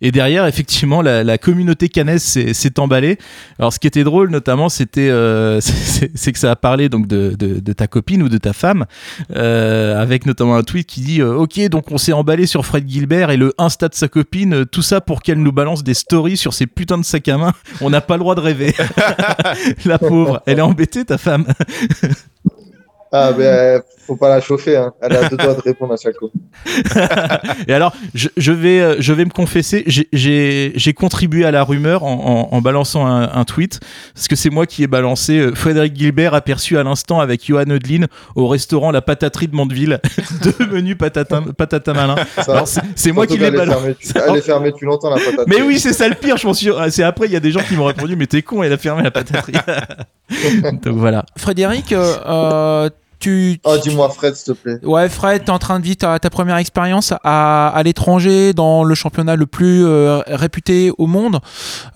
Et 0.00 0.12
derrière, 0.12 0.46
effectivement, 0.46 1.00
la, 1.00 1.24
la 1.24 1.38
communauté 1.38 1.88
canaise 1.88 2.22
s'est 2.22 2.52
s'est 2.52 2.78
emballée. 2.78 3.18
Alors 3.58 3.72
ce 3.72 3.78
qui 3.78 3.86
était 3.86 4.04
drôle, 4.04 4.30
notamment, 4.30 4.68
c'était 4.68 5.08
euh, 5.08 5.60
c'est 5.62 6.10
c'est 6.14 6.32
que 6.32 6.38
ça 6.38 6.50
a 6.50 6.56
parlé 6.56 6.88
donc 6.88 7.06
de, 7.06 7.34
de, 7.38 7.58
de 7.60 7.72
ta 7.72 7.86
copine 7.86 8.22
ou 8.22 8.28
de 8.28 8.38
ta 8.38 8.52
femme, 8.52 8.86
euh, 9.34 10.00
avec 10.00 10.26
notamment 10.26 10.56
un 10.56 10.62
tweet 10.62 10.86
qui 10.86 11.00
dit 11.00 11.20
euh, 11.20 11.34
ok, 11.34 11.58
donc 11.68 11.90
on 11.90 11.98
s'est 11.98 12.12
emballé 12.12 12.46
sur 12.46 12.66
Fred 12.66 12.88
Gilbert 12.88 13.30
et 13.30 13.36
le 13.36 13.54
Insta 13.58 13.88
de 13.88 13.94
sa 13.94 14.08
copine, 14.08 14.66
tout 14.66 14.82
ça 14.82 15.00
pour 15.00 15.22
qu'elle 15.22 15.42
nous 15.42 15.52
balance 15.52 15.82
des 15.82 15.94
stories 15.94 16.36
sur 16.36 16.52
ses 16.52 16.66
putains 16.66 16.98
de 16.98 17.04
sacs 17.04 17.28
à 17.28 17.38
main. 17.38 17.52
On 17.80 17.90
n'a 17.90 18.00
pas 18.00 18.14
le 18.14 18.20
droit 18.20 18.34
de 18.34 18.40
rêver. 18.40 18.74
la 19.84 19.98
pauvre, 19.98 20.42
elle 20.46 20.58
est 20.58 20.62
embêtée 20.62 21.04
ta 21.04 21.18
femme. 21.18 21.46
Ah 23.16 23.32
ben 23.32 23.80
faut 24.06 24.16
pas 24.16 24.28
la 24.28 24.40
chauffer, 24.40 24.76
hein. 24.76 24.92
elle 25.00 25.16
a 25.16 25.28
deux 25.28 25.36
doigts 25.36 25.54
de 25.54 25.60
répondre 25.60 25.94
à 25.94 25.96
chaque 25.96 26.16
coup. 26.16 26.30
Et 27.68 27.72
alors, 27.72 27.94
je, 28.14 28.28
je 28.36 28.52
vais, 28.52 28.80
euh, 28.80 28.96
je 28.98 29.12
vais 29.14 29.24
me 29.24 29.30
confesser, 29.30 29.82
j'ai- 29.86 30.08
j'ai 30.12 30.72
j'ai 30.74 30.92
contribué 30.92 31.44
à 31.46 31.50
la 31.50 31.62
rumeur 31.62 32.02
en, 32.04 32.48
en- 32.50 32.54
en 32.54 32.60
balançant 32.60 33.06
un, 33.06 33.30
un 33.32 33.44
tweet, 33.44 33.80
parce 34.14 34.28
que 34.28 34.36
c'est 34.36 34.50
moi 34.50 34.66
qui 34.66 34.82
ai 34.82 34.88
balancé 34.88 35.38
euh, 35.38 35.54
Frédéric 35.54 35.96
Gilbert 35.96 36.34
aperçu 36.34 36.76
à 36.76 36.82
l'instant 36.82 37.20
avec 37.20 37.46
Johan 37.46 37.64
Eudlin 37.70 38.06
au 38.34 38.46
restaurant 38.48 38.90
La 38.90 39.00
Pataterie 39.00 39.48
de 39.48 39.54
Mondeville, 39.54 40.00
deux 40.42 40.66
menus 40.66 40.96
patata, 40.98 41.40
patata 41.56 41.94
malin. 41.94 42.16
C'est 42.96 43.12
moi 43.12 43.26
qui 43.26 43.38
l'ai 43.38 43.50
balancé. 43.52 43.96
Elle 44.28 44.36
est 44.36 44.40
fermée 44.42 44.70
depuis 44.72 44.86
longtemps 44.86 45.10
la 45.10 45.16
patate. 45.16 45.46
Mais 45.46 45.62
oui, 45.62 45.78
c'est 45.78 45.92
ça 45.94 46.08
le 46.08 46.14
pire, 46.16 46.36
je 46.36 46.46
m'en 46.46 46.52
suis. 46.54 46.68
C'est 46.90 47.04
après, 47.04 47.26
il 47.26 47.32
y 47.32 47.36
a 47.36 47.40
des 47.40 47.52
gens 47.52 47.60
qui 47.66 47.74
m'ont 47.76 47.84
répondu, 47.86 48.16
mais 48.16 48.26
t'es 48.26 48.42
con, 48.42 48.62
elle 48.62 48.72
a 48.72 48.76
fermé 48.78 49.02
la 49.02 49.10
pataterie. 49.10 49.54
Donc 50.84 50.88
voilà. 50.96 51.24
Frédéric, 51.38 51.92
euh, 51.92 52.16
euh, 52.26 52.90
tu. 53.24 53.58
Oh, 53.64 53.76
dis-moi, 53.82 54.08
Fred, 54.10 54.34
s'il 54.34 54.54
te 54.54 54.60
plaît. 54.60 54.78
Ouais, 54.84 55.08
Fred, 55.08 55.44
t'es 55.44 55.50
en 55.50 55.58
train 55.58 55.78
de 55.80 55.84
vivre 55.84 55.96
ta, 55.96 56.18
ta 56.18 56.30
première 56.30 56.58
expérience 56.58 57.12
à, 57.22 57.68
à 57.68 57.82
l'étranger, 57.82 58.52
dans 58.52 58.84
le 58.84 58.94
championnat 58.94 59.36
le 59.36 59.46
plus 59.46 59.84
euh, 59.84 60.20
réputé 60.26 60.92
au 60.98 61.06
monde. 61.06 61.40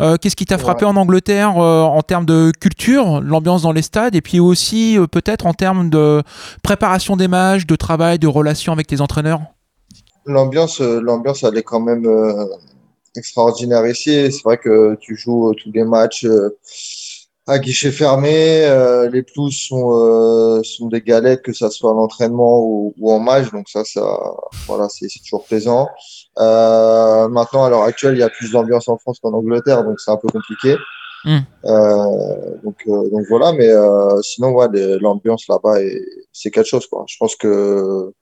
Euh, 0.01 0.17
Qu'est-ce 0.17 0.37
qui 0.37 0.47
t'a 0.47 0.59
frappé 0.59 0.85
en 0.87 0.97
Angleterre 0.97 1.59
euh, 1.59 1.83
en 1.83 2.03
termes 2.03 2.25
de 2.25 2.51
culture, 2.59 3.21
l'ambiance 3.21 3.63
dans 3.63 3.73
les 3.73 3.83
stades, 3.83 4.15
et 4.15 4.23
puis 4.23 4.41
aussi 4.41 4.97
peut-être 5.13 5.45
en 5.47 5.53
termes 5.53 5.91
de 5.91 6.23
préparation 6.63 7.17
des 7.17 7.29
matchs, 7.29 7.67
de 7.67 7.77
travail, 7.77 8.19
de 8.19 8.27
relations 8.27 8.73
avec 8.73 8.87
tes 8.87 9.01
entraîneurs? 9.01 9.41
L'ambiance, 10.25 10.81
l'ambiance, 10.81 11.43
elle 11.43 11.59
est 11.59 11.63
quand 11.63 11.81
même 11.81 12.07
extraordinaire 13.17 13.87
ici. 13.87 14.33
C'est 14.33 14.43
vrai 14.45 14.57
que 14.57 14.97
tu 15.01 15.17
joues 15.17 15.53
tous 15.63 15.71
les 15.73 15.85
matchs 15.85 16.27
à 17.49 17.59
guichet 17.59 17.91
fermé. 17.91 18.65
euh, 18.65 19.09
les 19.11 19.23
pelouses 19.23 19.57
sont, 19.69 19.91
euh, 19.93 20.63
sont 20.63 20.87
des 20.87 21.01
galettes, 21.01 21.43
que 21.43 21.53
ça 21.53 21.71
soit 21.71 21.91
à 21.91 21.95
l'entraînement 21.95 22.61
ou, 22.61 22.95
ou 22.99 23.11
en 23.11 23.19
match. 23.19 23.51
Donc 23.53 23.69
ça, 23.69 23.85
ça, 23.85 24.19
voilà, 24.67 24.89
c'est 24.89 25.09
toujours 25.23 25.45
plaisant. 25.45 25.89
Euh, 26.39 27.27
maintenant, 27.29 27.65
à 27.65 27.71
l'heure 27.71 27.83
actuelle, 27.83 28.15
il 28.15 28.21
y 28.21 28.23
a 28.23 28.29
plus 28.29 28.53
d'ambiance 28.53 28.89
en 28.89 28.99
France 28.99 29.19
qu'en 29.21 29.33
Angleterre, 29.33 29.83
donc 29.85 29.99
c'est 29.99 30.11
un 30.11 30.17
peu 30.19 30.29
compliqué. 30.29 30.77
Mm. 31.25 31.39
Euh, 31.65 32.57
donc, 32.63 32.77
euh, 32.87 33.11
donc 33.11 33.25
voilà, 33.29 33.53
mais 33.53 33.69
euh, 33.71 34.21
sinon, 34.23 34.53
ouais, 34.53 34.69
l'ambiance 35.01 35.49
là-bas, 35.49 35.83
est- 35.83 36.05
c'est 36.33 36.51
quelque 36.51 36.69
chose. 36.69 36.87
Quoi. 36.87 37.05
Je 37.09 37.17
pense 37.19 37.35
que 37.35 38.13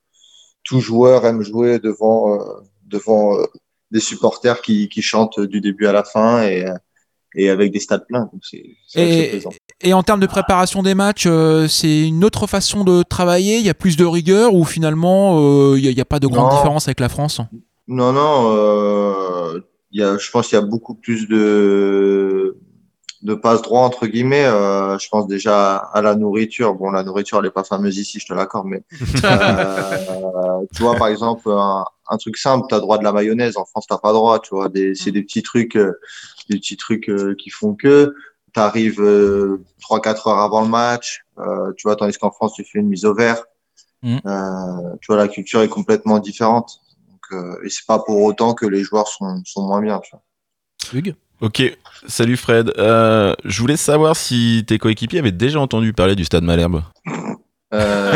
tout 0.64 0.80
joueur 0.80 1.26
aime 1.26 1.42
jouer 1.42 1.78
devant, 1.78 2.34
euh, 2.34 2.44
devant 2.86 3.36
des 3.90 4.00
supporters 4.00 4.62
qui, 4.62 4.88
qui 4.88 5.02
chantent 5.02 5.40
du 5.40 5.60
début 5.60 5.86
à 5.86 5.92
la 5.92 6.04
fin 6.04 6.42
et, 6.42 6.64
et 7.36 7.50
avec 7.50 7.70
des 7.70 7.80
stades 7.80 8.06
pleins. 8.06 8.28
Donc 8.32 8.40
vrai 8.50 8.62
que 9.32 9.40
c'est 9.40 9.40
Et, 9.82 9.92
en 9.94 10.02
termes 10.02 10.20
de 10.20 10.26
préparation 10.26 10.82
des 10.82 10.94
matchs, 10.94 11.26
euh, 11.26 11.68
c'est 11.68 12.08
une 12.08 12.24
autre 12.24 12.46
façon 12.46 12.82
de 12.82 13.02
travailler? 13.02 13.58
Il 13.58 13.66
y 13.66 13.70
a 13.70 13.74
plus 13.74 13.96
de 13.96 14.04
rigueur 14.04 14.54
ou 14.54 14.64
finalement 14.64 15.38
euh, 15.38 15.78
il 15.78 15.82
n'y 15.82 15.88
a, 15.88 15.90
il 15.90 15.98
y 15.98 16.00
a 16.00 16.06
pas 16.06 16.18
de 16.18 16.26
grande 16.26 16.50
Non. 16.50 16.56
différence 16.56 16.88
avec 16.88 17.00
la 17.00 17.08
France? 17.08 17.40
Non, 17.88 18.12
non, 18.12 18.52
euh, 18.56 19.60
il 19.92 20.00
y 20.00 20.02
a, 20.02 20.18
je 20.18 20.30
pense 20.30 20.48
qu'il 20.48 20.58
y 20.58 20.62
a 20.62 20.64
beaucoup 20.64 20.94
plus 20.94 21.28
de, 21.28 22.56
de 23.22 23.34
passe 23.34 23.62
droit, 23.62 23.82
entre 23.82 24.06
guillemets. 24.06 24.44
Euh, 24.46 24.98
je 24.98 25.08
pense 25.08 25.28
déjà 25.28 25.76
à 25.76 26.02
la 26.02 26.16
nourriture. 26.16 26.74
Bon, 26.74 26.90
la 26.90 27.04
nourriture, 27.04 27.38
elle 27.38 27.44
n'est 27.44 27.50
pas 27.50 27.62
fameuse 27.64 27.96
ici, 27.98 28.18
je 28.18 28.26
te 28.26 28.34
l'accorde, 28.34 28.66
mais 28.66 28.82
euh, 29.24 30.60
tu 30.74 30.82
vois, 30.82 30.96
par 30.96 31.08
exemple, 31.08 31.48
un, 31.50 31.84
un 32.08 32.16
truc 32.16 32.36
simple, 32.36 32.66
tu 32.68 32.74
as 32.74 32.80
droit 32.80 32.98
de 32.98 33.04
la 33.04 33.12
mayonnaise. 33.12 33.56
En 33.56 33.64
France, 33.64 33.86
t'as 33.88 33.98
pas 33.98 34.12
droit, 34.12 34.40
tu 34.40 34.54
vois. 34.54 34.68
Des, 34.68 34.94
c'est 34.94 35.12
des 35.12 35.22
petits 35.22 35.42
trucs, 35.42 35.76
euh, 35.76 35.92
des 36.48 36.58
petits 36.58 36.76
trucs 36.76 37.08
euh, 37.08 37.34
qui 37.34 37.50
font 37.50 37.74
que 37.74 38.14
tu 38.54 38.60
arrives 38.60 39.00
euh, 39.00 39.62
3-4 39.82 40.28
heures 40.28 40.38
avant 40.38 40.62
le 40.62 40.68
match, 40.68 41.24
euh, 41.38 41.72
tu 41.76 41.86
vois, 41.86 41.96
tandis 41.96 42.16
qu'en 42.16 42.30
France, 42.30 42.54
tu 42.54 42.64
fais 42.64 42.78
une 42.78 42.88
mise 42.88 43.04
au 43.04 43.14
vert. 43.14 43.44
Mm. 44.02 44.18
Euh, 44.24 44.96
tu 45.00 45.06
vois, 45.08 45.16
la 45.16 45.28
culture 45.28 45.62
est 45.62 45.68
complètement 45.68 46.18
différente. 46.18 46.80
Donc, 47.10 47.20
euh, 47.32 47.64
et 47.64 47.68
c'est 47.68 47.86
pas 47.86 47.98
pour 47.98 48.22
autant 48.22 48.54
que 48.54 48.66
les 48.66 48.82
joueurs 48.82 49.08
sont, 49.08 49.42
sont 49.44 49.66
moins 49.66 49.80
bien. 49.80 50.00
Tu 50.00 50.10
vois. 50.12 50.22
Hugues? 50.98 51.14
Ok, 51.40 51.62
salut 52.06 52.38
Fred. 52.38 52.72
Euh, 52.78 53.34
je 53.44 53.60
voulais 53.60 53.76
savoir 53.76 54.16
si 54.16 54.64
tes 54.66 54.78
coéquipiers 54.78 55.18
avaient 55.18 55.32
déjà 55.32 55.60
entendu 55.60 55.92
parler 55.92 56.14
du 56.14 56.24
Stade 56.24 56.44
Malherbe. 56.44 56.82
Euh, 57.76 58.12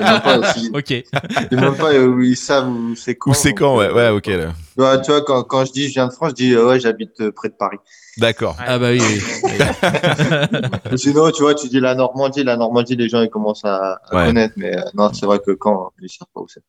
même 0.00 0.20
pas 0.22 0.52
si- 0.52 0.70
Ok. 0.72 0.86
je 0.88 1.48
sais 1.50 1.56
même 1.56 1.74
pas 1.76 1.92
où 1.98 2.20
ils 2.22 2.36
savent 2.36 2.68
où 2.68 2.94
c'est 2.96 3.14
quand. 3.16 3.30
Ou 3.30 3.34
c'est 3.34 3.52
quand, 3.54 3.76
ouais, 3.78 3.90
ouais, 3.90 4.08
ok. 4.10 4.26
Là. 4.26 4.46
Tu 4.46 4.52
vois, 4.76 4.98
tu 4.98 5.10
vois, 5.10 5.22
quand, 5.22 5.42
quand 5.44 5.64
je 5.64 5.72
dis 5.72 5.88
je 5.88 5.94
viens 5.94 6.06
de 6.06 6.12
France, 6.12 6.30
je 6.30 6.34
dis 6.36 6.54
euh, 6.54 6.66
ouais, 6.68 6.80
j'habite 6.80 7.20
euh, 7.20 7.32
près 7.32 7.48
de 7.48 7.54
Paris. 7.54 7.78
D'accord. 8.16 8.56
Ah 8.58 8.78
bah 8.78 8.90
oui. 8.90 9.00
oui. 9.44 10.96
Sinon, 10.96 11.30
tu 11.30 11.42
vois, 11.42 11.54
tu 11.54 11.68
dis 11.68 11.80
la 11.80 11.94
Normandie, 11.94 12.44
la 12.44 12.56
Normandie, 12.56 12.96
les 12.96 13.08
gens 13.08 13.22
ils 13.22 13.30
commencent 13.30 13.64
à, 13.64 14.00
à 14.10 14.16
Ouais. 14.16 14.26
connaître, 14.26 14.54
mais 14.56 14.76
euh, 14.76 14.82
non, 14.94 15.12
c'est 15.12 15.26
vrai 15.26 15.38
que 15.44 15.52
quand 15.52 15.92
ils 16.02 16.08
savent 16.08 16.28
pas 16.34 16.40
où 16.40 16.46
c'est. 16.48 16.62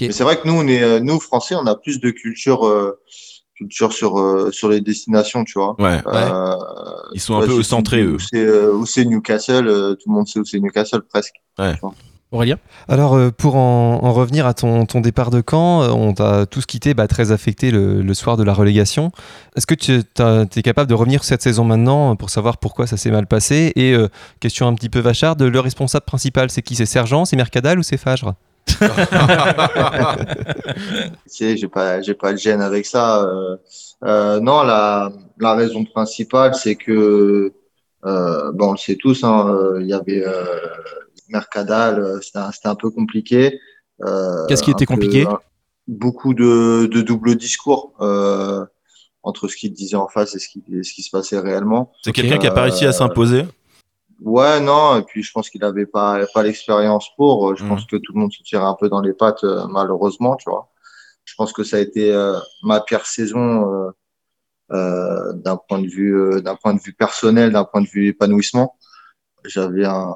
Mais 0.00 0.12
c'est 0.12 0.24
vrai 0.24 0.36
que 0.40 0.46
nous, 0.48 0.54
on 0.54 0.66
est, 0.66 0.82
euh, 0.82 1.00
nous 1.00 1.20
Français, 1.20 1.54
on 1.54 1.66
a 1.66 1.74
plus 1.76 2.00
de 2.00 2.10
culture, 2.10 2.66
euh, 2.66 2.98
culture 3.56 3.92
sur 3.92 4.18
euh, 4.18 4.50
sur 4.50 4.68
les 4.68 4.80
destinations, 4.80 5.44
tu 5.44 5.58
vois. 5.58 5.74
Ouais. 5.80 6.00
Euh, 6.06 6.54
Ils 7.14 7.20
sont 7.20 7.36
un 7.36 7.46
peu 7.46 7.62
si 7.62 7.68
centrés, 7.68 8.02
eux. 8.02 8.14
Où 8.14 8.18
c'est 8.18 8.44
euh, 8.44 8.72
où 8.72 8.86
c'est 8.86 9.04
Newcastle, 9.04 9.68
euh, 9.68 9.94
tout 9.94 10.08
le 10.08 10.14
monde 10.14 10.26
sait 10.26 10.38
où 10.38 10.44
c'est 10.44 10.58
Newcastle 10.60 11.02
presque. 11.02 11.34
Ouais. 11.58 11.74
Aurélien? 12.30 12.56
Alors, 12.88 13.12
euh, 13.12 13.30
pour 13.30 13.56
en, 13.56 14.00
en 14.02 14.12
revenir 14.14 14.46
à 14.46 14.54
ton, 14.54 14.86
ton 14.86 15.00
départ 15.00 15.28
de 15.28 15.42
camp, 15.42 15.82
on 15.82 16.14
t'a 16.14 16.46
tous 16.46 16.64
quitté 16.64 16.94
bah, 16.94 17.06
très 17.06 17.30
affecté 17.30 17.70
le, 17.70 18.00
le 18.00 18.14
soir 18.14 18.38
de 18.38 18.42
la 18.42 18.54
relégation. 18.54 19.12
Est-ce 19.54 19.66
que 19.66 19.74
tu 19.74 19.92
es 20.00 20.62
capable 20.62 20.88
de 20.88 20.94
revenir 20.94 21.24
cette 21.24 21.42
saison 21.42 21.64
maintenant 21.64 22.16
pour 22.16 22.30
savoir 22.30 22.56
pourquoi 22.56 22.86
ça 22.86 22.96
s'est 22.96 23.10
mal 23.10 23.26
passé? 23.26 23.72
Et 23.76 23.92
euh, 23.92 24.08
question 24.40 24.66
un 24.66 24.74
petit 24.74 24.88
peu 24.88 25.00
vacharde, 25.00 25.42
le 25.42 25.60
responsable 25.60 26.06
principal, 26.06 26.48
c'est 26.48 26.62
qui? 26.62 26.74
C'est 26.74 26.86
Sergent, 26.86 27.26
c'est 27.26 27.36
Mercadal 27.36 27.78
ou 27.78 27.82
c'est 27.82 27.98
Fagre? 27.98 28.32
Sais, 31.26 31.56
j'ai 31.56 31.68
pas, 31.68 32.00
j'ai 32.02 32.14
pas 32.14 32.32
de 32.32 32.38
gêne 32.38 32.60
avec 32.60 32.86
ça. 32.86 33.22
Euh, 33.24 33.56
euh, 34.04 34.40
non, 34.40 34.62
la, 34.62 35.12
la 35.38 35.54
raison 35.54 35.84
principale, 35.84 36.54
c'est 36.54 36.76
que, 36.76 37.52
euh, 38.04 38.52
bon, 38.52 38.70
on 38.70 38.72
le 38.72 38.78
sait 38.78 38.96
tous, 38.96 39.24
hein, 39.24 39.48
euh, 39.48 39.78
il 39.80 39.88
y 39.88 39.92
avait 39.94 40.24
euh, 40.26 40.44
Mercadal, 41.28 42.20
c'était 42.22 42.68
un, 42.68 42.74
peu 42.74 42.90
compliqué. 42.90 43.58
Euh, 44.04 44.46
Qu'est-ce 44.46 44.62
qui 44.62 44.70
était 44.70 44.86
peu- 44.86 44.94
compliqué? 44.94 45.26
Beaucoup 45.88 46.32
de, 46.34 46.86
de 46.86 47.00
double 47.02 47.34
discours 47.36 47.92
euh, 48.00 48.64
entre 49.24 49.48
ce 49.48 49.56
qu'il 49.56 49.72
disait 49.72 49.96
en 49.96 50.06
face 50.08 50.34
et 50.36 50.38
ce 50.38 50.48
qui, 50.48 50.62
et 50.72 50.82
ce 50.84 50.92
qui 50.92 51.02
se 51.02 51.10
passait 51.10 51.38
réellement. 51.40 51.90
C'est 52.02 52.12
quelqu'un 52.12 52.38
qui 52.38 52.46
a 52.46 52.52
pas 52.52 52.62
réussi 52.62 52.84
à 52.84 52.88
Euh, 52.88 52.92
s'imposer? 52.92 53.44
Ouais, 54.24 54.60
non, 54.60 54.98
et 54.98 55.02
puis 55.02 55.22
je 55.22 55.32
pense 55.32 55.50
qu'il 55.50 55.64
avait 55.64 55.86
pas, 55.86 56.18
pas 56.32 56.42
l'expérience 56.42 57.08
pour. 57.16 57.50
Euh, 57.50 57.54
Je 57.56 57.62
Mhm. 57.64 57.68
pense 57.70 57.86
que 57.86 57.96
tout 57.96 58.12
le 58.14 58.20
monde 58.20 58.32
se 58.32 58.42
tirait 58.42 58.64
un 58.64 58.74
peu 58.78 58.88
dans 58.88 59.00
les 59.00 59.12
pattes, 59.14 59.42
euh, 59.44 59.66
malheureusement, 59.68 60.36
tu 60.36 60.48
vois. 60.48 60.70
Je 61.24 61.34
pense 61.36 61.52
que 61.52 61.64
ça 61.64 61.76
a 61.76 61.80
été 61.80 62.12
euh, 62.12 62.38
ma 62.62 62.80
pire 62.80 63.06
saison 63.06 63.72
euh, 63.72 63.90
euh, 64.72 65.32
d'un 65.34 65.56
point 65.56 65.80
de 65.80 65.86
vue, 65.88 66.14
euh, 66.16 66.40
d'un 66.40 66.56
point 66.56 66.74
de 66.74 66.80
vue 66.80 66.92
personnel, 66.92 67.52
d'un 67.52 67.64
point 67.64 67.80
de 67.82 67.86
vue 67.88 68.08
épanouissement. 68.08 68.76
J'avais 69.44 69.84
un 69.84 70.14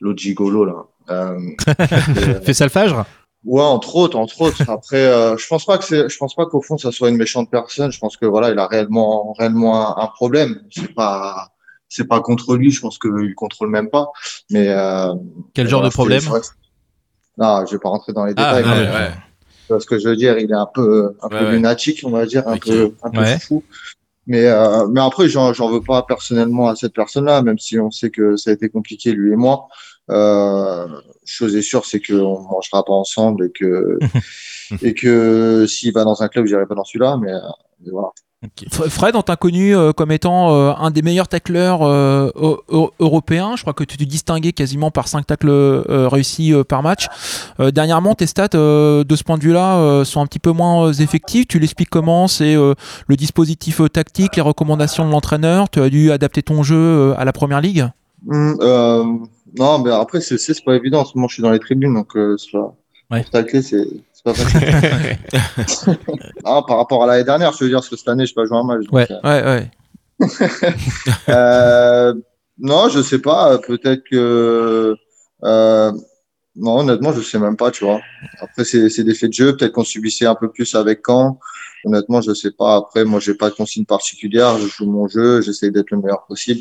l'autre 0.00 0.20
gigolo 0.20 0.64
là. 0.64 0.84
Euh, 1.10 1.38
Fais 2.44 2.54
ça 2.54 2.64
le 2.64 2.70
Fagre? 2.70 3.04
Ouais, 3.44 3.62
entre 3.62 3.96
autres, 3.96 4.16
entre 4.18 4.40
autres. 4.42 4.68
Après, 4.68 5.04
euh, 5.06 5.36
je 5.36 5.46
pense 5.46 5.64
pas 5.64 5.78
que 5.78 5.84
c'est, 5.84 6.08
je 6.08 6.18
pense 6.18 6.34
pas 6.34 6.46
qu'au 6.46 6.60
fond 6.60 6.76
ça 6.78 6.90
soit 6.92 7.08
une 7.08 7.16
méchante 7.16 7.50
personne. 7.50 7.90
Je 7.92 7.98
pense 7.98 8.16
que 8.16 8.26
voilà, 8.26 8.50
il 8.50 8.58
a 8.58 8.66
réellement, 8.66 9.32
réellement 9.32 9.96
un, 9.98 10.02
un 10.02 10.06
problème. 10.08 10.60
C'est 10.70 10.94
pas, 10.94 11.48
c'est 11.88 12.06
pas 12.06 12.20
contre 12.20 12.56
lui. 12.56 12.70
Je 12.70 12.80
pense 12.80 12.98
qu'il 12.98 13.34
contrôle 13.34 13.70
même 13.70 13.90
pas. 13.90 14.08
Mais 14.50 14.68
euh, 14.68 15.14
Quel 15.54 15.68
genre 15.68 15.82
de 15.82 15.88
problème 15.88 16.22
Non, 17.36 17.64
je 17.66 17.72
vais 17.72 17.78
pas 17.78 17.88
rentrer 17.88 18.12
dans 18.12 18.24
les 18.24 18.34
Ah, 18.36 18.60
détails. 18.60 18.64
ouais, 18.78 18.88
ouais. 18.94 19.10
Tu 19.66 19.72
vois 19.74 19.80
ce 19.80 19.86
que 19.86 19.98
je 19.98 20.08
veux 20.08 20.16
dire 20.16 20.38
Il 20.38 20.50
est 20.50 20.54
un 20.54 20.66
peu, 20.72 21.14
un 21.22 21.28
Ouais, 21.28 21.38
peu 21.38 21.50
lunatique, 21.50 22.00
on 22.04 22.10
va 22.10 22.24
dire, 22.26 22.46
un 22.48 22.56
peu, 22.56 22.94
un 23.02 23.10
peu 23.10 23.24
fou. 23.38 23.62
Mais, 24.26 24.46
euh, 24.46 24.86
mais 24.88 25.00
après, 25.00 25.28
j'en, 25.28 25.52
j'en 25.54 25.70
veux 25.70 25.82
pas 25.82 26.02
personnellement 26.02 26.68
à 26.68 26.76
cette 26.76 26.92
personne-là, 26.94 27.40
même 27.42 27.58
si 27.58 27.78
on 27.78 27.90
sait 27.90 28.10
que 28.10 28.36
ça 28.36 28.50
a 28.50 28.52
été 28.52 28.68
compliqué 28.68 29.12
lui 29.12 29.32
et 29.32 29.36
moi. 29.36 29.68
Euh, 30.10 30.86
chose 31.24 31.54
est 31.56 31.62
sûre, 31.62 31.84
c'est 31.84 32.00
qu'on 32.00 32.40
mangera 32.40 32.82
pas 32.84 32.92
ensemble 32.92 33.46
et 33.46 33.50
que 33.52 33.98
et 34.82 34.94
que 34.94 35.66
s'il 35.66 35.92
va 35.92 36.04
dans 36.04 36.22
un 36.22 36.28
club, 36.28 36.46
j'irai 36.46 36.66
pas 36.66 36.74
dans 36.74 36.84
celui-là. 36.84 37.18
Mais, 37.20 37.30
euh, 37.32 37.38
mais 37.40 37.67
voilà. 37.90 38.08
Fred, 38.88 39.16
on 39.16 39.22
t'a 39.22 39.34
connu 39.34 39.74
euh, 39.74 39.92
comme 39.92 40.12
étant 40.12 40.52
euh, 40.54 40.72
un 40.78 40.92
des 40.92 41.02
meilleurs 41.02 41.26
tacleurs 41.26 41.82
euh, 41.82 42.30
eu- 42.40 42.76
eu- 42.76 42.86
européens. 43.00 43.56
Je 43.56 43.62
crois 43.62 43.72
que 43.72 43.82
tu 43.82 43.96
te 43.96 44.04
distinguais 44.04 44.52
quasiment 44.52 44.92
par 44.92 45.08
5 45.08 45.26
tacles 45.26 45.48
euh, 45.50 46.08
réussis 46.08 46.54
euh, 46.54 46.62
par 46.62 46.84
match. 46.84 47.08
Euh, 47.58 47.72
dernièrement, 47.72 48.14
tes 48.14 48.28
stats 48.28 48.50
euh, 48.54 49.02
de 49.02 49.16
ce 49.16 49.24
point 49.24 49.38
de 49.38 49.42
vue-là 49.42 49.78
euh, 49.78 50.04
sont 50.04 50.20
un 50.20 50.26
petit 50.26 50.38
peu 50.38 50.52
moins 50.52 50.86
euh, 50.86 50.92
effectives. 50.92 51.46
Tu 51.46 51.58
l'expliques 51.58 51.90
comment? 51.90 52.28
C'est 52.28 52.54
euh, 52.54 52.74
le 53.08 53.16
dispositif 53.16 53.80
euh, 53.80 53.88
tactique, 53.88 54.36
les 54.36 54.42
recommandations 54.42 55.04
de 55.04 55.10
l'entraîneur? 55.10 55.68
Tu 55.68 55.80
as 55.80 55.90
dû 55.90 56.12
adapter 56.12 56.42
ton 56.44 56.62
jeu 56.62 56.76
euh, 56.76 57.14
à 57.18 57.24
la 57.24 57.32
première 57.32 57.60
ligue? 57.60 57.88
Euh, 58.30 59.04
non, 59.58 59.78
mais 59.80 59.90
après, 59.90 60.20
c'est, 60.20 60.64
pas 60.64 60.76
évident. 60.76 61.00
En 61.00 61.04
ce 61.04 61.16
moment, 61.16 61.26
je 61.26 61.34
suis 61.34 61.42
dans 61.42 61.50
les 61.50 61.58
tribunes, 61.58 61.94
donc 61.94 62.16
euh, 62.16 62.36
c'est 62.36 62.52
pas, 62.52 62.72
Ouais. 63.10 63.22
pour 63.22 63.30
tacler, 63.30 63.62
c'est, 63.62 63.86
c'est 64.18 64.24
pas 64.24 64.34
facile. 64.34 65.96
non, 66.44 66.62
par 66.62 66.78
rapport 66.78 67.04
à 67.04 67.06
l'année 67.06 67.24
dernière, 67.24 67.52
je 67.52 67.62
veux 67.64 67.70
dire, 67.70 67.78
parce 67.78 67.88
que 67.88 67.96
cette 67.96 68.08
année, 68.08 68.26
je 68.26 68.34
pas 68.34 68.44
joué 68.46 68.56
un 68.58 68.64
match. 68.64 68.84
Ouais. 68.90 69.06
euh, 69.10 69.20
Ouais, 69.22 69.44
ouais. 70.20 70.68
Euh, 71.28 72.14
non, 72.58 72.88
je 72.88 73.00
sais 73.02 73.20
pas. 73.20 73.52
euh, 73.52 73.58
Peut-être 73.58 74.02
que. 74.10 74.96
Euh, 75.44 75.92
non, 76.56 76.80
honnêtement, 76.80 77.12
je 77.12 77.20
sais 77.20 77.38
même 77.38 77.56
pas, 77.56 77.70
tu 77.70 77.84
vois. 77.84 78.00
Après, 78.40 78.64
c'est 78.64 79.04
des 79.04 79.14
faits 79.14 79.30
de 79.30 79.34
jeu. 79.34 79.56
Peut-être 79.56 79.72
qu'on 79.72 79.84
subissait 79.84 80.26
un 80.26 80.34
peu 80.34 80.50
plus 80.50 80.74
avec 80.74 81.02
Caen. 81.06 81.38
Honnêtement, 81.84 82.20
je 82.20 82.34
sais 82.34 82.50
pas. 82.50 82.74
Après, 82.74 83.04
moi, 83.04 83.20
j'ai 83.20 83.34
pas 83.34 83.50
de 83.50 83.54
consigne 83.54 83.84
particulière. 83.84 84.58
Je 84.58 84.66
joue 84.66 84.90
mon 84.90 85.06
jeu. 85.06 85.40
J'essaie 85.42 85.70
d'être 85.70 85.92
le 85.92 85.98
meilleur 85.98 86.26
possible. 86.26 86.60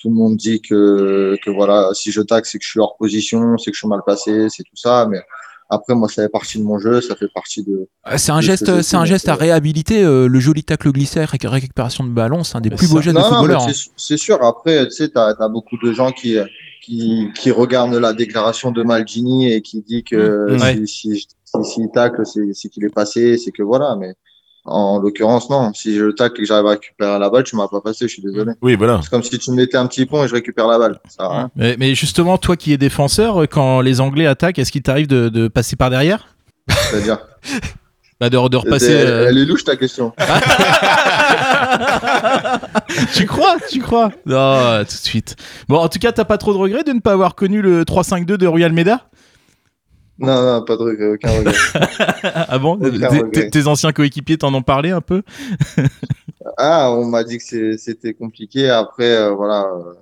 Tout 0.00 0.08
le 0.08 0.14
monde 0.14 0.38
dit 0.38 0.62
que, 0.62 1.36
que 1.44 1.50
voilà, 1.50 1.90
si 1.92 2.10
je 2.12 2.22
taxe, 2.22 2.52
c'est 2.52 2.58
que 2.58 2.64
je 2.64 2.70
suis 2.70 2.80
hors 2.80 2.96
position, 2.96 3.58
c'est 3.58 3.70
que 3.70 3.74
je 3.74 3.80
suis 3.80 3.88
mal 3.88 4.00
passé, 4.06 4.46
c'est 4.48 4.62
tout 4.62 4.76
ça. 4.76 5.06
Mais 5.10 5.20
après, 5.68 5.94
moi, 5.94 6.08
ça 6.08 6.22
fait 6.22 6.28
partie 6.28 6.58
de 6.58 6.62
mon 6.64 6.78
jeu. 6.78 7.00
Ça 7.00 7.16
fait 7.16 7.28
partie 7.34 7.62
de. 7.62 7.88
Euh, 8.06 8.16
C'est 8.16 8.32
un 8.32 8.36
de 8.36 8.42
geste, 8.42 8.82
c'est 8.82 8.96
un 8.96 9.04
geste 9.04 9.28
à 9.28 9.34
réhabiliter. 9.34 10.02
euh, 10.04 10.26
le 10.28 10.40
joli 10.40 10.62
tacle 10.64 10.90
glissé 10.92 11.20
avec 11.20 11.42
récupération 11.44 12.04
de 12.04 12.10
ballon, 12.10 12.44
c'est 12.44 12.56
un 12.56 12.60
des 12.60 12.70
plus 12.70 12.88
beaux 12.90 13.00
gestes 13.00 13.16
de 13.16 13.22
footballeur. 13.22 13.62
hein. 13.62 13.72
c'est- 13.96 14.16
sûr. 14.16 14.42
Après, 14.44 14.84
tu 14.86 14.92
sais, 14.92 15.08
t'as 15.08 15.34
as 15.38 15.48
beaucoup 15.48 15.76
de 15.82 15.92
gens 15.92 16.12
qui, 16.12 16.36
qui, 16.82 17.28
qui 17.34 17.50
regardent 17.50 17.94
la 17.94 18.12
déclaration 18.12 18.70
de 18.70 18.82
Maldini 18.82 19.52
et 19.52 19.60
qui 19.62 19.82
dit 19.82 20.04
que 20.04 20.52
Mmh. 20.56 20.60
Ouais. 20.62 20.86
si, 20.86 21.18
si, 21.18 21.26
si, 21.44 21.64
s'il 21.64 21.88
tacle, 21.90 22.22
c'est 22.24 22.52
c'est 22.52 22.68
qu'il 22.68 22.84
est 22.84 22.94
passé, 22.94 23.36
c'est 23.38 23.50
que 23.52 23.62
voilà. 23.62 23.96
Mais 23.96 24.14
en 24.66 24.98
l'occurrence, 24.98 25.48
non. 25.50 25.72
Si 25.74 25.94
je 25.96 26.10
tacle 26.10 26.40
et 26.40 26.42
que 26.42 26.48
j'arrive 26.48 26.66
à 26.66 26.70
récupérer 26.70 27.18
la 27.18 27.30
balle, 27.30 27.44
tu 27.44 27.56
m'as 27.56 27.68
pas 27.68 27.80
passé, 27.80 28.06
je 28.08 28.12
suis 28.12 28.22
désolé. 28.22 28.52
Oui, 28.62 28.74
voilà. 28.74 29.00
C'est 29.02 29.10
comme 29.10 29.22
si 29.22 29.38
tu 29.38 29.50
me 29.50 29.56
mettais 29.56 29.76
un 29.76 29.86
petit 29.86 30.06
pont 30.06 30.24
et 30.24 30.28
je 30.28 30.34
récupère 30.34 30.66
la 30.66 30.78
balle. 30.78 31.00
Ça 31.08 31.48
mais, 31.56 31.76
mais 31.78 31.94
justement, 31.94 32.38
toi 32.38 32.56
qui 32.56 32.72
es 32.72 32.76
défenseur, 32.76 33.42
quand 33.48 33.80
les 33.80 34.00
Anglais 34.00 34.26
attaquent, 34.26 34.58
est-ce 34.58 34.72
qu'il 34.72 34.82
t'arrive 34.82 35.06
de, 35.06 35.28
de 35.28 35.48
passer 35.48 35.76
par 35.76 35.90
derrière? 35.90 36.26
C'est-à-dire? 36.68 37.18
bah 38.20 38.30
de, 38.30 38.48
de 38.48 38.56
repasser. 38.56 38.92
Elle, 38.92 39.06
euh, 39.06 39.28
elle 39.28 39.38
est 39.38 39.44
louche 39.44 39.64
ta 39.64 39.76
question. 39.76 40.12
tu 43.14 43.26
crois? 43.26 43.56
Tu 43.70 43.80
crois? 43.80 44.10
Non, 44.24 44.78
tout 44.80 44.84
de 44.84 44.90
suite. 44.90 45.36
Bon, 45.68 45.78
en 45.78 45.88
tout 45.88 45.98
cas, 45.98 46.12
t'as 46.12 46.24
pas 46.24 46.38
trop 46.38 46.52
de 46.52 46.58
regrets 46.58 46.84
de 46.84 46.92
ne 46.92 47.00
pas 47.00 47.12
avoir 47.12 47.34
connu 47.34 47.60
le 47.62 47.84
3-5-2 47.84 48.36
de 48.36 48.46
Royal 48.46 48.72
Meda 48.72 49.02
Non, 50.18 50.42
non, 50.42 50.64
pas 50.64 50.76
de 50.76 50.82
regret, 50.82 51.06
aucun 51.12 51.30
regret. 51.30 51.52
Ah 52.48 52.58
bon 52.58 52.78
Tes- 52.78 52.86
regret. 52.88 53.30
tes, 53.32 53.50
tes 53.50 53.66
anciens 53.66 53.92
coéquipiers 53.92 54.38
t'en 54.38 54.52
ont 54.54 54.62
parlé 54.62 54.90
un 54.90 55.00
peu 55.00 55.22
Ah, 56.58 56.90
on 56.92 57.04
m'a 57.06 57.24
dit 57.24 57.38
que 57.38 57.76
c'était 57.76 58.14
compliqué. 58.14 58.70
Après, 58.70 59.10
euh, 59.16 59.30
voilà, 59.30 59.62
euh, 59.64 59.92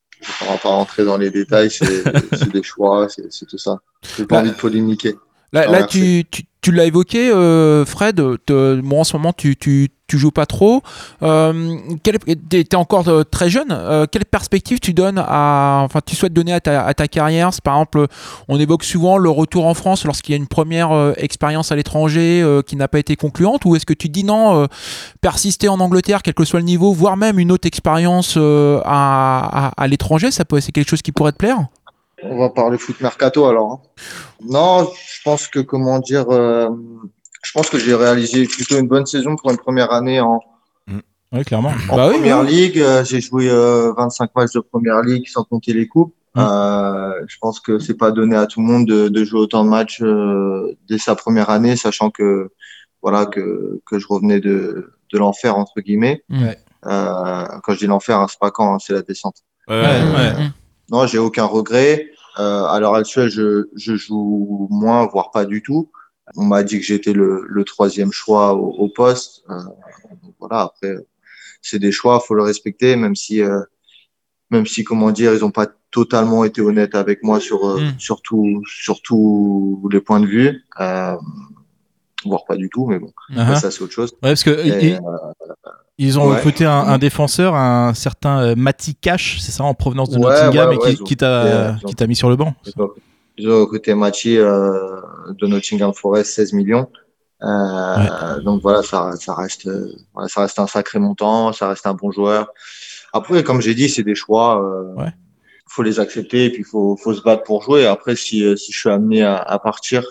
on 0.42 0.52
va 0.52 0.58
pas 0.58 0.68
rentrer 0.68 1.04
dans 1.04 1.16
les 1.16 1.30
détails. 1.30 1.70
C'est 1.70 2.04
des 2.52 2.62
choix, 2.62 3.08
c'est 3.08 3.32
c'est 3.32 3.46
tout 3.46 3.58
ça. 3.58 3.78
J'ai 4.16 4.24
pas 4.26 4.36
Bah, 4.36 4.40
envie 4.42 4.50
de 4.50 4.56
polémiquer. 4.56 5.14
Là, 5.54 5.66
merci. 5.70 6.26
tu, 6.30 6.42
tu, 6.42 6.42
tu 6.60 6.72
l'as 6.72 6.84
évoqué, 6.84 7.30
euh, 7.30 7.84
Fred. 7.84 8.20
moi, 8.50 9.00
en 9.00 9.04
ce 9.04 9.16
moment, 9.16 9.32
tu, 9.32 9.54
tu, 9.56 9.88
tu 10.06 10.18
joues 10.18 10.30
pas 10.30 10.46
trop. 10.46 10.82
Euh, 11.22 11.76
T'es 12.02 12.64
t'es 12.64 12.76
encore 12.76 13.06
euh, 13.08 13.22
très 13.22 13.48
jeune. 13.50 13.68
Euh, 13.70 14.06
quelle 14.10 14.24
perspective 14.24 14.80
tu 14.80 14.94
donnes 14.94 15.22
à, 15.24 15.82
enfin, 15.84 16.00
tu 16.04 16.16
souhaites 16.16 16.32
donner 16.32 16.52
à 16.52 16.60
ta, 16.60 16.84
à 16.84 16.92
ta 16.94 17.06
carrière? 17.06 17.52
C'est, 17.52 17.62
Par 17.62 17.74
exemple, 17.76 18.06
on 18.48 18.58
évoque 18.58 18.82
souvent 18.82 19.16
le 19.16 19.30
retour 19.30 19.66
en 19.66 19.74
France 19.74 20.04
lorsqu'il 20.04 20.32
y 20.32 20.34
a 20.34 20.38
une 20.38 20.48
première 20.48 20.92
euh, 20.92 21.12
expérience 21.18 21.70
à 21.70 21.76
l'étranger 21.76 22.40
euh, 22.42 22.62
qui 22.62 22.76
n'a 22.76 22.88
pas 22.88 22.98
été 22.98 23.14
concluante, 23.14 23.64
ou 23.64 23.76
est-ce 23.76 23.86
que 23.86 23.94
tu 23.94 24.08
dis 24.08 24.24
non, 24.24 24.62
euh, 24.62 24.66
persister 25.20 25.68
en 25.68 25.78
Angleterre, 25.80 26.22
quel 26.22 26.34
que 26.34 26.44
soit 26.44 26.60
le 26.60 26.66
niveau, 26.66 26.92
voire 26.92 27.16
même 27.16 27.38
une 27.38 27.52
autre 27.52 27.66
expérience 27.68 28.34
euh, 28.36 28.80
à, 28.84 29.68
à, 29.68 29.82
à 29.82 29.86
l'étranger, 29.86 30.30
ça 30.30 30.44
peut, 30.44 30.60
c'est 30.60 30.72
quelque 30.72 30.88
chose 30.90 31.02
qui 31.02 31.12
pourrait 31.12 31.32
te 31.32 31.38
plaire? 31.38 31.58
On 32.24 32.38
va 32.38 32.48
parler 32.50 32.78
foot 32.78 33.00
mercato 33.00 33.46
alors. 33.46 33.72
hein. 33.72 33.80
Non, 34.44 34.84
je 34.84 35.22
pense 35.24 35.46
que 35.48 35.60
comment 35.60 35.98
dire, 35.98 36.28
euh, 36.30 36.68
je 37.42 37.52
pense 37.52 37.68
que 37.70 37.78
j'ai 37.78 37.94
réalisé 37.94 38.46
plutôt 38.46 38.78
une 38.78 38.88
bonne 38.88 39.06
saison 39.06 39.36
pour 39.36 39.50
une 39.50 39.58
première 39.58 39.92
année 39.92 40.20
en, 40.20 40.40
Oui, 41.32 41.44
clairement. 41.44 41.72
en 41.90 41.96
Bah 41.96 42.08
première 42.10 42.40
oui. 42.40 42.46
ligue. 42.48 42.80
Euh, 42.80 43.04
J'ai 43.04 43.20
joué 43.20 43.48
euh, 43.50 43.92
25 43.96 44.30
matchs 44.36 44.52
de 44.54 44.60
première 44.60 45.00
ligue 45.02 45.26
sans 45.28 45.44
compter 45.44 45.72
les 45.72 45.86
coupes. 45.88 46.14
Mm. 46.34 46.40
Euh, 46.40 47.12
je 47.28 47.36
pense 47.40 47.60
que 47.60 47.78
c'est 47.78 47.96
pas 47.96 48.10
donné 48.10 48.36
à 48.36 48.46
tout 48.46 48.60
le 48.60 48.66
monde 48.66 48.86
de, 48.86 49.08
de 49.08 49.24
jouer 49.24 49.40
autant 49.40 49.64
de 49.64 49.68
matchs 49.70 50.00
euh, 50.02 50.76
dès 50.88 50.98
sa 50.98 51.14
première 51.14 51.50
année, 51.50 51.76
sachant 51.76 52.10
que 52.10 52.50
voilà 53.02 53.26
que 53.26 53.80
que 53.86 53.98
je 53.98 54.06
revenais 54.08 54.40
de 54.40 54.92
de 55.12 55.18
l'enfer 55.18 55.56
entre 55.56 55.80
guillemets. 55.80 56.24
Ouais. 56.30 56.58
Euh, 56.86 57.44
quand 57.62 57.72
je 57.74 57.78
dis 57.78 57.86
l'enfer, 57.86 58.18
hein, 58.18 58.26
c'est 58.28 58.38
pas 58.38 58.50
quand, 58.50 58.74
hein, 58.74 58.78
c'est 58.80 58.92
la 58.94 59.02
descente. 59.02 59.36
Ouais, 59.68 59.76
ouais. 59.76 60.32
Non, 60.90 61.06
j'ai 61.06 61.18
aucun 61.18 61.44
regret. 61.44 62.10
Euh, 62.38 62.64
à 62.64 62.80
l'heure 62.80 62.94
actuelle, 62.94 63.30
je, 63.30 63.68
je 63.76 63.94
joue 63.96 64.66
moins, 64.70 65.06
voire 65.06 65.30
pas 65.30 65.44
du 65.44 65.62
tout. 65.62 65.90
On 66.36 66.44
m'a 66.44 66.62
dit 66.64 66.78
que 66.80 66.84
j'étais 66.84 67.12
le, 67.12 67.44
le 67.46 67.64
troisième 67.64 68.10
choix 68.12 68.54
au, 68.54 68.70
au 68.72 68.88
poste. 68.88 69.44
Euh, 69.50 69.54
voilà, 70.40 70.62
après, 70.62 70.96
c'est 71.62 71.78
des 71.78 71.92
choix, 71.92 72.18
faut 72.20 72.34
le 72.34 72.42
respecter, 72.42 72.96
même 72.96 73.14
si, 73.14 73.40
euh, 73.42 73.60
même 74.50 74.66
si, 74.66 74.84
comment 74.84 75.10
dire, 75.10 75.32
ils 75.32 75.44
ont 75.44 75.50
pas 75.50 75.68
totalement 75.90 76.44
été 76.44 76.60
honnêtes 76.60 76.94
avec 76.96 77.22
moi 77.22 77.38
sur, 77.40 77.68
euh, 77.68 77.80
Mm. 77.80 77.98
sur, 77.98 78.20
tout- 78.20 78.62
sur 78.66 79.00
tous 79.00 79.88
les 79.92 80.00
points 80.00 80.20
de 80.20 80.26
vue. 80.26 80.64
Euh, 80.80 81.16
voire 82.24 82.44
pas 82.46 82.56
du 82.56 82.68
tout, 82.70 82.86
mais 82.86 82.98
bon, 82.98 83.12
Uh-huh. 83.30 83.60
ça 83.60 83.70
c'est 83.70 83.82
autre 83.82 83.92
chose. 83.92 84.12
Ouais, 84.14 84.30
parce 84.30 84.42
que 84.42 84.50
Et, 84.50 84.98
ils, 85.98 86.18
ont 86.18 86.28
ouais. 86.28 86.36
recruté 86.36 86.64
un, 86.64 86.72
un 86.72 86.98
défenseur, 86.98 87.54
un 87.54 87.94
certain 87.94 88.40
euh, 88.40 88.54
Mati 88.56 88.94
Cash, 88.94 89.38
c'est 89.40 89.52
ça, 89.52 89.64
en 89.64 89.74
provenance 89.74 90.10
de 90.10 90.18
Ouais, 90.18 90.30
Nottingham, 90.30 90.68
ouais, 90.70 90.76
et 90.90 90.96
qui, 90.96 91.04
qui 91.04 91.16
t'a 91.16 91.44
euh, 91.44 91.72
qui 91.86 91.94
t'a 91.94 92.06
mis 92.06 92.16
sur 92.16 92.28
le 92.28 92.36
banc. 92.36 92.54
Ils 93.36 93.48
ont- 93.50 93.60
recruté 93.60 93.94
Machi 93.94 94.38
euh, 94.38 95.00
de 95.40 95.46
Nottingham 95.46 95.92
Forest 95.92 96.32
16 96.34 96.52
millions. 96.52 96.88
Euh, 97.42 98.40
Donc 98.42 98.62
voilà, 98.62 98.82
ça, 98.82 99.12
ça 99.18 99.34
reste, 99.34 99.66
euh, 99.66 99.92
voilà, 100.14 100.28
ça 100.28 100.42
reste 100.42 100.58
un 100.58 100.66
sacré 100.66 100.98
montant, 100.98 101.52
ça 101.52 101.68
reste 101.68 101.86
un 101.86 101.94
bon 101.94 102.10
joueur. 102.12 102.48
Après, 103.12 103.42
comme 103.42 103.60
j'ai 103.60 103.74
dit, 103.74 103.88
c'est 103.88 104.02
des 104.02 104.14
choix. 104.14 104.62
Euh, 104.62 105.06
faut 105.66 105.82
les 105.82 105.98
accepter 105.98 106.44
et 106.44 106.50
puis 106.50 106.62
faut, 106.62 106.96
faut 106.96 107.12
se 107.14 107.22
battre 107.22 107.42
pour 107.42 107.62
jouer. 107.62 107.86
Après, 107.86 108.14
si, 108.14 108.44
euh, 108.44 108.54
si 108.54 108.72
je 108.72 108.78
suis 108.78 108.90
amené 108.90 109.22
à, 109.22 109.36
à 109.36 109.58
partir, 109.58 110.04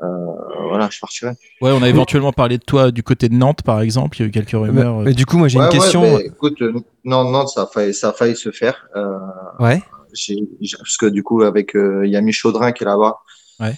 voilà, 0.00 0.88
je 0.90 0.98
partirai. 1.00 1.32
Ouais, 1.60 1.70
on 1.72 1.82
a 1.82 1.88
éventuellement 1.88 2.32
parlé 2.32 2.58
de 2.58 2.62
toi 2.64 2.90
du 2.90 3.02
côté 3.02 3.28
de 3.28 3.34
Nantes, 3.34 3.62
par 3.62 3.80
exemple. 3.80 4.16
Il 4.18 4.20
y 4.20 4.24
a 4.24 4.28
eu 4.28 4.30
quelques 4.30 4.50
rumeurs. 4.52 4.98
mais 5.00 5.14
du 5.14 5.26
coup, 5.26 5.38
moi, 5.38 5.48
j'ai 5.48 5.58
une 5.58 5.64
ouais, 5.64 5.70
question. 5.70 6.02
mais 6.02 6.26
écoute, 6.26 6.60
euh, 6.62 6.72
non, 7.04 7.30
non, 7.30 7.46
ça 7.46 7.62
a 7.62 7.66
failli, 7.66 7.94
ça 7.94 8.10
a 8.10 8.12
failli 8.12 8.36
se 8.36 8.50
faire. 8.50 8.86
Euh, 8.96 9.16
Ouais. 9.58 9.82
parce 10.10 10.96
que 10.98 11.06
du 11.06 11.22
coup, 11.22 11.42
avec 11.42 11.74
euh, 11.76 12.06
Yami 12.06 12.32
Chaudrin 12.32 12.72
qui 12.72 12.84
est 12.84 12.86
là-bas. 12.86 13.18
Ouais. 13.60 13.74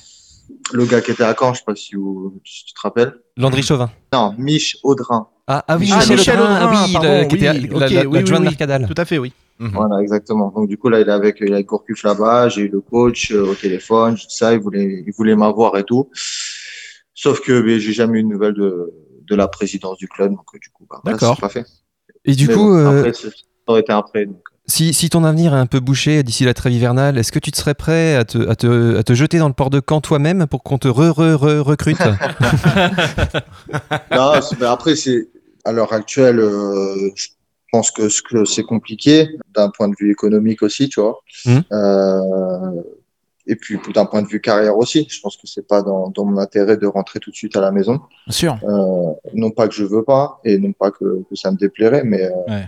Le 0.72 0.84
gars 0.84 1.00
qui 1.00 1.12
était 1.12 1.22
à 1.24 1.34
Caen, 1.38 1.54
je 1.54 1.58
sais 1.60 1.64
pas 1.64 1.74
si, 1.76 1.94
vous, 1.94 2.40
si 2.44 2.64
tu 2.66 2.74
te 2.74 2.80
rappelles. 2.82 3.14
Landry 3.36 3.62
Chauvin. 3.62 3.90
Non, 4.12 4.34
Mich 4.36 4.76
Audrin. 4.82 5.28
Ah, 5.46 5.64
ah 5.66 5.76
oui, 5.76 5.90
Michel 5.92 6.16
Michel, 6.16 6.38
Audrin, 6.38 6.58
ah 6.60 6.70
oui, 6.86 6.92
pardon, 6.92 7.18
le- 7.20 7.24
qui 7.26 7.36
était 7.36 7.50
oui, 7.50 7.68
la- 7.68 7.76
ok, 7.86 7.90
la- 7.92 8.00
oui, 8.02 8.06
oui, 8.24 8.30
oui. 8.32 8.40
Mercadal. 8.40 8.86
Tout 8.86 8.94
à 9.00 9.04
fait, 9.04 9.18
oui. 9.18 9.32
Voilà, 9.60 10.00
exactement. 10.00 10.50
Donc 10.54 10.68
du 10.68 10.78
coup, 10.78 10.88
là, 10.88 11.00
il 11.00 11.08
est 11.08 11.12
avec, 11.12 11.36
il 11.40 11.50
est 11.50 11.54
avec 11.54 11.68
là-bas. 12.02 12.48
J'ai 12.48 12.62
eu 12.62 12.68
le 12.68 12.80
coach 12.80 13.30
euh, 13.30 13.44
au 13.46 13.54
téléphone, 13.54 14.14
tout 14.14 14.22
ça. 14.28 14.54
Il 14.54 14.60
voulait, 14.60 15.04
il 15.06 15.12
voulait 15.12 15.36
m'avoir 15.36 15.76
et 15.76 15.84
tout. 15.84 16.08
Sauf 17.14 17.40
que 17.40 17.60
ben, 17.60 17.78
j'ai 17.78 17.92
jamais 17.92 18.20
eu 18.20 18.22
de 18.22 18.28
nouvelles 18.28 18.54
de, 18.54 18.90
de 19.28 19.36
la 19.36 19.48
présidence 19.48 19.98
du 19.98 20.08
club. 20.08 20.30
Donc 20.30 20.46
du 20.60 20.70
coup, 20.70 20.86
bah, 20.88 21.00
D'accord. 21.04 21.34
c'est 21.36 21.40
pas 21.42 21.48
fait. 21.50 21.66
Et 22.24 22.34
du 22.34 22.48
Mais 22.48 22.54
coup, 22.54 22.60
bon, 22.60 22.74
euh, 22.74 22.98
après, 22.98 23.12
ça 23.12 23.28
aurait 23.66 23.80
été 23.80 23.92
donc. 24.26 24.40
Si, 24.66 24.94
si 24.94 25.10
ton 25.10 25.24
avenir 25.24 25.52
est 25.52 25.58
un 25.58 25.66
peu 25.66 25.80
bouché 25.80 26.22
d'ici 26.22 26.44
la 26.44 26.54
trêve 26.54 26.72
hivernale, 26.72 27.18
est-ce 27.18 27.32
que 27.32 27.40
tu 27.40 27.50
te 27.50 27.56
serais 27.56 27.74
prêt 27.74 28.14
à 28.14 28.24
te, 28.24 28.38
à 28.48 28.54
te, 28.54 28.96
à 28.96 29.02
te 29.02 29.14
jeter 29.14 29.38
dans 29.38 29.48
le 29.48 29.54
port 29.54 29.68
de 29.68 29.82
Caen 29.86 30.00
toi-même 30.00 30.46
pour 30.46 30.62
qu'on 30.62 30.78
te 30.78 30.86
re-re-re-recrute 30.86 31.98
Non, 34.12 34.40
c'est- 34.40 34.58
mais 34.60 34.66
après, 34.66 34.96
c'est 34.96 35.28
à 35.64 35.72
l'heure 35.72 35.92
actuelle, 35.92 36.40
euh, 36.40 37.10
je 37.14 37.28
pense 37.70 37.90
que, 37.90 38.08
ce 38.08 38.22
que 38.22 38.44
c'est 38.44 38.62
compliqué 38.62 39.28
d'un 39.54 39.70
point 39.70 39.88
de 39.88 39.94
vue 39.98 40.10
économique 40.10 40.62
aussi, 40.62 40.88
tu 40.88 41.00
vois. 41.00 41.20
Mhm. 41.46 41.62
Euh, 41.72 42.82
et 43.46 43.56
puis 43.56 43.78
d'un 43.94 44.06
point 44.06 44.22
de 44.22 44.28
vue 44.28 44.40
carrière 44.40 44.76
aussi, 44.76 45.06
je 45.08 45.20
pense 45.20 45.36
que 45.36 45.46
c'est 45.46 45.66
pas 45.66 45.82
dans, 45.82 46.08
dans 46.10 46.24
mon 46.24 46.38
intérêt 46.38 46.76
de 46.76 46.86
rentrer 46.86 47.18
tout 47.18 47.30
de 47.30 47.36
suite 47.36 47.56
à 47.56 47.60
la 47.60 47.72
maison. 47.72 48.00
Bien 48.26 48.32
sûr. 48.32 48.58
Euh, 48.62 49.12
non 49.34 49.50
pas 49.50 49.66
que 49.66 49.74
je 49.74 49.84
veux 49.84 50.04
pas 50.04 50.40
et 50.44 50.58
non 50.58 50.72
pas 50.72 50.90
que, 50.90 51.24
que 51.28 51.34
ça 51.34 51.50
me 51.50 51.56
déplairait, 51.56 52.04
mais 52.04 52.22
euh, 52.22 52.60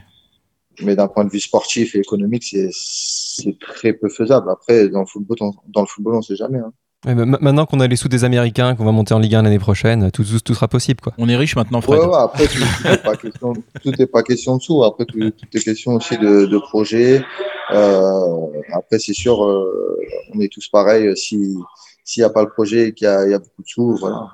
mais 0.82 0.96
d'un 0.96 1.08
point 1.08 1.24
de 1.24 1.30
vue 1.30 1.40
sportif 1.40 1.94
et 1.94 1.98
économique, 1.98 2.44
c'est 2.44 2.70
c'est 2.72 3.58
très 3.58 3.92
peu 3.92 4.08
faisable. 4.08 4.50
Après, 4.50 4.88
dans 4.88 5.00
le 5.00 5.06
football, 5.06 5.36
on, 5.40 5.52
dans 5.68 5.82
le 5.82 5.86
football, 5.86 6.16
on 6.16 6.22
sait 6.22 6.36
jamais. 6.36 6.58
Hein. 6.58 6.72
Bah, 7.04 7.14
Maintenant 7.14 7.66
qu'on 7.66 7.80
a 7.80 7.88
les 7.88 7.96
sous 7.96 8.08
des 8.08 8.22
Américains, 8.24 8.76
qu'on 8.76 8.84
va 8.84 8.92
monter 8.92 9.12
en 9.14 9.18
Ligue 9.18 9.34
1 9.34 9.42
l'année 9.42 9.58
prochaine, 9.58 10.10
tout, 10.12 10.22
tout, 10.24 10.38
tout 10.40 10.54
sera 10.54 10.68
possible. 10.68 11.00
Quoi. 11.00 11.12
On 11.18 11.28
est 11.28 11.36
riche 11.36 11.56
maintenant, 11.56 11.80
Ouais, 11.88 11.98
ouais, 11.98 12.16
après, 12.16 12.46
tout 12.46 12.58
tout 12.82 12.88
est 12.88 14.06
pas 14.06 14.22
question, 14.22 14.54
pas 14.54 14.58
de 14.58 14.62
sous. 14.62 14.84
Après, 14.84 15.04
tout, 15.06 15.18
tout 15.18 15.46
est 15.52 15.60
question 15.60 15.94
aussi 15.94 16.16
de, 16.16 16.46
de 16.46 16.58
projet. 16.58 17.24
Euh, 17.72 18.46
après, 18.72 18.98
c'est 19.00 19.14
sûr, 19.14 19.44
euh, 19.44 19.98
on 20.34 20.40
est 20.40 20.52
tous 20.52 20.68
pareils. 20.68 21.16
Si 21.16 21.56
s'il 22.04 22.20
n'y 22.20 22.24
a 22.24 22.30
pas 22.30 22.42
le 22.42 22.48
projet 22.50 22.88
et 22.88 22.92
qu'il 22.92 23.04
y 23.06 23.08
a, 23.08 23.24
il 23.24 23.30
y 23.30 23.34
a 23.34 23.38
beaucoup 23.38 23.62
de 23.62 23.68
sous, 23.68 23.96
voilà, 23.96 24.26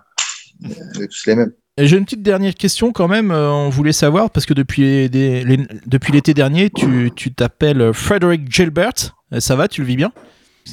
on 0.65 1.01
est 1.03 1.07
tous 1.09 1.27
les 1.27 1.37
mêmes. 1.37 1.53
J'ai 1.81 1.97
une 1.97 2.05
petite 2.05 2.23
dernière 2.23 2.55
question 2.55 2.93
quand 2.93 3.07
même. 3.09 3.31
euh, 3.31 3.51
on 3.51 3.69
voulait 3.69 3.93
savoir, 3.93 4.31
parce 4.31 4.47
que 4.47 4.55
depuis 4.55 4.83
les- 4.83 5.09
des- 5.09 5.45
les- 5.45 5.67
depuis 5.87 6.13
l'été 6.13 6.35
dernier, 6.35 6.71
tu 6.71 7.13
tu 7.15 7.33
t'appelles 7.33 7.93
Frederick 7.95 8.51
Gilbert. 8.53 9.15
Ça 9.39 9.55
va, 9.57 9.69
tu 9.69 9.83
le 9.83 9.87
vis 9.87 9.97
bien? 9.97 10.13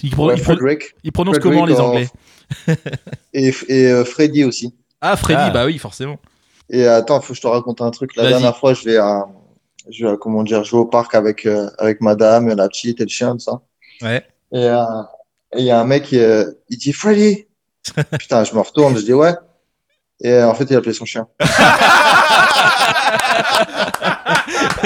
Il, 0.04 0.12
pro- 0.12 0.28
Ouais, 0.28 0.36
il 0.38 0.42
pro- 0.44 0.54
Frederick. 0.56 0.96
il 1.04 1.12
prononce 1.12 1.36
Frederick 1.38 1.54
comment 1.60 1.66
les 1.66 1.80
Anglais 1.80 2.10
Et, 3.34 3.54
et 3.68 3.88
euh, 3.92 4.06
Freddy 4.06 4.44
aussi. 4.44 4.74
Ah, 5.02 5.16
Freddy, 5.16 5.40
Ah. 5.44 5.50
bah 5.50 5.66
oui, 5.66 5.78
forcément. 5.78 6.18
Et 6.70 6.86
attends, 6.88 7.22
faut 7.22 7.34
que 7.34 7.38
je 7.38 7.42
te 7.42 7.48
raconte 7.48 7.82
un 7.82 7.92
truc. 7.92 8.16
La 8.16 8.28
dernière 8.30 8.58
fois, 8.58 8.74
je 8.74 8.84
vais 8.86 8.98
à, 8.98 9.26
je 9.90 10.06
vais 10.06 10.12
à, 10.14 10.18
comment 10.18 10.44
dire, 10.44 10.64
jouer 10.64 10.80
au 10.80 10.86
parc 10.86 11.14
avec, 11.16 11.46
euh, 11.46 11.70
avec 11.78 12.02
madame, 12.02 12.48
la 12.56 12.68
petite 12.68 13.00
et 13.02 13.04
le 13.04 13.10
chien, 13.10 13.34
tout 13.34 13.40
ça. 13.40 13.62
Ouais. 14.02 14.26
Et 14.52 14.58
euh, 14.66 14.84
il 15.58 15.64
y 15.66 15.72
a 15.72 15.80
un 15.80 15.86
mec, 15.86 16.04
qui, 16.04 16.20
euh, 16.20 16.46
il 16.70 16.78
dit 16.78 16.94
Freddy. 16.94 17.46
Putain, 18.20 18.44
je 18.44 18.54
me 18.56 18.60
retourne, 18.62 18.98
je 18.98 19.04
dis 19.04 19.14
ouais. 19.14 19.34
Et 20.22 20.32
euh, 20.32 20.48
en 20.50 20.56
fait, 20.56 20.66
il 20.70 20.76
appelait 20.76 20.94
son 20.94 21.06
chien. 21.06 21.28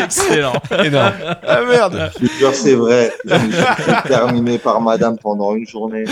Excellent. 0.09 0.53
Énorme. 0.83 1.13
Ah 1.47 1.59
merde. 1.67 2.11
Je 2.21 2.27
jure, 2.39 2.53
c'est 2.53 2.75
vrai. 2.75 3.11
Je 3.25 3.33
me 3.35 3.39
suis 3.51 3.61
fait 3.61 4.01
terminer 4.07 4.57
par 4.57 4.81
madame 4.81 5.17
pendant 5.17 5.55
une 5.55 5.67
journée. 5.67 6.05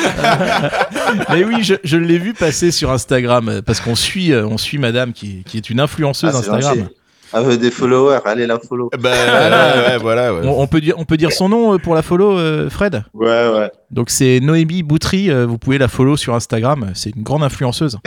Mais 1.29 1.43
oui, 1.43 1.63
je, 1.63 1.75
je 1.83 1.97
l'ai 1.97 2.17
vu 2.17 2.33
passer 2.33 2.71
sur 2.71 2.91
Instagram 2.91 3.61
parce 3.65 3.79
qu'on 3.79 3.95
suit, 3.95 4.31
euh, 4.33 4.45
on 4.45 4.57
suit 4.57 4.77
Madame 4.77 5.13
qui, 5.13 5.43
qui 5.45 5.57
est 5.57 5.69
une 5.69 5.79
influenceuse 5.79 6.31
Ah, 6.33 6.39
Instagram. 6.39 6.61
gentil. 6.77 6.93
Avec 7.33 7.59
des 7.59 7.71
followers, 7.71 8.19
allez 8.25 8.47
la 8.47 8.57
follow. 8.59 8.89
Bah, 8.99 9.09
ouais, 9.11 9.89
ouais, 9.91 9.97
voilà. 9.97 10.33
Ouais. 10.33 10.41
On, 10.45 10.61
on 10.61 10.67
peut 10.67 10.79
dire, 10.81 10.95
on 10.97 11.03
peut 11.05 11.17
dire 11.17 11.31
son 11.31 11.49
nom 11.49 11.73
euh, 11.73 11.77
pour 11.77 11.93
la 11.95 12.01
follow, 12.01 12.37
euh, 12.37 12.69
Fred? 12.69 13.03
Ouais, 13.13 13.49
ouais. 13.49 13.71
Donc 13.91 14.09
c'est 14.09 14.39
Noémie 14.41 14.83
Boutry. 14.83 15.29
euh, 15.31 15.45
vous 15.45 15.57
pouvez 15.57 15.77
la 15.77 15.87
follow 15.87 16.17
sur 16.17 16.33
Instagram. 16.35 16.91
C'est 16.93 17.15
une 17.15 17.23
grande 17.23 17.43
influenceuse. 17.43 17.97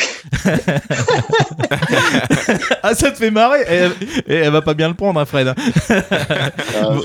ah, 2.83 2.95
ça 2.95 3.11
te 3.11 3.17
fait 3.17 3.31
marrer. 3.31 3.61
Et, 3.63 3.75
elle- 3.75 3.93
et 4.27 4.35
elle 4.37 4.53
va 4.53 4.63
pas 4.63 4.75
bien 4.75 4.89
le 4.89 4.95
prendre, 4.95 5.21
hein, 5.21 5.25
Fred. 5.25 5.53
bon, 6.83 7.01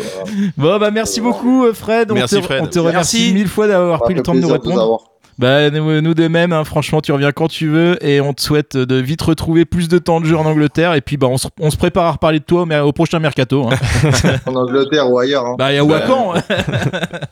bon, 0.58 0.80
bah 0.80 0.92
merci 0.92 1.22
beaucoup, 1.22 1.66
Fred. 1.74 2.12
On 2.12 2.16
Merci, 2.16 2.36
te, 2.38 2.42
Fred. 2.42 2.62
on 2.64 2.68
te 2.68 2.80
remercie 2.80 3.18
Merci. 3.20 3.34
mille 3.34 3.48
fois 3.48 3.68
d'avoir 3.68 4.02
pris 4.02 4.14
le 4.14 4.22
temps 4.22 4.36
de 4.36 4.40
nous 4.40 4.48
répondre. 4.50 5.04
Bah, 5.38 5.70
nous, 5.70 6.00
nous 6.02 6.14
de 6.14 6.28
même, 6.30 6.54
hein, 6.54 6.64
franchement, 6.64 7.02
tu 7.02 7.12
reviens 7.12 7.32
quand 7.34 7.48
tu 7.50 7.68
veux 7.68 7.98
et 8.06 8.22
on 8.22 8.34
te 8.34 8.42
souhaite 8.42 8.78
de 8.78 8.96
vite 8.96 9.22
retrouver 9.22 9.66
plus 9.66 9.90
de 9.90 9.98
temps 9.98 10.22
de 10.22 10.26
jeu 10.26 10.38
en 10.38 10.46
Angleterre. 10.46 10.94
Et 10.94 11.02
puis, 11.02 11.18
bah, 11.18 11.28
on 11.28 11.38
se, 11.38 11.48
on 11.60 11.70
se 11.70 11.76
prépare 11.78 12.06
à 12.06 12.12
reparler 12.14 12.40
de 12.40 12.46
toi 12.46 12.66
mais 12.66 12.80
au 12.80 12.92
prochain 12.94 13.20
mercato. 13.20 13.68
hein. 13.70 13.76
En 14.46 14.56
Angleterre 14.56 15.10
ou 15.12 15.20
ailleurs. 15.20 15.46
Hein. 15.46 15.56
bah, 15.58 15.72
il 15.74 15.76
y 15.76 15.80
a 15.80 15.84
Wacan. 15.84 16.34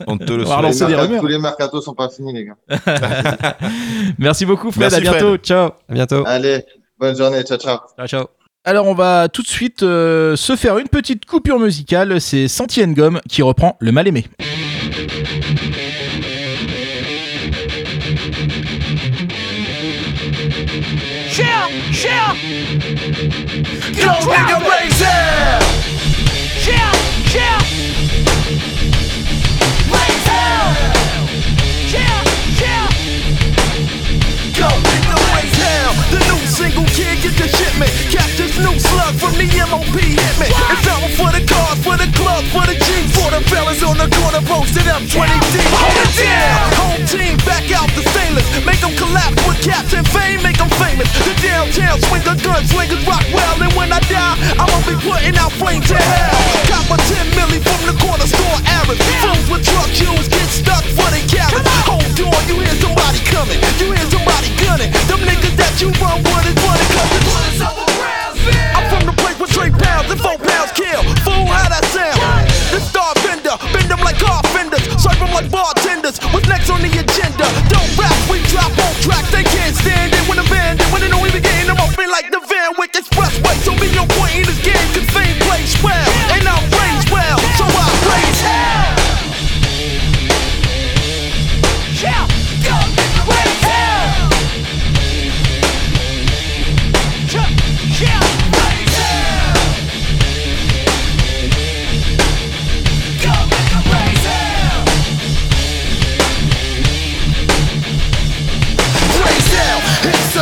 On 0.08 0.18
te 0.18 0.34
le 0.34 0.46
On 0.46 0.46
va 0.46 0.46
Tous 0.46 0.50
les 0.50 0.54
relancer 0.56 0.86
des 0.86 0.92
mercatos- 0.92 1.02
rumeurs. 1.08 1.22
Tous 1.22 1.28
les 1.28 1.38
mercatos 1.40 1.82
sont 1.86 1.94
pas 1.94 2.10
finis, 2.10 2.34
les 2.34 2.46
gars. 2.46 2.58
Merci 4.20 4.46
beaucoup, 4.46 4.72
Fred. 4.72 4.82
Merci, 4.92 4.98
à 4.98 5.00
bientôt. 5.12 5.28
Fred. 5.30 5.42
Ciao. 5.42 5.70
À 5.90 5.94
bientôt. 5.94 6.24
Allez, 6.26 6.64
bonne 7.00 7.16
journée. 7.16 7.44
Ciao, 7.44 7.58
ciao. 7.58 7.78
Ciao, 7.98 8.08
ciao. 8.08 8.26
Alors 8.66 8.88
on 8.88 8.94
va 8.94 9.28
tout 9.28 9.42
de 9.42 9.48
suite 9.48 9.84
euh, 9.84 10.38
se 10.38 10.56
faire 10.56 10.78
une 10.78 10.88
petite 10.88 11.26
coupure 11.26 11.60
musicale. 11.60 12.22
C'est 12.22 12.48
Santi 12.48 12.86
Gomme 12.88 13.20
qui 13.28 13.42
reprend 13.42 13.76
Le 13.80 13.92
Mal 13.92 14.08
Aimé. 14.08 14.26
Yeah. 22.04 22.34
Go 23.96 24.12
bring. 24.26 24.44
Yeah, 26.68 26.92
yeah. 27.34 27.62
Yeah, 31.94 32.24
yeah. 32.60 32.90
The 36.12 36.20
new 36.20 36.40
single 36.48 36.86
kid 36.86 37.22
get 37.24 37.36
the 37.38 37.48
shipment. 37.48 37.92
Cap 38.12 38.33
new 38.62 38.78
slug 38.78 39.16
from 39.18 39.34
the 39.40 39.48
MOP 39.66 39.98
hit 39.98 40.36
me. 40.38 40.50
It's 40.52 40.86
out 40.86 41.02
for 41.18 41.30
the 41.34 41.42
cars, 41.48 41.80
for 41.82 41.98
the 41.98 42.10
club, 42.14 42.46
for 42.54 42.66
the 42.70 42.78
G, 42.78 42.88
for 43.10 43.30
the 43.34 43.42
fellas 43.50 43.82
on 43.82 43.98
the 43.98 44.06
corner 44.14 44.44
posted 44.46 44.86
up 44.86 45.02
20 45.02 45.10
deep. 45.10 45.70
Hold 45.74 45.98
it 45.98 46.12
down. 46.14 46.62
Home 46.78 47.04
team 47.10 47.36
back 47.50 47.66
out 47.74 47.90
the 47.98 48.04
stainless. 48.14 48.46
Make 48.62 48.82
them 48.84 48.94
collapse 49.00 49.40
with 49.48 49.58
caps 49.66 49.94
and 49.98 50.06
fame, 50.06 50.44
make 50.46 50.62
them 50.62 50.70
famous. 50.78 51.10
The 51.26 51.34
downtown 51.42 51.98
swinger 52.06 52.38
gun 52.46 52.62
swingers 52.70 53.02
rock 53.10 53.26
well. 53.34 53.58
And 53.64 53.74
when 53.74 53.90
I 53.90 54.02
die, 54.06 54.36
I'ma 54.62 54.78
be 54.86 54.96
putting 55.02 55.34
out 55.40 55.54
flames 55.58 55.88
to 55.90 55.98
hell. 55.98 56.38
Cop 56.70 56.94
a 56.94 56.98
10 57.00 57.34
milli 57.34 57.58
from 57.58 57.82
the 57.90 57.96
corner 57.98 58.28
store 58.28 58.58
Arabs. 58.70 59.02
Fools 59.24 59.48
with 59.50 59.64
truck 59.66 59.90
shoes 59.90 60.30
get 60.30 60.50
stuck 60.54 60.86
for 60.94 61.10
they 61.10 61.26
carrots. 61.26 61.66
Hold 61.90 62.06
on, 62.06 62.44
you 62.46 62.62
hear 62.62 62.78
somebody 62.78 63.18
coming. 63.34 63.58
You 63.82 63.98
hear 63.98 64.08
somebody 64.14 64.54
gunning. 64.62 64.92
Them 65.10 65.22
niggas 65.26 65.58
that 65.58 65.74
you 65.82 65.90
run 65.98 66.22
with 66.22 66.46
is 66.50 66.58
running 66.62 66.90
cause 66.94 67.10
the 67.18 67.93
I'm 68.76 68.86
from 68.92 69.04
the 69.08 69.16
place 69.16 69.38
with 69.40 69.52
three 69.52 69.72
pounds 69.72 70.12
and 70.12 70.20
four 70.20 70.38
pounds 70.38 70.72
kill. 70.76 71.02
Fool, 71.24 71.48
how 71.48 71.70
that 71.70 71.86
sound? 71.92 72.20
This 72.74 72.84
star 72.90 73.14
bender, 73.24 73.56
bend 73.72 73.88
them 73.88 74.02
like 74.02 74.20
car 74.20 74.42
fenders, 74.52 74.84
serve 75.00 75.20
them 75.20 75.32
like 75.32 75.50
bartenders. 75.50 76.20
What's 76.34 76.48
next 76.48 76.70
on 76.70 76.82
the 76.82 76.92
agenda? 76.92 77.48
Don't 77.70 77.92
rap, 77.96 78.16
we 78.28 78.42
drop 78.50 78.74
on 78.74 78.94
tracks. 79.06 79.30
They 79.32 79.46
can't 79.46 79.76
stand 79.76 80.12
it 80.12 80.24
when 80.28 80.42
the 80.42 80.48
band. 80.50 80.82
When 80.92 81.00
they 81.00 81.12
we 81.22 81.32
be 81.32 81.40
getting 81.40 81.68
them 81.68 81.78
off 81.78 81.96
me 81.98 82.08
like 82.08 82.32
the 82.32 82.42
Van 82.44 82.74
Wick 82.78 82.94
Expressway. 82.94 83.56
So 83.64 83.72
be 83.80 83.88
your 83.94 84.08
point 84.20 84.36
in 84.36 84.46
this 84.50 84.60
game, 84.60 84.88
cause 84.92 85.08
fame 85.14 85.38
plays 85.48 85.74
well. 85.84 86.10
And 86.36 86.44
I 86.44 86.58
range 86.68 87.08
well, 87.12 87.40
so 87.56 87.66
I 87.66 87.86
raise 88.10 88.42
hell. 88.42 88.83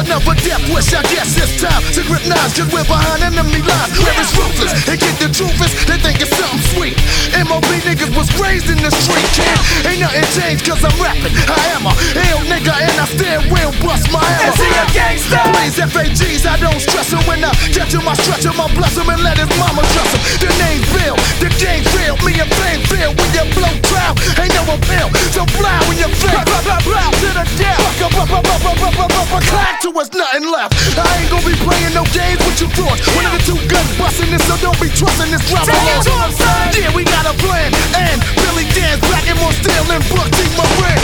Another 0.06 0.36
death 0.42 0.64
wish. 0.74 0.94
I 0.94 1.02
guess 1.14 1.38
it's 1.38 1.62
time 1.62 1.82
to 1.94 2.02
grip 2.10 2.26
knives, 2.26 2.58
cause 2.58 2.70
we're 2.74 2.86
behind 2.86 3.22
enemy 3.22 3.62
lines. 3.62 3.94
Where 4.02 4.16
it's 4.18 4.34
ruthless. 4.34 4.74
And 4.90 4.98
get 4.98 5.16
the 5.22 5.30
truth 5.30 5.58
is, 5.62 5.72
they 5.86 5.98
think 6.02 6.22
it's 6.22 6.34
something 6.34 6.62
sweet. 6.74 6.98
MOB 7.46 7.66
niggas 7.86 8.14
was 8.18 8.28
raised 8.42 8.70
in 8.70 8.80
the 8.82 8.92
street, 8.92 9.30
kid. 9.38 9.58
Ain't 9.86 10.02
nothing 10.02 10.26
changed 10.34 10.66
cause 10.66 10.82
I'm 10.82 10.96
rapping. 10.98 11.34
I 11.34 11.62
am 11.78 11.86
a 11.86 11.94
ill 12.30 12.42
nigga 12.50 12.74
and 12.74 12.96
I 12.98 13.06
still 13.06 13.42
will 13.54 13.74
bust 13.86 14.10
my 14.10 14.24
ass. 14.42 14.58
Is 14.58 14.66
he 14.66 14.70
a 14.74 14.86
gangster? 14.94 15.42
Please, 15.54 15.78
FAGs, 15.78 16.44
I 16.46 16.58
don't 16.58 16.82
stress 16.82 17.14
him 17.14 17.22
when 17.30 17.44
I 17.46 17.54
get 17.74 17.90
to 17.94 18.02
my 18.02 18.14
stretch 18.26 18.46
him, 18.46 18.58
I 18.58 18.68
bless 18.74 18.98
him 18.98 19.10
and 19.10 19.22
let 19.22 19.38
his 19.38 19.52
mama 19.58 19.86
trust 19.94 20.14
him. 20.18 20.22
The 20.42 20.50
name's 20.62 20.88
Bill, 20.92 21.16
the 21.40 21.50
game's 21.62 21.88
real. 21.96 22.18
Me 22.26 22.38
and 22.42 22.52
Fame 22.58 22.82
feel 22.90 23.12
when 23.14 23.30
you 23.38 23.46
blow 23.54 23.74
trial. 23.86 24.16
Ain't 24.40 24.54
no 24.54 24.64
appeal, 24.74 25.08
so 25.36 25.46
fly 25.58 25.78
when 25.88 25.98
you 25.98 26.10
feel. 26.18 26.42
Blow, 26.48 26.62
blow, 26.66 26.80
blow 26.86 27.10
to 27.22 27.30
the 27.38 27.46
death. 27.58 27.91
Clack 28.12 29.82
to 29.82 29.90
us, 30.00 30.12
nothing 30.14 30.52
left. 30.52 30.74
I 30.98 31.11
be 31.52 31.60
playing 31.68 31.92
no 31.92 32.08
games 32.16 32.40
with 32.48 32.64
your 32.64 32.72
thoughts. 32.72 33.04
One 33.12 33.28
of 33.28 33.36
the 33.36 33.44
two 33.44 33.60
guns 33.68 33.92
busting 34.00 34.32
this, 34.32 34.44
so 34.48 34.56
don't 34.64 34.78
be 34.80 34.88
trusting 34.88 35.32
this 35.32 35.44
drop. 35.52 35.68
Take 35.68 35.76
it 35.76 36.08
him, 36.08 36.32
son. 36.32 36.72
Yeah, 36.72 36.96
we 36.96 37.04
got 37.04 37.28
a 37.28 37.36
plan. 37.44 37.76
And 37.92 38.18
Billy 38.40 38.64
Dan's 38.72 39.04
back 39.12 39.28
and 39.28 39.36
more 39.44 39.52
steel 39.60 39.84
and 39.92 40.04
Buck 40.08 40.32
T. 40.32 40.48
Moran. 40.56 41.00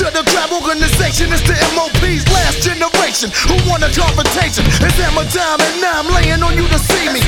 To 0.00 0.08
the 0.12 0.24
crab 0.32 0.52
organization, 0.52 1.32
it's 1.32 1.44
the 1.44 1.56
MOP's 1.76 2.24
last 2.32 2.60
generation 2.64 3.28
who 3.48 3.56
want 3.68 3.84
a 3.84 3.90
confrontation. 3.92 4.64
It's 4.80 4.96
hammer 4.96 5.28
time 5.28 5.60
and 5.60 5.76
now 5.80 6.00
I'm 6.00 6.08
laying 6.08 6.40
on 6.40 6.56
you 6.56 6.64
to 6.68 6.78
see 6.80 7.08
me. 7.12 7.20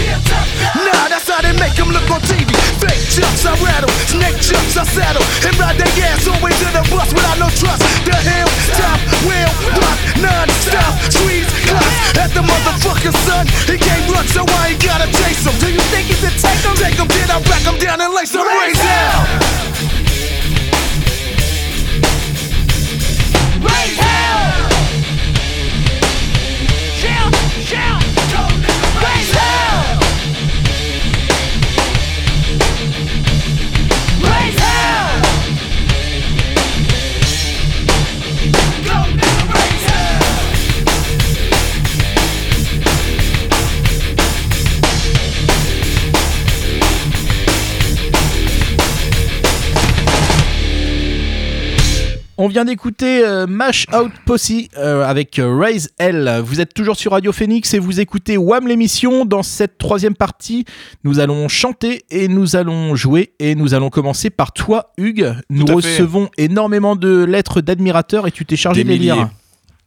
Nah, 0.77 1.09
that's 1.09 1.29
how 1.29 1.41
they 1.45 1.53
make 1.53 1.77
them 1.77 1.93
look 1.93 2.09
on 2.09 2.21
TV. 2.25 2.49
Fake 2.81 3.01
jumps 3.13 3.45
I 3.45 3.53
rattle, 3.61 3.93
snake 4.09 4.41
jumps 4.41 4.77
I 4.77 4.85
saddle, 4.89 5.25
and 5.45 5.53
ride 5.61 5.77
their 5.77 5.93
ass 6.09 6.25
always 6.29 6.57
to 6.65 6.69
the 6.73 6.85
bus 6.89 7.13
without 7.13 7.37
no 7.37 7.49
trust. 7.61 7.85
The 8.09 8.17
hill, 8.25 8.49
top, 8.77 9.01
wheel, 9.29 9.53
rock, 9.77 9.99
non-stop, 10.25 10.93
squeeze, 11.13 11.49
class 11.69 12.03
at 12.25 12.31
the 12.33 12.42
motherfucker 12.43 13.13
son. 13.27 13.47
He 13.67 13.79
can't 13.79 14.05
run, 14.13 14.27
so 14.29 14.45
I 14.47 14.73
ain't 14.73 14.83
gotta 14.83 15.07
chase 15.11 15.45
him. 15.47 15.55
Do 15.59 15.73
you 15.73 15.81
think 15.93 16.09
he 16.09 16.15
can 16.15 16.35
take 16.39 16.63
him? 16.65 16.75
Take 16.77 16.99
him, 16.99 17.09
then 17.09 17.31
I 17.31 17.41
back 17.43 17.63
him 17.63 17.79
down 17.79 18.01
and 18.01 18.13
lace 18.15 18.35
him, 18.35 18.43
raise 18.43 18.81
hell. 18.81 19.23
Raise 23.63 23.99
hell! 23.99 24.71
Shout, 27.01 27.35
shout! 27.63 28.03
Raise 28.31 28.52
On 52.45 52.49
vient 52.49 52.65
d'écouter 52.65 53.25
euh, 53.25 53.47
Mash 53.47 53.87
Out 53.95 54.11
Posse 54.27 54.51
euh, 54.77 55.05
avec 55.05 55.39
euh, 55.39 55.57
Raise 55.57 55.91
L. 55.99 56.43
Vous 56.45 56.61
êtes 56.61 56.75
toujours 56.75 56.97
sur 56.97 57.13
Radio 57.13 57.31
Phoenix 57.31 57.73
et 57.73 57.79
vous 57.79 58.01
écoutez 58.01 58.37
Wham 58.37 58.67
l'émission. 58.67 59.25
Dans 59.25 59.45
cette 59.45 59.79
troisième 59.79 60.17
partie, 60.17 60.65
nous 61.05 61.21
allons 61.21 61.47
chanter 61.47 62.05
et 62.11 62.27
nous 62.27 62.57
allons 62.57 62.97
jouer 62.97 63.33
et 63.39 63.55
nous 63.55 63.75
allons 63.75 63.91
commencer 63.91 64.29
par 64.29 64.51
toi, 64.51 64.93
Hugues. 64.99 65.37
Nous 65.51 65.69
fait. 65.69 65.73
recevons 65.73 66.31
énormément 66.37 66.97
de 66.97 67.23
lettres 67.23 67.61
d'admirateurs 67.61 68.27
et 68.27 68.33
tu 68.33 68.45
t'es 68.45 68.57
chargé 68.57 68.83
Des 68.83 68.89
de 68.91 68.95
les 68.95 68.99
lire. 68.99 69.31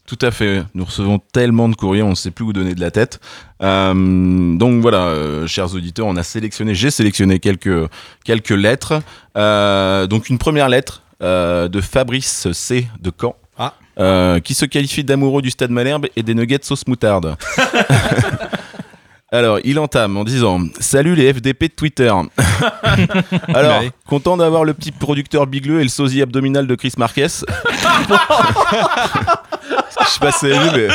Tout 0.05 0.19
à 0.21 0.29
fait. 0.29 0.63
Nous 0.75 0.85
recevons 0.85 1.19
tellement 1.33 1.67
de 1.67 1.75
courriers, 1.75 2.03
on 2.03 2.11
ne 2.11 2.15
sait 2.15 2.29
plus 2.29 2.45
où 2.45 2.53
donner 2.53 2.75
de 2.75 2.79
la 2.79 2.91
tête. 2.91 3.19
Euh, 3.63 4.55
donc 4.55 4.81
voilà, 4.81 5.07
euh, 5.07 5.47
chers 5.47 5.73
auditeurs, 5.73 6.05
on 6.05 6.15
a 6.15 6.21
sélectionné, 6.21 6.75
j'ai 6.75 6.91
sélectionné 6.91 7.39
quelques 7.39 7.89
quelques 8.23 8.51
lettres. 8.51 9.01
Euh, 9.35 10.05
donc 10.05 10.29
une 10.29 10.37
première 10.37 10.69
lettre 10.69 11.01
de 11.21 11.81
Fabrice 11.81 12.51
C 12.51 12.87
de 12.99 13.11
Caen. 13.19 13.35
euh, 13.97 14.41
qui 14.41 14.53
se 14.53 14.65
qualifie 14.65 15.05
d'amoureux 15.05 15.41
du 15.41 15.49
stade 15.49 15.71
Malherbe 15.71 16.07
et 16.17 16.23
des 16.23 16.35
nuggets 16.35 16.59
sauce 16.63 16.85
moutarde. 16.87 17.37
Alors, 19.31 19.59
il 19.63 19.79
entame 19.79 20.17
en 20.17 20.23
disant 20.23 20.59
Salut 20.79 21.15
les 21.15 21.33
FDP 21.33 21.63
de 21.63 21.73
Twitter. 21.75 22.09
Alors, 23.53 23.79
Ouais. 23.81 23.91
content 24.07 24.37
d'avoir 24.37 24.63
le 24.63 24.73
petit 24.73 24.91
producteur 24.91 25.47
bigleux 25.47 25.79
et 25.79 25.83
le 25.83 25.89
sosie 25.89 26.21
abdominal 26.21 26.67
de 26.67 26.75
Chris 26.75 26.93
Marquez. 26.97 27.27
Je 27.27 27.45
sais 30.09 30.19
pas 30.19 30.31
si 30.31 30.45
vous 30.47 30.53
avez 30.53 30.69
vu, 30.69 30.77
mais 30.77 30.87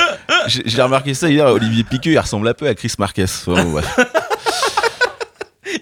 j'ai 0.65 0.83
remarqué 0.83 1.13
ça 1.15 1.29
hier. 1.29 1.47
Olivier 1.47 1.85
Piqueux, 1.85 2.13
il 2.13 2.19
ressemble 2.19 2.49
un 2.49 2.55
peu 2.55 2.67
à 2.69 2.75
Chris 2.75 2.93
Marquez. 2.99 3.25
Enfin, 3.25 3.65
bref. 3.65 3.99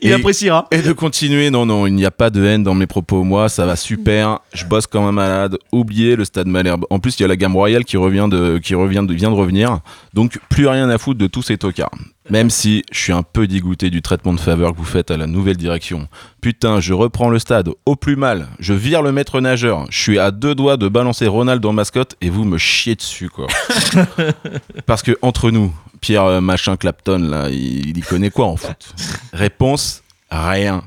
Il 0.03 0.11
Et- 0.11 0.15
appréciera. 0.15 0.67
Et 0.71 0.83
de 0.83 0.93
continuer, 0.93 1.51
non, 1.51 1.67
non, 1.67 1.87
il 1.87 1.95
n'y 1.95 2.05
a 2.05 2.11
pas 2.11 2.31
de 2.31 2.45
haine 2.45 2.63
dans 2.63 2.75
mes 2.75 2.87
propos. 2.87 3.25
Moi, 3.25 3.49
ça 3.49 3.67
va 3.67 3.77
super. 3.77 4.41
Je 4.55 4.65
bosse 4.65 4.87
comme 4.87 5.05
un 5.05 5.13
malade. 5.13 5.59
Oubliez 5.73 6.17
le 6.17 6.25
stade 6.25 6.47
Malherbe. 6.47 6.85
En 6.91 6.99
plus, 6.99 7.19
il 7.19 7.23
y 7.23 7.25
a 7.25 7.29
la 7.29 7.37
gamme 7.37 7.57
royale 7.57 7.85
qui 7.85 7.97
revient 7.97 8.29
de, 8.31 8.59
qui 8.59 8.75
revient 8.75 9.05
de, 9.07 9.15
vient 9.15 9.31
de 9.31 9.35
revenir. 9.37 9.81
Donc, 10.15 10.39
plus 10.49 10.67
rien 10.67 10.89
à 10.91 10.99
foutre 10.99 11.19
de 11.19 11.27
tous 11.27 11.43
ces 11.43 11.59
tocards. 11.59 11.91
Même 12.31 12.51
si 12.51 12.85
je 12.93 12.99
suis 12.99 13.12
un 13.12 13.22
peu 13.22 13.47
dégoûté 13.47 13.91
du 13.91 14.03
traitement 14.03 14.33
de 14.35 14.41
faveur 14.41 14.72
que 14.72 14.79
vous 14.79 14.85
faites 14.85 15.11
à 15.11 15.16
la 15.16 15.26
nouvelle 15.26 15.57
direction. 15.57 16.09
Putain, 16.41 16.81
je 16.81 16.93
reprends 16.93 17.31
le 17.31 17.39
stade 17.39 17.70
au 17.87 17.97
plus 17.97 18.16
mal. 18.16 18.49
Je 18.59 18.74
vire 18.74 19.03
le 19.03 19.12
maître 19.12 19.41
nageur. 19.41 19.87
Je 19.91 19.99
suis 19.99 20.18
à 20.18 20.31
deux 20.31 20.55
doigts 20.55 20.76
de 20.76 20.89
balancer 20.89 21.26
Ronald 21.26 21.64
en 21.64 21.72
mascotte 21.72 22.16
et 22.20 22.31
vous 22.31 22.45
me 22.45 22.59
chiez 22.59 22.95
dessus, 22.95 23.31
quoi. 23.31 23.47
Parce 24.87 25.03
que 25.03 25.16
entre 25.22 25.51
nous, 25.51 25.72
Pierre 26.01 26.24
euh, 26.24 26.41
machin 26.41 26.76
Clapton, 26.76 27.18
là, 27.18 27.49
il, 27.51 27.89
il 27.89 27.99
y 27.99 28.01
connaît 28.03 28.31
quoi 28.31 28.47
en 28.47 28.57
foot? 28.57 28.95
Réponse 29.33 30.03
rien. 30.31 30.83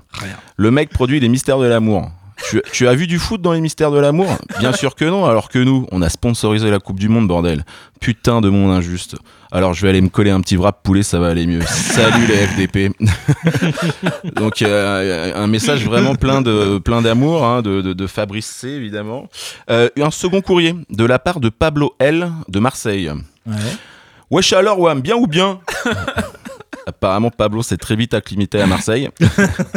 Le 0.58 0.72
mec 0.72 0.90
produit 0.90 1.20
les 1.20 1.30
mystères 1.30 1.60
de 1.60 1.66
l'amour. 1.66 2.12
Tu, 2.50 2.62
tu 2.72 2.88
as 2.88 2.94
vu 2.94 3.08
du 3.08 3.20
foot 3.20 3.42
dans 3.42 3.54
les 3.54 3.62
mystères 3.62 3.92
de 3.92 4.00
l'amour? 4.00 4.38
Bien 4.60 4.74
sûr 4.74 4.96
que 4.96 5.06
non, 5.06 5.26
alors 5.26 5.50
que 5.50 5.60
nous, 5.60 5.88
on 5.92 6.02
a 6.02 6.10
sponsorisé 6.10 6.70
la 6.70 6.80
Coupe 6.80 7.00
du 7.00 7.10
Monde, 7.10 7.28
bordel. 7.28 7.66
Putain 8.00 8.42
de 8.42 8.50
monde 8.50 8.72
injuste. 8.72 9.16
Alors 9.52 9.74
je 9.74 9.84
vais 9.84 9.90
aller 9.90 10.02
me 10.02 10.10
coller 10.10 10.32
un 10.32 10.42
petit 10.42 10.56
wrap 10.58 10.82
poulet, 10.82 11.04
ça 11.04 11.20
va 11.20 11.28
aller 11.28 11.46
mieux. 11.46 11.62
Salut 11.62 12.26
les 12.26 12.48
FDP. 12.48 12.96
Donc 14.36 14.62
euh, 14.62 15.34
un 15.36 15.48
message 15.48 15.86
vraiment 15.86 16.16
plein 16.16 16.42
de 16.42 16.80
plein 16.80 17.02
d'amour, 17.02 17.46
hein, 17.46 17.62
de, 17.62 17.82
de, 17.82 17.94
de 17.94 18.08
Fabrice 18.08 18.48
C 18.48 18.70
évidemment. 18.70 19.28
Euh, 19.70 19.90
un 20.00 20.10
second 20.10 20.42
courrier 20.42 20.76
de 20.90 21.06
la 21.06 21.20
part 21.20 21.40
de 21.40 21.50
Pablo 21.50 21.94
L 22.00 22.32
de 22.48 22.60
Marseille. 22.60 23.12
Wesh 24.32 24.54
alors 24.54 24.80
Wam, 24.80 25.02
bien 25.02 25.16
ou 25.18 25.28
bien? 25.28 25.60
Apparemment 26.92 27.32
Pablo 27.32 27.64
s'est 27.64 27.78
très 27.78 27.96
vite 27.96 28.14
acclimaté 28.14 28.62
à 28.62 28.68
Marseille. 28.68 29.10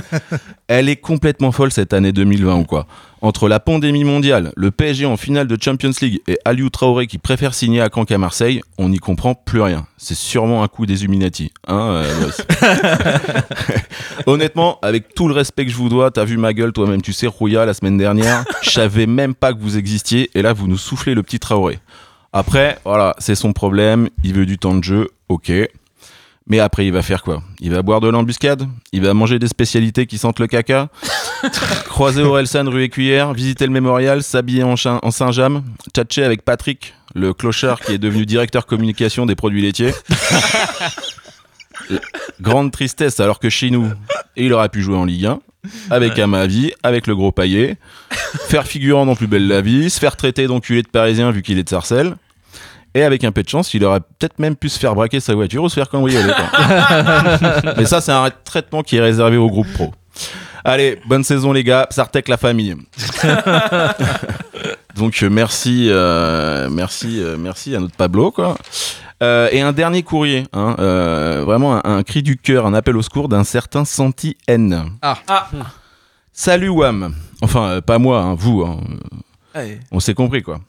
Elle 0.68 0.88
est 0.88 0.96
complètement 0.96 1.52
folle 1.52 1.72
cette 1.72 1.92
année 1.92 2.12
2020 2.12 2.56
ou 2.56 2.64
quoi. 2.64 2.86
Entre 3.22 3.48
la 3.48 3.60
pandémie 3.60 4.04
mondiale, 4.04 4.52
le 4.56 4.70
PSG 4.70 5.06
en 5.06 5.16
finale 5.16 5.46
de 5.46 5.56
Champions 5.60 5.92
League 6.02 6.20
et 6.26 6.38
Aliou 6.44 6.68
Traoré 6.68 7.06
qui 7.06 7.18
préfère 7.18 7.54
signer 7.54 7.80
à 7.80 7.88
Caen 7.92 8.04
qu'à 8.04 8.18
Marseille, 8.18 8.60
on 8.76 8.90
n'y 8.90 8.98
comprend 8.98 9.34
plus 9.34 9.62
rien. 9.62 9.86
C'est 9.96 10.16
sûrement 10.16 10.62
un 10.62 10.68
coup 10.68 10.84
des 10.84 11.04
Illuminati. 11.04 11.50
Hein, 11.66 12.04
euh, 12.04 12.30
Honnêtement, 14.26 14.78
avec 14.82 15.14
tout 15.14 15.28
le 15.28 15.34
respect 15.34 15.64
que 15.64 15.70
je 15.70 15.76
vous 15.76 15.88
dois, 15.88 16.10
t'as 16.10 16.24
vu 16.24 16.36
ma 16.36 16.52
gueule 16.52 16.72
toi-même, 16.72 17.00
tu 17.00 17.12
sais, 17.12 17.26
Rouya, 17.26 17.64
la 17.64 17.74
semaine 17.74 17.96
dernière, 17.96 18.44
je 18.62 18.70
savais 18.70 19.06
même 19.06 19.34
pas 19.34 19.54
que 19.54 19.60
vous 19.60 19.78
existiez 19.78 20.30
et 20.34 20.42
là 20.42 20.52
vous 20.52 20.66
nous 20.66 20.78
soufflez 20.78 21.14
le 21.14 21.22
petit 21.22 21.38
Traoré. 21.38 21.78
Après, 22.34 22.78
voilà, 22.84 23.14
c'est 23.18 23.36
son 23.36 23.52
problème, 23.52 24.08
il 24.24 24.34
veut 24.34 24.44
du 24.44 24.58
temps 24.58 24.74
de 24.74 24.82
jeu, 24.82 25.08
ok. 25.28 25.52
Mais 26.46 26.60
après, 26.60 26.86
il 26.86 26.92
va 26.92 27.00
faire 27.00 27.22
quoi? 27.22 27.42
Il 27.60 27.70
va 27.70 27.82
boire 27.82 28.00
de 28.00 28.08
l'embuscade? 28.08 28.68
Il 28.92 29.02
va 29.02 29.14
manger 29.14 29.38
des 29.38 29.48
spécialités 29.48 30.06
qui 30.06 30.18
sentent 30.18 30.40
le 30.40 30.46
caca? 30.46 30.88
Croiser 31.86 32.22
Orelsan 32.22 32.68
rue 32.68 32.82
Écuyère 32.82 33.32
Visiter 33.32 33.66
le 33.66 33.72
mémorial 33.72 34.22
S'habiller 34.22 34.62
en, 34.62 34.76
Saint-James 34.76 35.62
Tchatcher 35.94 36.24
avec 36.24 36.42
Patrick, 36.42 36.94
le 37.14 37.32
clochard 37.32 37.80
qui 37.80 37.92
est 37.92 37.98
devenu 37.98 38.26
directeur 38.26 38.66
communication 38.66 39.24
des 39.24 39.34
produits 39.34 39.62
laitiers. 39.62 39.94
Grande 42.40 42.72
tristesse 42.72 43.20
alors 43.20 43.38
que 43.38 43.48
chez 43.48 43.70
nous, 43.70 43.90
il 44.36 44.52
aurait 44.52 44.68
pu 44.68 44.82
jouer 44.82 44.96
en 44.96 45.04
Ligue 45.04 45.26
1 45.26 45.40
avec 45.90 46.18
Amavi, 46.18 46.72
avec 46.82 47.06
le 47.06 47.16
gros 47.16 47.32
paillet, 47.32 47.78
faire 48.48 48.66
figurant 48.66 49.06
dans 49.06 49.16
Plus 49.16 49.26
belle 49.26 49.48
la 49.48 49.62
vie, 49.62 49.88
se 49.88 49.98
faire 49.98 50.16
traiter 50.16 50.46
d'enculé 50.46 50.82
de 50.82 50.88
parisien 50.88 51.30
vu 51.30 51.42
qu'il 51.42 51.58
est 51.58 51.64
de 51.64 51.68
Sarcelles. 51.70 52.16
Et 52.94 53.02
avec 53.02 53.24
un 53.24 53.32
peu 53.32 53.42
de 53.42 53.48
chance, 53.48 53.74
il 53.74 53.84
aurait 53.84 54.00
peut-être 54.00 54.38
même 54.38 54.54
pu 54.54 54.68
se 54.68 54.78
faire 54.78 54.94
braquer 54.94 55.18
sa 55.20 55.34
voiture 55.34 55.64
ou 55.64 55.68
se 55.68 55.74
faire 55.74 55.88
cambrioler. 55.88 56.32
quoi. 56.32 57.74
Mais 57.76 57.86
ça, 57.86 58.00
c'est 58.00 58.12
un 58.12 58.30
traitement 58.44 58.82
qui 58.82 58.96
est 58.96 59.00
réservé 59.00 59.36
au 59.36 59.48
groupe 59.48 59.66
pro. 59.72 59.92
Allez, 60.64 61.00
bonne 61.06 61.24
saison 61.24 61.52
les 61.52 61.64
gars, 61.64 61.86
Sartec 61.90 62.28
la 62.28 62.36
famille. 62.36 62.76
Donc 64.96 65.22
euh, 65.22 65.28
merci, 65.28 65.88
euh, 65.90 66.68
merci, 66.70 67.20
euh, 67.20 67.36
merci 67.38 67.74
à 67.74 67.80
notre 67.80 67.96
Pablo 67.96 68.30
quoi. 68.30 68.56
Euh, 69.22 69.48
et 69.52 69.60
un 69.60 69.72
dernier 69.72 70.02
courrier, 70.02 70.44
hein, 70.52 70.76
euh, 70.78 71.42
vraiment 71.44 71.84
un, 71.84 71.96
un 71.98 72.02
cri 72.02 72.22
du 72.22 72.36
cœur, 72.36 72.64
un 72.66 72.74
appel 72.74 72.96
au 72.96 73.02
secours 73.02 73.28
d'un 73.28 73.44
certain 73.44 73.84
Santi 73.84 74.36
N. 74.46 74.84
Ah. 75.02 75.16
Salut 76.32 76.68
Wam. 76.68 77.14
Enfin, 77.42 77.64
euh, 77.68 77.80
pas 77.80 77.98
moi, 77.98 78.20
hein, 78.22 78.34
vous. 78.34 78.62
hein. 78.62 78.78
On 79.92 80.00
s'est 80.00 80.14
compris 80.14 80.42
quoi. 80.42 80.60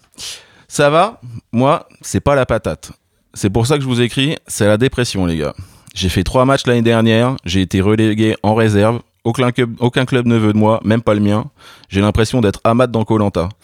Ça 0.68 0.90
va 0.90 1.22
Moi, 1.52 1.88
c'est 2.02 2.20
pas 2.20 2.36
la 2.36 2.46
patate. 2.46 2.92
C'est 3.34 3.50
pour 3.50 3.68
ça 3.68 3.76
que 3.76 3.84
je 3.84 3.88
vous 3.88 4.02
écris, 4.02 4.38
c'est 4.48 4.68
la 4.68 4.78
dépression 4.78 5.26
les 5.26 5.38
gars. 5.38 5.54
J'ai 5.94 6.10
fait 6.10 6.24
trois 6.24 6.46
matchs 6.46 6.66
l'année 6.66 6.82
dernière, 6.82 7.36
j'ai 7.46 7.62
été 7.62 7.82
relégué 7.82 8.36
en 8.44 8.56
réserve. 8.56 9.02
Aucun 9.24 9.52
club, 9.52 9.76
aucun 9.80 10.06
club 10.06 10.28
ne 10.28 10.38
veut 10.38 10.54
de 10.54 10.58
moi, 10.58 10.80
même 10.84 11.02
pas 11.02 11.14
le 11.14 11.20
mien. 11.20 11.46
J'ai 11.90 12.02
l'impression 12.02 12.42
d'être 12.42 12.60
Ahmad 12.64 12.92
dans 12.92 13.04
Colanta. 13.04 13.50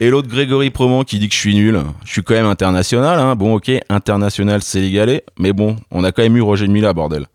Et 0.00 0.10
l'autre 0.10 0.28
Grégory 0.28 0.70
Proman 0.70 1.04
qui 1.04 1.18
dit 1.18 1.28
que 1.28 1.34
je 1.34 1.40
suis 1.40 1.54
nul. 1.56 1.82
Je 2.04 2.12
suis 2.12 2.22
quand 2.22 2.34
même 2.34 2.46
international, 2.46 3.18
hein. 3.18 3.34
Bon, 3.34 3.54
ok, 3.56 3.70
international 3.88 4.62
sénégalais, 4.62 5.24
mais 5.38 5.52
bon, 5.52 5.76
on 5.90 6.04
a 6.04 6.12
quand 6.12 6.22
même 6.22 6.36
eu 6.36 6.40
Roger 6.40 6.68
Mila, 6.68 6.92
bordel. 6.92 7.26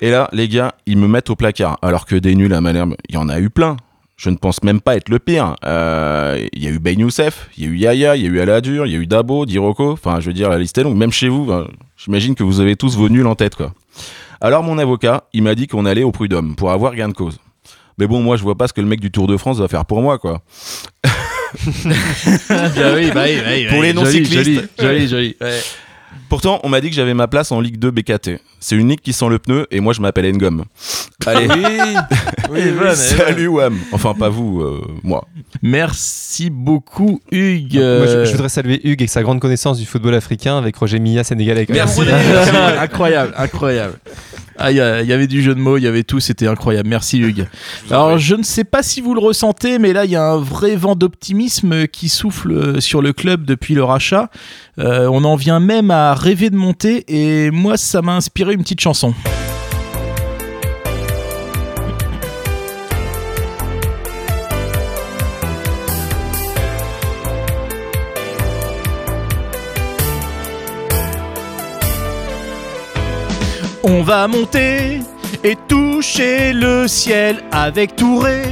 Et 0.00 0.10
là, 0.10 0.28
les 0.32 0.48
gars, 0.48 0.74
ils 0.86 0.98
me 0.98 1.06
mettent 1.06 1.30
au 1.30 1.36
placard. 1.36 1.78
Alors 1.82 2.04
que 2.04 2.16
des 2.16 2.34
nuls 2.34 2.52
à 2.52 2.60
Malherbe, 2.60 2.96
il 3.08 3.14
y 3.14 3.18
en 3.18 3.28
a 3.28 3.38
eu 3.38 3.50
plein. 3.50 3.76
Je 4.16 4.30
ne 4.30 4.36
pense 4.36 4.62
même 4.62 4.80
pas 4.80 4.96
être 4.96 5.08
le 5.10 5.18
pire. 5.18 5.56
Euh, 5.64 6.46
Il 6.54 6.64
y 6.64 6.66
a 6.66 6.70
eu 6.70 6.78
Ben 6.78 6.98
Youssef, 6.98 7.48
il 7.58 7.64
y 7.64 7.66
a 7.66 7.70
eu 7.70 7.76
Yaya, 7.76 8.16
il 8.16 8.22
y 8.22 8.26
a 8.26 8.28
eu 8.30 8.40
Aladur, 8.40 8.86
il 8.86 8.92
y 8.92 8.96
a 8.96 8.98
eu 8.98 9.06
Dabo, 9.06 9.44
Diroko. 9.44 9.92
Enfin, 9.92 10.20
je 10.20 10.26
veux 10.28 10.32
dire, 10.32 10.48
la 10.48 10.58
liste 10.58 10.78
est 10.78 10.82
longue. 10.82 10.96
Même 10.96 11.12
chez 11.12 11.28
vous, 11.28 11.52
hein, 11.52 11.66
j'imagine 11.98 12.34
que 12.34 12.42
vous 12.42 12.60
avez 12.60 12.76
tous 12.76 12.96
vos 12.96 13.08
nuls 13.10 13.26
en 13.26 13.34
tête, 13.34 13.56
quoi. 13.56 13.74
Alors, 14.40 14.62
mon 14.62 14.78
avocat, 14.78 15.24
il 15.34 15.42
m'a 15.42 15.54
dit 15.54 15.66
qu'on 15.66 15.84
allait 15.84 16.02
au 16.02 16.12
prud'homme 16.12 16.56
pour 16.56 16.70
avoir 16.70 16.94
gain 16.94 17.08
de 17.08 17.14
cause. 17.14 17.38
Mais 17.98 18.06
bon, 18.06 18.20
moi, 18.22 18.36
je 18.36 18.42
vois 18.42 18.54
pas 18.56 18.68
ce 18.68 18.72
que 18.72 18.80
le 18.80 18.86
mec 18.86 19.00
du 19.00 19.10
Tour 19.10 19.26
de 19.26 19.36
France 19.36 19.58
va 19.58 19.68
faire 19.68 19.84
pour 19.84 20.00
moi, 20.02 20.18
quoi. 20.18 20.40
Oui, 21.66 21.72
bah 21.94 22.92
oui, 22.94 23.10
bah 23.14 23.22
oui, 23.24 23.66
pour 23.68 23.78
oui, 23.78 23.86
les 23.86 23.92
non-cyclistes. 23.94 24.34
joli, 24.44 24.60
joli, 24.78 25.08
joli, 25.08 25.36
ouais. 25.40 25.60
Pourtant, 26.28 26.60
on 26.64 26.68
m'a 26.68 26.80
dit 26.80 26.90
que 26.90 26.96
j'avais 26.96 27.14
ma 27.14 27.28
place 27.28 27.52
en 27.52 27.60
Ligue 27.60 27.78
2 27.78 27.90
BKT. 27.90 28.40
C'est 28.58 28.74
une 28.74 28.88
ligue 28.88 29.00
qui 29.00 29.12
sent 29.12 29.28
le 29.28 29.38
pneu 29.38 29.66
et 29.70 29.80
moi 29.80 29.92
je 29.92 30.00
m'appelle 30.00 30.32
Ngom. 30.34 30.64
Allez. 31.24 31.48
Oui, 31.48 31.54
oui, 32.50 32.60
oui, 32.64 32.72
bonne, 32.72 32.94
Salut 32.94 33.48
Wam. 33.48 33.78
Enfin, 33.92 34.14
pas 34.14 34.28
vous, 34.28 34.60
euh, 34.60 34.82
moi. 35.02 35.26
Merci 35.62 36.50
beaucoup, 36.50 37.20
Hugues. 37.30 37.74
Moi, 37.74 38.06
je, 38.06 38.24
je 38.24 38.32
voudrais 38.32 38.48
saluer 38.48 38.80
Hugues 38.84 39.02
et 39.02 39.06
sa 39.06 39.22
grande 39.22 39.40
connaissance 39.40 39.78
du 39.78 39.86
football 39.86 40.14
africain 40.14 40.58
avec 40.58 40.76
Roger 40.76 40.98
Milla, 40.98 41.24
sénégalais. 41.24 41.66
Merci. 41.68 42.00
incroyable, 42.80 43.34
incroyable. 43.36 43.98
Ah, 44.58 44.70
il 44.72 44.76
y, 44.76 44.80
avait 44.80 45.26
du 45.26 45.42
jeu 45.42 45.54
de 45.54 45.60
mots, 45.60 45.76
il 45.76 45.84
y 45.84 45.86
avait 45.86 46.02
tout, 46.02 46.20
c'était 46.20 46.46
incroyable. 46.46 46.88
Merci 46.88 47.18
Hugues. 47.18 47.46
Alors, 47.90 48.18
je 48.18 48.34
ne 48.34 48.42
sais 48.42 48.64
pas 48.64 48.82
si 48.82 49.00
vous 49.00 49.14
le 49.14 49.20
ressentez, 49.20 49.78
mais 49.78 49.92
là, 49.92 50.04
il 50.04 50.10
y 50.10 50.16
a 50.16 50.24
un 50.24 50.38
vrai 50.38 50.76
vent 50.76 50.96
d'optimisme 50.96 51.86
qui 51.86 52.08
souffle 52.08 52.52
euh, 52.52 52.80
sur 52.80 53.02
le 53.02 53.12
club 53.12 53.44
depuis 53.44 53.74
le 53.74 53.84
rachat. 53.84 54.30
Euh, 54.78 55.08
on 55.12 55.24
en 55.24 55.36
vient 55.36 55.60
même 55.60 55.90
à 55.90 56.14
rêver 56.14 56.50
de 56.50 56.56
monter, 56.56 57.04
et 57.08 57.50
moi, 57.50 57.76
ça 57.76 58.02
m'a 58.02 58.14
inspiré 58.14 58.54
une 58.54 58.62
petite 58.62 58.80
chanson. 58.80 59.14
On 73.88 74.02
va 74.02 74.26
monter 74.26 74.98
et 75.44 75.56
toucher 75.68 76.52
le 76.52 76.88
ciel 76.88 77.44
avec 77.52 77.94
Touré. 77.94 78.42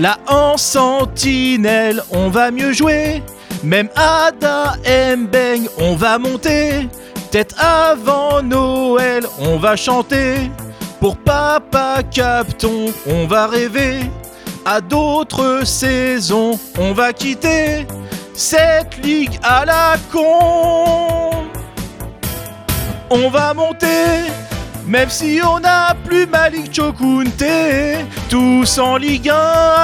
Là 0.00 0.18
en 0.26 0.56
sentinelle, 0.56 2.02
on 2.10 2.28
va 2.30 2.50
mieux 2.50 2.72
jouer. 2.72 3.22
Même 3.62 3.88
Ada 3.94 4.74
Mbeng, 5.16 5.68
on 5.78 5.94
va 5.94 6.18
monter. 6.18 6.88
Peut-être 7.30 7.54
avant 7.64 8.42
Noël, 8.42 9.24
on 9.38 9.56
va 9.56 9.76
chanter. 9.76 10.50
Pour 10.98 11.16
Papa 11.16 12.02
Capton, 12.10 12.86
on 13.06 13.26
va 13.28 13.46
rêver. 13.46 14.00
À 14.64 14.80
d'autres 14.80 15.64
saisons, 15.64 16.58
on 16.76 16.92
va 16.92 17.12
quitter 17.12 17.86
cette 18.34 19.04
ligue 19.04 19.38
à 19.44 19.64
la 19.64 19.94
con. 20.10 21.30
On 23.10 23.28
va 23.28 23.54
monter, 23.54 24.32
même 24.86 25.08
si 25.10 25.40
on 25.46 25.60
n'a 25.60 25.94
plus 26.04 26.26
Malik 26.26 26.74
Chokunte. 26.74 27.44
Tous 28.28 28.78
en 28.78 28.96
Ligue 28.96 29.30
1 29.30 29.34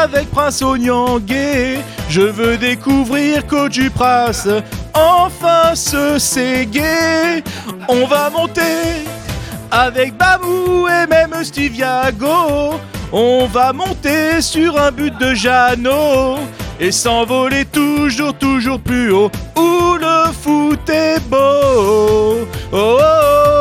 avec 0.02 0.30
Prince 0.30 0.62
Onyangé. 0.62 1.78
Je 2.08 2.22
veux 2.22 2.56
découvrir 2.56 3.46
Coach 3.46 3.80
Prince, 3.90 4.48
enfin 4.94 5.74
ce 5.74 6.18
ségué. 6.18 7.42
On 7.88 8.06
va 8.06 8.30
monter 8.30 9.04
avec 9.70 10.16
Babou 10.16 10.88
et 10.88 11.06
même 11.06 11.44
Steve. 11.44 11.84
On 13.12 13.46
va 13.46 13.72
monter 13.72 14.40
sur 14.40 14.78
un 14.78 14.90
but 14.90 15.16
de 15.18 15.34
Jeannot 15.34 16.38
et 16.80 16.92
s'envoler 16.92 17.64
toujours, 17.64 18.34
toujours 18.34 18.78
plus 18.80 19.10
haut 19.10 19.30
où 19.56 19.96
le 19.98 20.32
foot 20.32 20.88
est 20.88 21.20
beau. 21.28 22.46
Oh, 22.70 22.72
oh, 22.72 22.98
oh, 23.00 23.57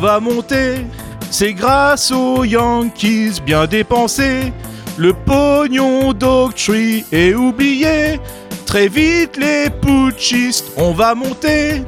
va 0.00 0.18
monter, 0.18 0.86
c'est 1.30 1.52
grâce 1.52 2.10
aux 2.10 2.42
Yankees 2.44 3.40
bien 3.44 3.66
dépensés. 3.66 4.52
Le 4.96 5.12
pognon 5.12 6.14
d'Octree 6.14 7.04
est 7.12 7.34
oublié. 7.34 8.18
Très 8.64 8.88
vite 8.88 9.36
les 9.36 9.68
putschistes, 9.68 10.72
on 10.76 10.92
va 10.92 11.14
monter 11.14 11.84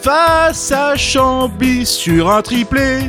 face 0.00 0.70
à 0.70 0.96
Chambly 0.96 1.84
sur 1.84 2.30
un 2.30 2.40
triplé 2.40 3.00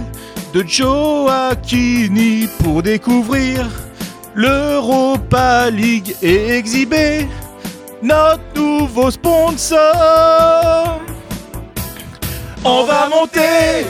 de 0.53 0.63
Joe 0.67 1.29
Aquini 1.29 2.47
pour 2.63 2.81
découvrir 2.81 3.67
l'Europa 4.33 5.69
League 5.69 6.15
et 6.23 6.49
exhiber 6.49 7.27
notre 8.01 8.41
nouveau 8.55 9.11
sponsor. 9.11 9.79
On 12.63 12.83
va 12.85 13.07
monter 13.09 13.85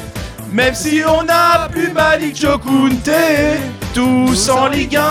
Même 0.52 0.74
si 0.74 1.02
on 1.06 1.24
n'a 1.24 1.68
plus 1.70 1.92
Malik 1.92 2.40
Jokunte, 2.40 3.10
tous 3.94 4.50
en 4.50 4.68
Ligue 4.68 4.98
1 4.98 5.02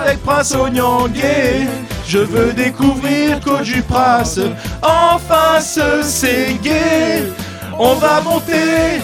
avec 0.00 0.22
Prince 0.22 0.54
Onyangé. 0.54 1.66
Je 2.06 2.18
veux 2.18 2.52
découvrir 2.52 3.38
du 3.62 3.82
Prince, 3.82 4.40
enfin 4.82 5.60
ce 5.60 6.02
ségué. 6.02 7.22
On 7.78 7.94
va 7.94 8.20
monter 8.20 9.00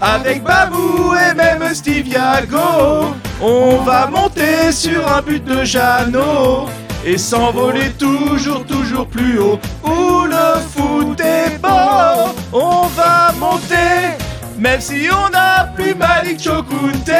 avec 0.00 0.42
Babou 0.42 1.14
et 1.14 1.34
même 1.34 1.74
Steve 1.74 2.08
Yago. 2.08 3.14
On 3.40 3.76
va 3.84 4.06
monter 4.06 4.72
sur 4.72 5.06
un 5.12 5.22
but 5.22 5.44
de 5.44 5.62
Jeannot 5.62 6.68
et 7.04 7.18
s'envoler 7.18 7.90
toujours, 7.98 8.64
toujours 8.64 9.06
plus 9.06 9.38
haut. 9.38 9.58
Où 9.84 10.24
le 10.24 10.60
foot 10.74 11.20
est 11.20 11.58
beau, 11.60 12.32
on 12.52 12.86
va 12.88 13.32
monter, 13.38 14.16
même 14.58 14.80
si 14.80 15.08
on 15.10 15.30
n'a 15.30 15.70
plus 15.74 15.94
Malik 15.94 16.42
Chokunte. 16.42 17.10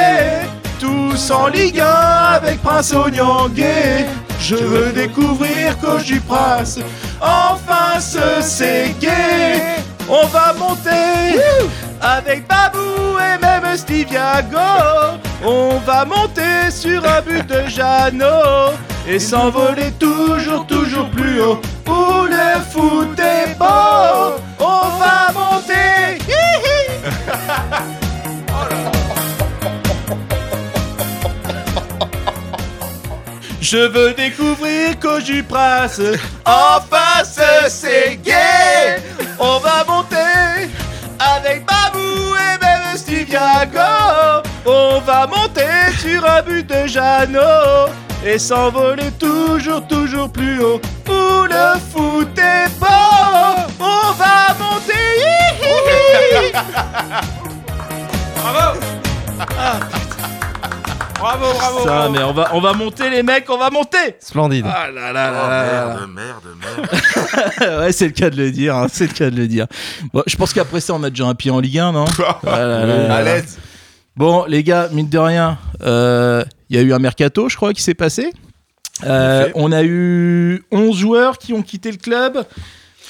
Tous 0.79 1.31
en 1.31 1.49
Ligue 1.49 1.81
1 1.81 1.85
avec 1.85 2.63
Prince 2.63 2.93
Onyangé. 2.93 4.07
Je 4.41 4.55
veux 4.55 4.93
découvrir 4.93 5.77
Coach 5.79 6.05
du 6.05 6.21
Prince, 6.21 6.79
enfin 7.21 7.99
ce 8.01 8.41
ségué. 8.41 9.09
On 10.09 10.27
va 10.27 10.55
monter 10.55 11.41
avec 12.01 12.47
Babou 12.47 13.19
et 13.19 13.39
même 13.45 13.77
Steve 13.77 14.13
Yago. 14.13 15.19
On 15.45 15.79
va 15.85 16.05
monter 16.05 16.71
sur 16.71 17.05
un 17.05 17.21
but 17.21 17.47
de 17.47 17.69
Jeannot 17.69 18.75
et 19.07 19.19
s'envoler 19.19 19.91
toujours, 19.99 20.67
toujours 20.67 21.11
plus 21.11 21.41
haut. 21.43 21.61
Où 21.89 22.25
le 22.25 22.61
foot 22.71 23.19
est 23.19 23.59
beau, 23.59 24.37
on 24.61 24.99
va 24.99 25.18
Je 33.71 33.77
veux 33.77 34.15
découvrir 34.15 34.99
Coach 34.99 35.25
du 35.25 35.43
Prince. 35.43 36.01
Enfin, 36.47 37.23
ce 37.23 37.69
c'est 37.69 38.19
gay. 38.25 38.97
On 39.39 39.59
va 39.59 39.85
monter 39.87 40.71
avec 41.19 41.67
Babou 41.67 42.35
et 42.35 42.59
même 42.65 42.97
Steve 42.97 43.29
Yago. 43.29 44.43
On 44.65 45.01
va 45.01 45.27
monter 45.27 45.93
sur 45.99 46.25
un 46.27 46.41
but 46.41 46.67
de 46.67 46.87
Jeannot 46.87 47.91
et 48.25 48.39
s'envoler 48.39 49.11
toujours, 49.19 49.87
toujours 49.87 50.33
plus 50.33 50.63
haut. 50.63 50.81
Où 51.07 51.45
le 51.45 51.79
foot 51.93 52.39
est 52.39 52.71
beau, 52.81 52.87
on 53.81 54.13
va 54.13 54.55
monter. 54.59 54.95
Hihi. 55.61 56.53
Bravo 58.35 58.79
Bravo, 61.19 61.47
bravo, 61.55 61.85
Ça, 61.85 62.09
mais 62.11 62.23
on 62.23 62.33
va, 62.33 62.51
on 62.55 62.61
va 62.61 62.73
monter 62.73 63.11
les 63.11 63.23
mecs, 63.23 63.51
on 63.51 63.59
va 63.59 63.71
monter 63.71 64.17
Splendide. 64.21 64.65
Ah 64.69 64.91
là 64.91 65.13
là 65.13 65.31
là 65.31 65.45
Oh, 65.45 65.51
là 66.01 66.07
merde, 66.07 66.45
merde, 66.61 66.89
merde. 67.61 67.81
ouais, 67.81 67.93
c'est 67.93 68.07
le 68.07 68.13
cas 68.13 68.31
de 68.31 68.37
le 68.37 68.51
dire, 68.51 68.77
hein, 68.77 68.87
c'est 68.91 69.09
le 69.09 69.13
cas 69.13 69.31
de 69.31 69.37
le 69.37 69.49
dire. 69.49 69.67
Bon, 70.13 70.23
je 70.27 70.37
pense 70.37 70.53
qu'après 70.53 70.81
ça, 70.81 70.95
on 70.95 71.03
a 71.03 71.11
déjà 71.11 71.27
un 71.27 71.35
pied 71.35 71.51
en 71.51 71.61
Ligue 71.61 71.79
1, 71.79 71.93
non 71.93 72.05
Ah 72.47 72.59
là 72.59 72.87
là 72.87 73.09
là 73.09 73.15
À 73.17 73.23
l'aise. 73.23 73.59
Bon, 74.17 74.45
les 74.47 74.63
gars, 74.63 74.89
mine 74.93 75.09
de 75.09 75.19
rien, 75.19 75.59
euh, 75.83 76.45
il 76.71 76.77
y 76.77 76.79
a 76.79 76.83
eu 76.83 76.93
un 76.93 76.99
mercato, 76.99 77.49
je 77.49 77.57
crois, 77.57 77.73
qui 77.73 77.83
s'est 77.83 77.95
passé. 77.95 78.33
Euh, 79.05 79.49
on 79.55 79.71
a 79.71 79.85
eu 79.85 80.65
11 80.73 80.97
joueurs 80.97 81.39
qui 81.39 81.53
ont 81.53 81.63
quitté 81.63 81.91
le 81.91 81.99
club. 81.99 82.45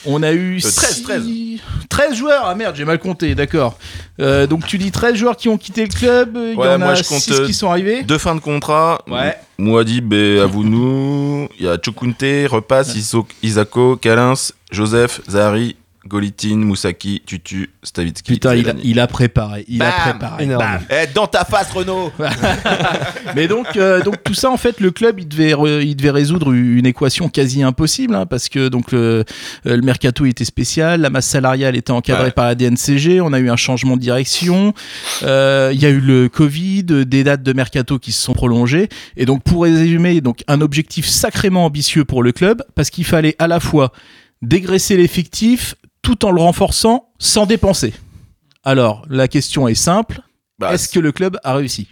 On 0.06 0.22
a 0.22 0.32
eu 0.32 0.60
13, 0.60 0.74
six- 0.74 1.02
13. 1.02 1.26
13 1.88 2.14
joueurs. 2.14 2.44
Ah 2.46 2.54
merde, 2.54 2.76
j'ai 2.76 2.84
mal 2.84 2.98
compté, 2.98 3.34
d'accord. 3.34 3.76
Euh, 4.20 4.46
donc 4.46 4.66
tu 4.66 4.78
dis 4.78 4.90
13 4.90 5.14
joueurs 5.16 5.36
qui 5.36 5.48
ont 5.48 5.58
quitté 5.58 5.82
le 5.82 5.88
club, 5.88 6.36
il 6.36 6.54
y 6.54 6.56
en 6.56 6.78
moi 6.78 6.90
a 6.90 6.94
je 6.94 7.02
compte 7.02 7.20
6 7.20 7.32
euh, 7.32 7.46
qui 7.46 7.54
sont 7.54 7.68
arrivés. 7.70 8.02
deux 8.04 8.18
fins 8.18 8.34
de 8.34 8.40
contrat. 8.40 9.02
Ouais. 9.08 9.36
Mouadib 9.58 10.12
et 10.12 10.38
Avounou. 10.40 11.48
Il 11.58 11.66
y 11.66 11.68
a 11.68 11.76
Chukunte, 11.82 12.48
Repas, 12.48 12.94
Isako, 13.42 13.96
Kalins, 13.96 14.34
Joseph, 14.70 15.20
Zahari, 15.28 15.76
Golitin, 16.08 16.56
Moussaki, 16.56 17.22
Tutu, 17.26 17.70
Stavitsky. 17.82 18.32
Putain, 18.32 18.54
il 18.54 18.60
a, 18.60 18.72
Zelani. 18.72 18.80
il 18.84 19.00
a 19.00 19.06
préparé. 19.06 19.64
Il 19.68 19.82
a 19.82 19.90
préparé. 19.92 20.44
Énorme. 20.44 20.64
Bam. 20.64 20.80
Eh, 20.90 21.06
dans 21.14 21.26
ta 21.26 21.44
face, 21.44 21.70
Renault 21.70 22.12
Mais 23.36 23.46
donc, 23.48 23.66
euh, 23.76 24.02
donc 24.02 24.22
tout 24.24 24.34
ça, 24.34 24.50
en 24.50 24.56
fait, 24.56 24.80
le 24.80 24.90
club, 24.90 25.20
il 25.20 25.28
devait, 25.28 25.52
re- 25.52 25.82
il 25.84 25.94
devait 25.94 26.10
résoudre 26.10 26.52
une 26.52 26.86
équation 26.86 27.28
quasi 27.28 27.62
impossible, 27.62 28.14
hein, 28.14 28.26
parce 28.26 28.48
que 28.48 28.68
donc 28.68 28.92
le, 28.92 28.98
euh, 28.98 29.76
le 29.76 29.82
mercato 29.82 30.24
était 30.24 30.44
spécial, 30.44 31.00
la 31.00 31.10
masse 31.10 31.26
salariale 31.26 31.76
était 31.76 31.90
encadrée 31.92 32.18
Ouais. 32.24 32.30
par 32.32 32.46
la 32.46 32.54
DNCG, 32.54 33.20
on 33.20 33.32
a 33.32 33.38
eu 33.38 33.50
un 33.50 33.56
changement 33.56 33.96
de 33.96 34.00
direction, 34.00 34.72
euh, 35.22 35.70
il 35.72 35.80
y 35.80 35.86
a 35.86 35.90
eu 35.90 36.00
le 36.00 36.28
Covid, 36.28 36.82
des 36.84 37.22
dates 37.24 37.42
de 37.42 37.52
mercato 37.52 37.98
qui 37.98 38.12
se 38.12 38.22
sont 38.22 38.32
prolongées, 38.32 38.88
et 39.16 39.24
donc 39.26 39.42
pour 39.42 39.62
résumer, 39.64 40.20
donc 40.20 40.42
un 40.48 40.60
objectif 40.60 41.06
sacrément 41.06 41.64
ambitieux 41.64 42.04
pour 42.04 42.22
le 42.22 42.32
club, 42.32 42.62
parce 42.74 42.90
qu'il 42.90 43.04
fallait 43.04 43.36
à 43.38 43.46
la 43.46 43.60
fois 43.60 43.92
dégraisser 44.42 44.96
l'effectif 44.96 45.74
tout 46.08 46.24
en 46.24 46.30
le 46.30 46.40
renforçant 46.40 47.10
sans 47.18 47.44
dépenser. 47.44 47.92
Alors, 48.64 49.02
la 49.10 49.28
question 49.28 49.68
est 49.68 49.74
simple. 49.74 50.22
Bah, 50.58 50.72
Est-ce 50.72 50.88
que 50.88 51.00
le 51.00 51.12
club 51.12 51.36
a 51.44 51.52
réussi? 51.54 51.88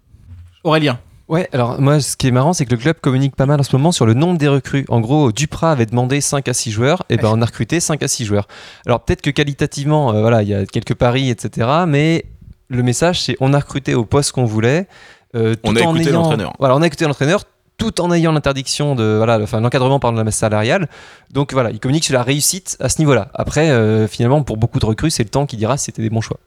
Aurélien 0.65 0.99
Ouais, 1.29 1.51
alors 1.53 1.79
moi, 1.81 2.01
ce 2.01 2.17
qui 2.17 2.27
est 2.29 2.31
marrant, 2.31 2.55
c'est 2.55 2.65
que 2.65 2.71
le 2.71 2.79
club 2.79 2.97
communique 3.01 3.37
pas 3.37 3.45
mal 3.45 3.61
en 3.61 3.63
ce 3.63 3.77
moment 3.77 3.93
sur 3.93 4.07
le 4.07 4.15
nombre 4.15 4.39
des 4.39 4.49
recrues. 4.49 4.87
En 4.89 5.01
gros, 5.01 5.33
Duprat 5.33 5.73
avait 5.73 5.85
demandé 5.85 6.23
5 6.23 6.49
à 6.49 6.55
6 6.55 6.71
joueurs, 6.71 7.03
et 7.11 7.17
ben 7.19 7.29
on 7.31 7.43
a 7.43 7.45
recruté 7.45 7.79
5 7.79 8.03
à 8.03 8.09
6 8.09 8.25
joueurs. 8.25 8.49
Alors 8.87 9.01
peut-être 9.01 9.21
que 9.23 9.31
qualitativement, 9.31 10.15
euh, 10.15 10.21
voilà, 10.23 10.43
il 10.43 10.49
y 10.49 10.55
a 10.55 10.65
quelques 10.65 10.95
paris, 10.95 11.29
etc. 11.29 11.69
Mais 11.87 12.25
le 12.69 12.83
message, 12.83 13.21
c'est 13.23 13.37
on 13.41 13.53
a 13.53 13.59
recruté 13.59 13.95
au 13.95 14.05
poste 14.07 14.33
qu'on 14.33 14.45
voulait. 14.47 14.87
euh, 15.35 15.57
On 15.65 15.77
a 15.77 15.83
en 15.83 15.95
écouté 15.95 16.09
ayant- 16.11 16.23
l'entraîneur. 16.23 16.53
Voilà, 16.59 16.75
on 16.77 16.81
a 16.81 16.87
écouté 16.87 17.05
l'entraîneur 17.05 17.43
tout 17.79 18.01
en 18.01 18.11
ayant 18.13 18.33
l'interdiction 18.33 18.95
de 18.95 19.17
voilà 19.19 19.39
enfin 19.43 19.61
l'encadrement 19.61 19.99
par 20.01 20.13
la 20.13 20.25
masse 20.25 20.37
salariale 20.37 20.89
donc 21.33 21.53
voilà 21.53 21.71
il 21.71 21.79
communique 21.79 22.05
sur 22.05 22.15
la 22.15 22.23
réussite 22.23 22.77
à 22.81 22.89
ce 22.89 22.99
niveau 23.01 23.15
là 23.15 23.29
après 23.35 23.71
euh, 23.71 24.09
finalement 24.09 24.43
pour 24.43 24.57
beaucoup 24.57 24.79
de 24.79 24.87
recrues 24.87 25.11
c'est 25.11 25.25
le 25.25 25.29
temps 25.29 25.45
qui 25.47 25.57
dira 25.57 25.77
si 25.77 25.85
c'était 25.87 26.03
des 26.03 26.11
bons 26.11 26.21
choix 26.23 26.39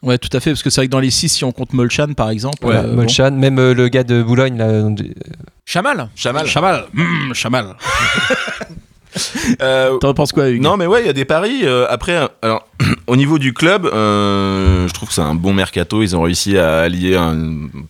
Ouais, 0.00 0.16
tout 0.16 0.28
à 0.32 0.38
fait, 0.38 0.50
parce 0.52 0.62
que 0.62 0.70
c'est 0.70 0.80
vrai 0.80 0.86
que 0.86 0.92
dans 0.92 1.00
les 1.00 1.10
6, 1.10 1.28
si 1.28 1.44
on 1.44 1.50
compte 1.50 1.72
Molchan 1.72 2.12
par 2.16 2.30
exemple. 2.30 2.64
Ouais, 2.64 2.76
euh, 2.76 2.82
bon. 2.84 2.94
Molchan, 2.98 3.32
même 3.32 3.58
euh, 3.58 3.74
le 3.74 3.88
gars 3.88 4.04
de 4.04 4.22
Boulogne 4.22 4.56
là, 4.56 4.66
euh, 4.68 4.90
Chamal 5.64 6.08
Chamal. 6.14 6.46
Chamal, 6.46 6.84
Mmh, 6.92 7.34
Chamal. 7.34 7.74
Euh, 9.62 9.96
T'en 9.98 10.14
penses 10.14 10.32
quoi, 10.32 10.48
Hugues 10.50 10.62
Non, 10.62 10.76
mais 10.76 10.86
ouais, 10.86 11.02
il 11.02 11.06
y 11.06 11.10
a 11.10 11.12
des 11.14 11.24
paris. 11.24 11.60
euh, 11.64 11.86
après, 11.88 12.28
alors, 12.42 12.68
au 13.06 13.16
niveau 13.16 13.38
du 13.38 13.52
club, 13.54 13.86
euh, 13.86 14.86
je 14.86 14.92
trouve 14.92 15.08
que 15.08 15.14
c'est 15.14 15.22
un 15.22 15.34
bon 15.34 15.52
mercato. 15.52 16.02
Ils 16.02 16.14
ont 16.14 16.22
réussi 16.22 16.56
à 16.58 16.80
allier 16.80 17.16
un 17.16 17.36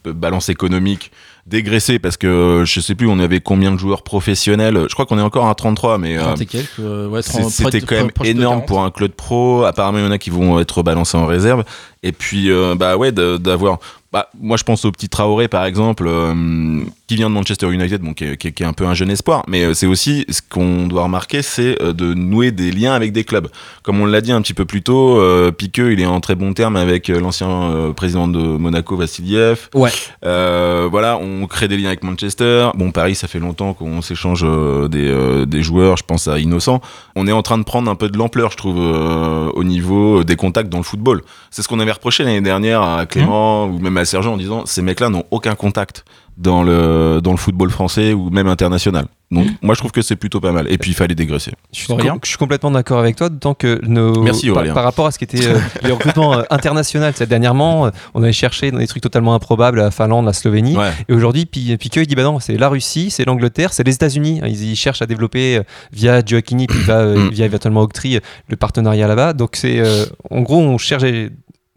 peu 0.03 0.13
balance 0.13 0.49
économique 0.49 1.11
dégraissée 1.49 1.99
parce 1.99 2.17
que 2.17 2.27
euh, 2.27 2.65
je 2.65 2.81
sais 2.81 2.95
plus, 2.95 3.09
on 3.09 3.19
avait 3.19 3.41
combien 3.41 3.73
de 3.73 3.79
joueurs 3.79 4.03
professionnels. 4.03 4.85
Je 4.89 4.95
crois 4.95 5.07
qu'on 5.07 5.19
est 5.19 5.23
encore 5.23 5.49
à 5.49 5.55
33, 5.55 5.99
mais. 5.99 6.17
euh, 6.19 6.23
30 6.23 6.41
et 6.43 6.47
quelques, 6.47 6.79
euh, 6.81 7.09
ouais, 7.09 7.23
c'est- 7.23 7.39
30, 7.41 7.51
C'était 7.51 7.81
quand 7.81 7.97
même 7.97 8.11
énorme 8.25 8.57
40. 8.61 8.67
pour 8.67 8.83
un 8.83 8.91
club 8.91 9.13
pro. 9.13 9.65
Apparemment, 9.65 9.99
il 9.99 10.05
y 10.05 10.09
en 10.09 10.11
a 10.11 10.19
qui 10.19 10.31
vont 10.31 10.59
être 10.61 10.83
balancés 10.83 11.17
en 11.17 11.27
réserve. 11.27 11.65
Et 12.05 12.13
puis, 12.13 12.51
euh, 12.51 12.75
bah 12.77 12.97
ouais, 12.97 13.11
d'avoir. 13.13 13.79
Bah, 14.11 14.31
moi, 14.41 14.57
je 14.57 14.65
pense 14.65 14.87
au 14.87 14.91
petit 14.93 15.11
Traoré, 15.11 15.49
par 15.49 15.67
exemple, 15.67 16.07
euh, 16.09 16.81
qui 17.09 17.17
vient 17.17 17.29
de 17.29 17.35
Manchester 17.35 17.71
United, 17.71 18.01
bon, 18.01 18.15
qui, 18.15 18.25
est, 18.25 18.37
qui 18.39 18.49
est- 18.49 18.53
qui 18.53 18.63
est 18.63 18.67
un 18.67 18.73
peu 18.73 18.87
un 18.87 18.95
jeune 18.95 19.11
espoir. 19.11 19.43
Mais 19.49 19.75
c'est 19.75 19.87
aussi 19.87 20.25
ce 20.31 20.41
qu'on 20.49 20.87
doit 20.87 21.03
remarquer, 21.03 21.43
c'est 21.43 21.77
de 21.83 22.15
nouer 22.15 22.51
des 22.51 22.71
liens 22.71 22.95
avec 22.95 23.13
des 23.13 23.25
clubs. 23.25 23.49
Comme 23.83 24.01
on 24.01 24.07
l'a 24.07 24.23
dit 24.23 24.33
un 24.33 24.41
petit 24.41 24.55
peu 24.55 24.65
plus 24.65 24.81
tôt, 24.81 25.19
euh, 25.21 25.51
Piqueux, 25.51 25.93
il 25.93 26.01
est 26.01 26.07
en 26.07 26.21
très 26.21 26.37
bon 26.37 26.55
terme 26.55 26.77
avec 26.77 27.09
l'ancien 27.09 27.93
président 27.97 28.29
de 28.29 28.39
Monaco, 28.39 28.97
Vassiliev. 28.97 29.69
Ouais. 29.75 29.91
Voilà, 30.23 31.19
on 31.21 31.38
crée 31.47 31.69
des 31.69 31.77
liens 31.77 31.89
avec 31.89 32.03
Manchester. 32.03 32.71
Bon, 32.75 32.91
Paris, 32.91 33.15
ça 33.15 33.29
fait 33.29 33.39
longtemps 33.39 33.75
qu'on 33.75 34.03
s'échange 34.03 34.43
euh, 34.45 34.89
des, 34.89 35.09
euh, 35.09 35.47
des 35.47 35.63
joueurs. 35.63 35.97
Je 35.97 36.05
pense 36.05 36.29
à 36.29 36.39
Innocent. 36.39 36.81
On 37.15 37.27
est 37.27 37.33
en 37.33 37.43
train 37.43 37.59
de 37.59 37.63
prendre 37.65 37.91
un 37.91 37.95
peu 37.95 38.09
de 38.09 38.19
l'ampleur, 38.19 38.51
je 38.51 38.57
trouve, 38.57 38.79
euh, 38.79 39.51
au 39.55 39.65
niveau 39.65 40.25
des 40.25 40.37
contacts 40.37 40.69
dans 40.69 40.79
le 40.79 40.85
football. 40.85 41.23
C'est 41.51 41.63
ce 41.63 41.69
qu'on 41.69 41.81
avait 41.81 41.93
reproché 41.93 42.25
l'année 42.25 42.41
dernière 42.41 42.83
à 42.83 43.07
Clément 43.07 43.67
ou 43.67 43.79
même 43.79 43.97
à 43.97 44.05
Sergent 44.05 44.35
en 44.35 44.37
disant 44.37 44.67
ces 44.67 44.83
mecs-là 44.83 45.09
n'ont 45.09 45.25
aucun 45.31 45.55
contact 45.55 46.05
dans 46.39 46.63
le 46.63 47.21
dans 47.23 47.33
le 47.33 47.37
football 47.37 47.71
français 47.71 48.13
ou 48.15 48.31
même 48.31 48.47
international. 48.49 49.07
Donc, 49.31 49.47
moi, 49.61 49.75
je 49.75 49.81
trouve 49.81 49.91
que 49.93 50.01
c'est 50.01 50.17
plutôt 50.17 50.41
pas 50.41 50.53
mal. 50.53 50.73
Et 50.73 50.79
puis, 50.79 50.93
il 50.93 50.95
fallait 50.95 51.15
dégraisser. 51.15 51.53
Je 51.75 51.81
suis, 51.81 51.87
com- 51.89 52.19
je 52.23 52.29
suis 52.31 52.39
complètement 52.39 52.71
d'accord 52.71 52.99
avec 52.99 53.15
toi, 53.17 53.29
d'autant 53.29 53.53
que 53.53 53.79
nos, 53.87 54.23
Merci, 54.23 54.47
par, 54.47 54.57
Aurélien. 54.57 54.73
par 54.73 54.85
rapport 54.85 55.05
à 55.07 55.11
ce 55.11 55.19
qui 55.19 55.25
était 55.25 55.47
euh, 55.47 55.59
les 55.83 55.93
recrutements 55.93 56.33
euh, 56.39 56.43
internationaux, 56.49 57.05
c'est 57.15 57.29
dernièrement, 57.29 57.87
euh, 57.87 57.91
on 58.15 58.23
avait 58.23 58.33
cherché 58.33 58.71
dans 58.71 58.79
des 58.79 58.87
trucs 58.87 59.03
totalement 59.03 59.35
improbables 59.35 59.81
la 59.81 59.91
Finlande, 59.91 60.25
la 60.25 60.33
Slovénie, 60.33 60.79
Ouais. 60.79 60.93
et 61.11 61.13
aujourd'hui, 61.13 61.45
Pi- 61.45 61.77
Piqueux, 61.77 62.05
il 62.05 62.07
dit 62.07 62.15
bah 62.15 62.23
non, 62.23 62.41
c'est 62.41 62.57
la 62.57 62.71
Russie, 62.71 63.11
c'est 63.11 63.27
l'Angleterre, 63.27 63.75
c'est 63.75 63.85
les 63.85 63.95
États-Unis. 63.97 64.41
Ils, 64.47 64.71
ils 64.71 64.77
cherchent 64.77 65.03
à 65.03 65.07
développer 65.07 65.59
euh, 65.59 65.63
via 65.93 66.23
Gioacchini, 66.25 66.67
puis 66.67 66.81
va, 66.85 67.01
euh, 67.01 67.27
Mm. 67.27 67.31
via 67.31 67.45
éventuellement 67.45 67.83
Octree, 67.83 68.17
euh, 68.17 68.21
le 68.49 68.57
partenariat 68.57 69.07
là-bas. 69.09 69.35
Donc 69.35 69.57
c'est, 69.57 69.79
euh, 69.81 70.07
en 70.31 70.41
gros, 70.41 70.57
on 70.63 70.79
cherche 70.79 71.03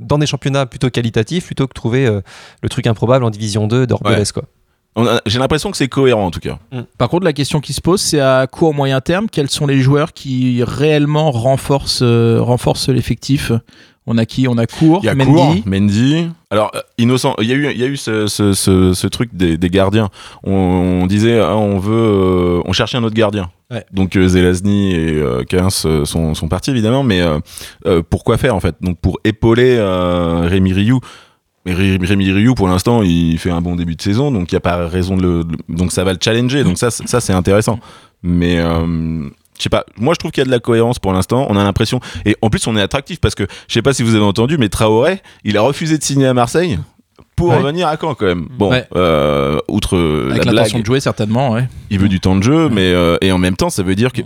dans 0.01 0.17
des 0.17 0.27
championnats 0.27 0.65
plutôt 0.65 0.89
qualitatifs 0.89 1.45
plutôt 1.45 1.67
que 1.67 1.73
trouver 1.73 2.05
euh, 2.05 2.21
le 2.61 2.69
truc 2.69 2.87
improbable 2.87 3.23
en 3.23 3.29
Division 3.29 3.67
2 3.67 3.87
d'Orbelès, 3.87 4.31
quoi. 4.31 4.43
J'ai 5.25 5.39
l'impression 5.39 5.71
que 5.71 5.77
c'est 5.77 5.87
cohérent 5.87 6.25
en 6.25 6.31
tout 6.31 6.41
cas. 6.41 6.59
Par 6.97 7.07
contre, 7.07 7.23
la 7.23 7.31
question 7.31 7.61
qui 7.61 7.71
se 7.71 7.79
pose, 7.79 8.01
c'est 8.01 8.19
à 8.19 8.45
court 8.47 8.73
moyen 8.73 8.99
terme, 8.99 9.29
quels 9.29 9.49
sont 9.49 9.65
les 9.65 9.79
joueurs 9.79 10.11
qui 10.11 10.63
réellement 10.63 11.31
renforcent, 11.31 12.01
euh, 12.01 12.41
renforcent 12.41 12.89
l'effectif? 12.89 13.53
On 14.07 14.17
a 14.17 14.25
qui? 14.25 14.47
On 14.47 14.57
a 14.57 14.65
Cour, 14.65 15.01
a 15.07 15.13
Mendy. 15.13 15.31
Cour, 15.31 15.55
Mendy. 15.65 16.27
Alors, 16.49 16.71
euh, 16.75 16.79
innocent, 16.97 17.35
il 17.39 17.47
y 17.47 17.51
a 17.51 17.55
eu, 17.55 17.69
il 17.71 17.77
y 17.79 17.83
a 17.83 17.87
eu 17.87 17.97
ce, 17.97 18.25
ce- 18.27 18.53
ce- 18.53 18.93
ce 18.93 19.07
truc 19.07 19.29
des, 19.33 19.57
des 19.57 19.69
gardiens. 19.69 20.09
On, 20.43 20.51
on 21.03 21.05
disait, 21.07 21.39
ah, 21.39 21.55
on 21.55 21.77
veut, 21.77 21.93
euh, 21.93 22.61
on 22.65 22.73
cherchait 22.73 22.97
un 22.97 23.03
autre 23.03 23.15
gardien. 23.15 23.51
Ouais. 23.69 23.85
Donc 23.93 24.15
euh, 24.17 24.27
Zelazny 24.27 24.91
et 24.93 25.21
euh, 25.21 25.43
sont, 26.05 26.33
sont 26.33 26.47
partis 26.47 26.71
évidemment, 26.71 27.03
mais 27.03 27.21
euh, 27.21 27.39
euh, 27.85 28.01
pourquoi 28.07 28.37
faire 28.37 28.55
en 28.55 28.59
fait? 28.59 28.75
Donc 28.81 28.97
pour 28.99 29.19
épauler 29.23 29.75
euh, 29.77 30.41
Rémi 30.49 30.73
Rioux. 30.73 30.99
Mais 31.65 31.73
Ré- 31.75 31.99
Rémi 32.01 32.31
Rioux, 32.31 32.55
pour 32.55 32.67
l'instant, 32.67 33.03
il 33.03 33.37
fait 33.37 33.51
un 33.51 33.61
bon 33.61 33.75
début 33.75 33.95
de 33.95 34.01
saison, 34.01 34.31
donc 34.31 34.51
il 34.51 34.55
n'y 34.55 34.57
a 34.57 34.61
pas 34.61 34.87
raison 34.87 35.15
de 35.15 35.21
le, 35.21 35.43
donc 35.69 35.91
ça 35.91 36.03
va 36.03 36.11
le 36.13 36.19
challenger. 36.19 36.63
Donc 36.63 36.79
ça, 36.79 36.89
c'est- 36.89 37.07
ça 37.07 37.21
c'est 37.21 37.33
intéressant. 37.33 37.79
Mais 38.23 38.57
euh, 38.57 39.29
je 39.61 39.65
sais 39.65 39.69
pas. 39.69 39.85
Moi, 39.97 40.15
je 40.15 40.19
trouve 40.19 40.31
qu'il 40.31 40.41
y 40.41 40.43
a 40.43 40.45
de 40.45 40.51
la 40.51 40.59
cohérence 40.59 40.97
pour 40.97 41.13
l'instant. 41.13 41.45
On 41.49 41.55
a 41.55 41.63
l'impression, 41.63 41.99
et 42.25 42.35
en 42.41 42.49
plus, 42.49 42.65
on 42.65 42.75
est 42.75 42.81
attractif 42.81 43.19
parce 43.21 43.35
que 43.35 43.45
je 43.67 43.73
sais 43.73 43.83
pas 43.83 43.93
si 43.93 44.01
vous 44.01 44.15
avez 44.15 44.23
entendu, 44.25 44.57
mais 44.57 44.69
Traoré, 44.69 45.21
il 45.43 45.55
a 45.55 45.61
refusé 45.61 45.97
de 45.99 46.03
signer 46.03 46.25
à 46.25 46.33
Marseille 46.33 46.79
pour 47.35 47.49
Ouais. 47.49 47.57
revenir 47.57 47.87
à 47.87 47.95
Caen 47.97 48.15
quand 48.15 48.25
même. 48.25 48.47
Bon, 48.57 48.71
Ouais. 48.71 48.87
euh, 48.95 49.59
outre 49.67 49.97
Avec 50.31 50.45
la 50.45 50.51
l'intention 50.53 50.77
blague, 50.77 50.81
de 50.81 50.85
jouer, 50.87 50.99
certainement, 50.99 51.51
ouais. 51.51 51.67
il 51.91 51.99
veut 51.99 52.09
du 52.09 52.19
temps 52.19 52.35
de 52.35 52.41
jeu, 52.43 52.69
mais 52.69 52.91
euh, 52.91 53.17
et 53.21 53.31
en 53.31 53.37
même 53.37 53.55
temps, 53.55 53.69
ça 53.69 53.83
veut 53.83 53.95
dire 53.95 54.11
que, 54.11 54.21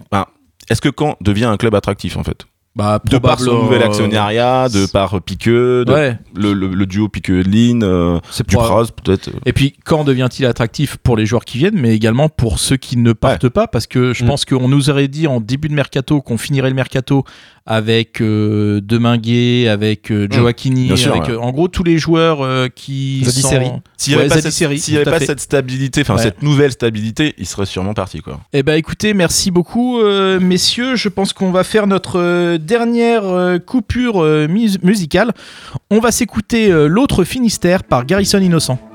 est-ce 0.69 0.79
que 0.81 0.89
Caen 0.97 1.15
devient 1.21 1.45
un 1.45 1.57
club 1.57 1.75
attractif 1.75 2.15
en 2.17 2.23
fait? 2.23 2.45
Bah, 2.75 2.99
de 3.09 3.17
par 3.17 3.39
son 3.39 3.63
nouvel 3.63 3.83
actionnariat, 3.83 4.67
de 4.67 4.85
par 4.85 5.21
Piqueux, 5.21 5.85
de- 5.85 5.93
Ouais. 5.93 6.19
le, 6.35 6.51
le- 6.53 6.67
le 6.67 6.85
duo 6.85 7.07
Piqueux-Lin, 7.07 7.81
euh, 7.83 8.19
Dupraz 8.45 8.87
peut-être. 8.91 9.29
Et 9.45 9.53
puis, 9.53 9.75
quand 9.85 10.03
devient-il 10.03 10.45
attractif 10.45 10.97
pour 10.97 11.15
les 11.15 11.25
joueurs 11.25 11.45
qui 11.45 11.57
viennent, 11.57 11.79
mais 11.79 11.95
également 11.95 12.27
pour 12.27 12.59
ceux 12.59 12.75
qui 12.75 12.97
ne 12.97 13.13
partent 13.13 13.47
pas? 13.47 13.67
Parce 13.67 13.87
que 13.87 14.11
je 14.13 14.25
Mm. 14.25 14.27
pense 14.27 14.43
qu'on 14.43 14.67
nous 14.67 14.89
aurait 14.89 15.07
dit 15.07 15.25
en 15.25 15.39
début 15.39 15.69
de 15.69 15.73
mercato 15.73 16.21
qu'on 16.21 16.37
finirait 16.37 16.67
le 16.69 16.75
mercato 16.75 17.23
avec 17.67 18.21
euh, 18.21 18.79
Deminguet, 18.83 19.67
avec 19.67 20.11
euh, 20.11 20.27
Mm. 20.27 20.87
Bien 20.87 20.95
sûr, 20.95 21.11
avec 21.13 21.23
ouais. 21.29 21.31
euh, 21.33 21.39
en 21.39 21.51
gros 21.51 21.67
tous 21.67 21.83
les 21.83 21.97
joueurs 21.97 22.41
euh, 22.43 22.67
qui 22.67 23.23
sont... 23.25 23.31
S'il 23.31 23.49
n'y 23.49 23.55
avait, 23.55 24.23
Ouais, 24.23 24.27
pas, 24.29 24.35
cette, 24.35 24.43
Zadisseri, 24.43 24.77
s'il 24.79 24.93
y 24.93 24.97
avait 24.97 25.09
pas 25.09 25.19
cette 25.19 25.39
stabilité, 25.39 26.01
enfin 26.01 26.15
Ouais. 26.17 26.21
cette 26.21 26.43
nouvelle 26.43 26.71
stabilité, 26.71 27.33
il 27.39 27.45
serait 27.47 27.65
sûrement 27.65 27.93
parti 27.95 28.19
quoi. 28.21 28.39
Eh 28.53 28.61
ben 28.61 28.75
écoutez, 28.75 29.13
merci 29.15 29.49
beaucoup 29.49 29.99
euh, 29.99 30.39
messieurs. 30.39 30.95
Je 30.95 31.09
pense 31.09 31.33
qu'on 31.33 31.51
va 31.51 31.63
faire 31.63 31.87
notre 31.87 32.19
euh, 32.19 32.57
dernière 32.59 33.25
euh, 33.25 33.57
coupure 33.57 34.21
euh, 34.23 34.47
mus- 34.47 34.77
musicale. 34.83 35.31
On 35.89 35.99
va 35.99 36.11
s'écouter 36.11 36.71
euh, 36.71 36.85
l'autre 36.87 37.23
Finistère 37.23 37.83
par 37.83 38.05
Garrison 38.05 38.37
Innocent. 38.39 38.77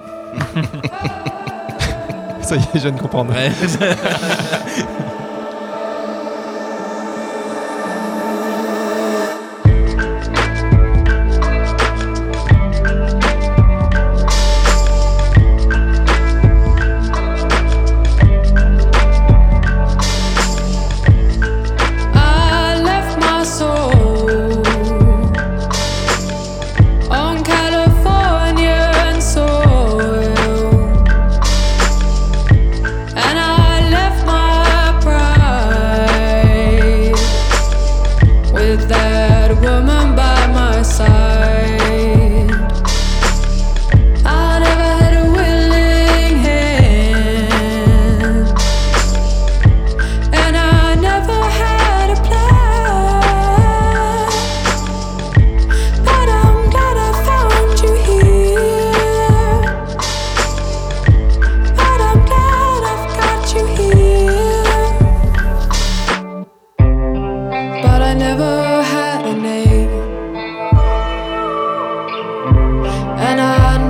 Ça 2.43 2.57
y 2.57 2.59
est, 2.61 2.63
je 2.75 2.79
viens 2.81 2.93
de 2.93 3.01
comprendre. 3.01 3.35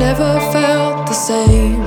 never 0.01 0.41
felt 0.51 1.07
the 1.07 1.13
same. 1.13 1.80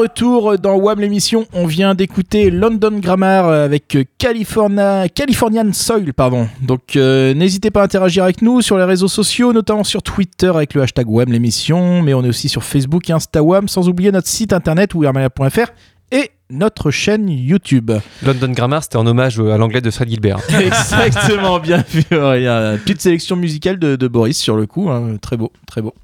Retour 0.00 0.58
dans 0.58 0.76
WAM 0.76 1.00
l'émission, 1.00 1.46
on 1.52 1.66
vient 1.66 1.94
d'écouter 1.94 2.50
London 2.50 2.98
Grammar 3.00 3.48
avec 3.48 3.96
California, 4.18 5.08
Californian 5.08 5.72
Soil. 5.72 6.12
Pardon. 6.12 6.48
Donc 6.62 6.96
euh, 6.96 7.34
n'hésitez 7.34 7.70
pas 7.70 7.82
à 7.82 7.84
interagir 7.84 8.24
avec 8.24 8.42
nous 8.42 8.62
sur 8.62 8.78
les 8.78 8.84
réseaux 8.84 9.08
sociaux, 9.08 9.52
notamment 9.52 9.84
sur 9.84 10.02
Twitter 10.02 10.48
avec 10.54 10.74
le 10.74 10.82
hashtag 10.82 11.08
WAM 11.08 11.30
l'émission, 11.32 12.02
mais 12.02 12.14
on 12.14 12.24
est 12.24 12.28
aussi 12.28 12.48
sur 12.48 12.64
Facebook 12.64 13.08
et 13.10 13.12
Insta 13.12 13.42
WAM, 13.42 13.68
sans 13.68 13.88
oublier 13.88 14.10
notre 14.12 14.28
site 14.28 14.52
internet 14.52 14.94
wearmania.fr 14.94 15.70
et 16.12 16.30
notre 16.50 16.90
chaîne 16.90 17.28
YouTube. 17.28 17.92
London 18.26 18.48
Grammar, 18.50 18.82
c'était 18.82 18.96
en 18.96 19.06
hommage 19.06 19.38
à 19.38 19.56
l'anglais 19.56 19.80
de 19.80 19.90
Fred 19.92 20.08
Gilbert. 20.08 20.38
Exactement, 20.60 21.60
bien 21.60 21.84
vu. 21.88 22.02
Petite 22.04 23.00
sélection 23.00 23.36
musicale 23.36 23.78
de, 23.78 23.94
de 23.94 24.08
Boris 24.08 24.36
sur 24.36 24.56
le 24.56 24.66
coup. 24.66 24.90
hein. 24.90 25.16
Très 25.22 25.36
beau, 25.36 25.52
très 25.68 25.80
beau. 25.82 25.94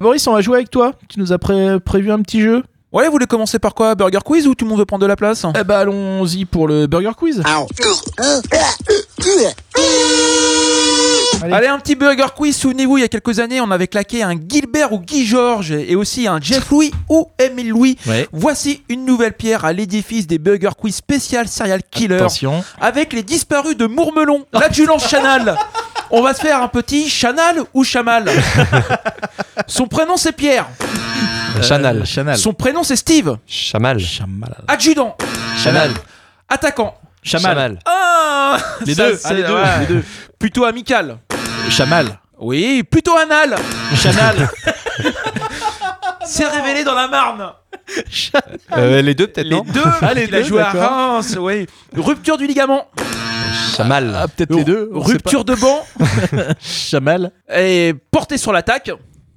Boris, 0.00 0.26
on 0.26 0.32
va 0.32 0.40
jouer 0.40 0.56
avec 0.56 0.70
toi. 0.70 0.94
Tu 1.08 1.20
nous 1.20 1.32
as 1.32 1.38
pré- 1.38 1.78
prévu 1.78 2.10
un 2.10 2.20
petit 2.22 2.40
jeu? 2.40 2.64
Ouais, 2.96 3.04
vous 3.04 3.12
voulez 3.12 3.26
commencer 3.26 3.58
par 3.58 3.74
quoi 3.74 3.94
Burger 3.94 4.20
Quiz 4.24 4.46
ou 4.46 4.54
tout 4.54 4.64
le 4.64 4.70
monde 4.70 4.78
veut 4.78 4.86
prendre 4.86 5.02
de 5.02 5.06
la 5.06 5.16
place? 5.16 5.44
Eh 5.54 5.64
bah 5.64 5.80
allons-y 5.80 6.46
pour 6.46 6.66
le 6.66 6.86
Burger 6.86 7.10
Quiz. 7.14 7.42
Allez. 11.42 11.66
un 11.66 11.78
petit 11.78 11.94
Burger 11.94 12.28
Quiz. 12.34 12.56
Souvenez-vous, 12.56 12.96
il 12.96 13.02
y 13.02 13.04
a 13.04 13.08
quelques 13.08 13.38
années, 13.38 13.60
on 13.60 13.70
avait 13.70 13.86
claqué 13.86 14.22
un 14.22 14.32
Gilbert 14.32 14.94
ou 14.94 15.00
Guy 15.00 15.26
Georges 15.26 15.72
et 15.72 15.94
aussi 15.94 16.26
un 16.26 16.40
Jeff 16.40 16.70
Louis 16.70 16.90
ou 17.10 17.28
Emile 17.38 17.68
Louis. 17.68 17.98
Ouais. 18.06 18.26
Voici 18.32 18.82
une 18.88 19.04
nouvelle 19.04 19.34
pierre 19.34 19.66
à 19.66 19.74
l'édifice 19.74 20.26
des 20.26 20.38
Burger 20.38 20.70
Quiz 20.78 20.94
spécial 20.94 21.48
Serial 21.48 21.82
Killer. 21.90 22.14
Attention. 22.14 22.64
Avec 22.80 23.12
les 23.12 23.22
disparus 23.22 23.76
de 23.76 23.84
Mourmelon, 23.84 24.46
l'adjudant 24.54 24.98
Chanal. 24.98 25.58
On 26.10 26.22
va 26.22 26.32
se 26.32 26.40
faire 26.40 26.62
un 26.62 26.68
petit 26.68 27.10
Chanal 27.10 27.62
ou 27.74 27.84
Chamal. 27.84 28.30
Son 29.66 29.86
prénom 29.86 30.16
c'est 30.16 30.32
Pierre. 30.32 30.66
Chanal. 31.62 32.04
Chanal. 32.06 32.36
Son 32.38 32.52
prénom 32.52 32.82
c'est 32.82 32.96
Steve. 32.96 33.36
Chamal. 33.46 33.98
Chamal. 34.00 34.56
Adjudant. 34.68 35.16
Chanal. 35.58 35.90
Attaquant. 36.48 36.94
Chamal. 37.22 37.78
Ah 37.84 38.56
Les 38.84 38.94
deux, 38.94 39.16
c'est- 39.16 39.26
ah, 39.28 39.34
les 39.34 39.42
deux, 39.42 39.54
ouais. 39.54 39.80
les 39.80 39.86
deux. 39.86 40.04
Plutôt 40.38 40.64
amical. 40.64 41.18
Chamal. 41.70 42.18
Oui, 42.38 42.82
plutôt 42.82 43.16
anal. 43.16 43.56
Chanal. 43.94 44.48
C'est 46.24 46.46
révélé 46.46 46.82
dans 46.84 46.94
la 46.94 47.06
Marne. 47.08 47.52
Euh, 48.76 49.00
les 49.00 49.14
deux, 49.14 49.28
peut-être, 49.28 49.46
Les 49.46 49.54
non 49.56 49.64
deux. 49.66 49.80
Ah, 50.02 50.12
les 50.12 50.24
il 50.24 50.34
a 50.34 50.38
deux, 50.38 50.44
joué 50.44 50.60
à 50.60 50.72
d'accord. 50.72 50.90
Reims, 50.90 51.36
oui. 51.38 51.66
Rupture 51.96 52.36
du 52.36 52.46
ligament. 52.46 52.88
Chamal. 53.76 54.12
Ah, 54.14 54.26
peut-être 54.28 54.54
les 54.54 54.64
deux. 54.64 54.90
on 54.92 55.04
sait 55.04 55.12
Rupture 55.12 55.44
de 55.44 55.54
banc. 55.54 55.86
Chamal. 56.60 57.30
Et 57.54 57.94
porté 58.10 58.38
sur 58.38 58.52
l'attaque. 58.52 58.90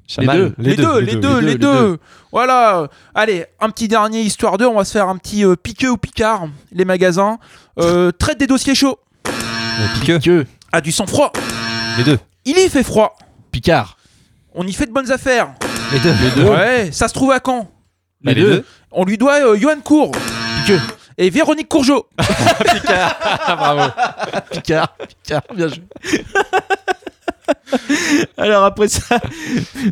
Chamal. 0.10 0.38
deux. 0.40 0.54
Les, 0.58 0.76
deux, 0.76 1.00
les 1.00 1.16
deux, 1.16 1.40
les 1.40 1.56
deux. 1.56 2.00
Voilà. 2.32 2.88
Allez, 3.14 3.46
un 3.60 3.70
petit 3.70 3.88
dernier 3.88 4.22
histoire 4.22 4.58
2. 4.58 4.66
On 4.66 4.76
va 4.76 4.84
se 4.84 4.92
faire 4.92 5.08
un 5.08 5.18
petit 5.18 5.46
euh, 5.46 5.56
piqueux 5.56 5.92
ou 5.92 5.98
picard. 5.98 6.48
Les 6.72 6.84
magasins. 6.84 7.38
Euh, 7.80 8.12
traite 8.12 8.40
des 8.40 8.48
dossiers 8.48 8.74
chauds. 8.74 8.98
Euh, 9.28 9.88
Piqueux. 10.00 10.18
Que. 10.20 10.46
A 10.72 10.82
du 10.82 10.92
sang-froid. 10.92 11.32
Les 12.00 12.04
deux. 12.04 12.18
Il 12.46 12.58
y 12.58 12.68
fait 12.70 12.84
froid. 12.84 13.16
Picard. 13.52 13.98
On 14.56 14.66
y 14.66 14.74
fait 14.74 14.88
de 14.88 14.92
bonnes 14.92 15.12
affaires. 15.12 15.54
Les 15.92 16.00
deux. 16.00 16.14
Les 16.24 16.42
deux. 16.42 16.50
Ouais, 16.50 16.90
ça 16.92 17.08
se 17.08 17.14
trouve 17.14 17.32
à 17.32 17.40
Caen. 17.46 17.70
Les, 18.24 18.34
les 18.34 18.42
deux. 18.42 18.50
deux. 18.50 18.66
On 18.92 19.06
lui 19.06 19.18
doit 19.20 19.36
euh, 19.46 19.58
Johan 19.58 19.80
Cour 19.84 20.12
Piqueux. 20.66 20.82
et 21.20 21.30
Véronique 21.30 21.70
Courgeot. 21.70 22.08
Bravo. 23.48 23.92
Picard. 24.52 24.96
Picard. 25.24 25.44
Bien 25.56 25.68
joué. 25.68 25.84
Alors 28.38 28.64
après 28.64 28.88
ça, 28.88 29.20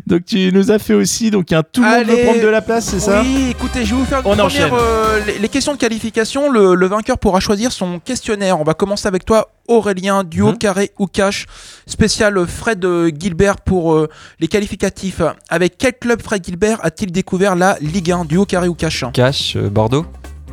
donc 0.06 0.24
tu 0.24 0.50
nous 0.52 0.70
as 0.70 0.78
fait 0.78 0.94
aussi 0.94 1.30
donc 1.30 1.52
un 1.52 1.62
tout 1.62 1.82
le 1.82 1.88
monde 1.88 2.06
veut 2.06 2.24
prendre 2.24 2.42
de 2.42 2.48
la 2.48 2.62
place, 2.62 2.86
c'est 2.86 3.00
ça 3.00 3.22
Oui, 3.22 3.48
écoutez, 3.50 3.84
je 3.84 3.94
vais 3.94 4.00
vous 4.00 4.06
faire 4.06 4.20
une 4.20 4.26
On 4.26 4.36
première, 4.36 4.74
euh, 4.74 5.20
les, 5.26 5.38
les 5.38 5.48
questions 5.48 5.72
de 5.74 5.78
qualification. 5.78 6.50
Le, 6.50 6.74
le 6.74 6.86
vainqueur 6.86 7.18
pourra 7.18 7.40
choisir 7.40 7.72
son 7.72 7.98
questionnaire. 7.98 8.60
On 8.60 8.64
va 8.64 8.74
commencer 8.74 9.06
avec 9.08 9.24
toi, 9.24 9.48
Aurélien, 9.68 10.24
duo 10.24 10.48
Mhm. 10.48 10.58
carré 10.58 10.90
ou 10.98 11.06
cash. 11.06 11.46
Spécial 11.86 12.46
Fred 12.46 12.84
euh, 12.84 13.10
Gilbert 13.16 13.56
pour 13.56 13.94
euh, 13.94 14.08
les 14.40 14.48
qualificatifs. 14.48 15.20
Avec 15.48 15.76
quel 15.78 15.92
club 15.94 16.22
Fred 16.22 16.44
Gilbert 16.44 16.78
a-t-il 16.82 17.12
découvert 17.12 17.54
la 17.56 17.76
Ligue 17.80 18.10
1, 18.12 18.24
duo 18.24 18.44
carré 18.44 18.68
ou 18.68 18.74
cash 18.74 19.04
Cash, 19.12 19.54
euh, 19.56 19.68
Bordeaux. 19.68 20.06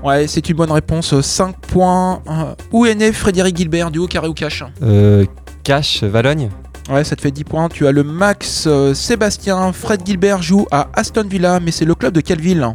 Ouais, 0.03 0.27
c'est 0.27 0.47
une 0.49 0.55
bonne 0.57 0.71
réponse. 0.71 1.19
5 1.19 1.57
points. 1.61 2.21
Euh, 2.27 2.53
où 2.71 2.85
est 2.85 2.93
né 2.95 3.11
Frédéric 3.11 3.57
Gilbert, 3.57 3.89
duo 3.91 4.05
carré 4.07 4.27
ou 4.27 4.33
cash 4.33 4.63
Euh, 4.83 5.25
Cash, 5.63 6.03
Valogne. 6.03 6.49
Ouais, 6.89 7.03
ça 7.03 7.15
te 7.15 7.21
fait 7.21 7.31
10 7.31 7.43
points. 7.45 7.67
Tu 7.69 7.87
as 7.87 7.91
le 7.91 8.03
Max 8.03 8.65
euh, 8.67 8.93
Sébastien. 8.93 9.71
Fred 9.73 10.01
Gilbert 10.05 10.41
joue 10.41 10.67
à 10.71 10.87
Aston 10.93 11.25
Villa, 11.27 11.59
mais 11.59 11.71
c'est 11.71 11.85
le 11.85 11.95
club 11.95 12.13
de 12.13 12.21
quelle 12.21 12.39
ville? 12.41 12.67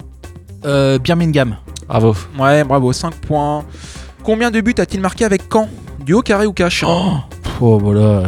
Euh, 0.65 0.99
Birmingham. 0.99 1.57
Bravo. 1.89 2.15
Ouais, 2.39 2.65
bravo, 2.65 2.93
5 2.93 3.15
points. 3.15 3.65
Combien 4.25 4.51
de 4.51 4.61
buts 4.61 4.75
a-t-il 4.79 5.01
marqué 5.01 5.25
avec 5.25 5.43
Caen? 5.53 5.69
Duo 6.05 6.23
carré 6.23 6.47
ou 6.47 6.53
cash 6.53 6.85
Oh 7.63 7.79
voilà, 7.79 8.23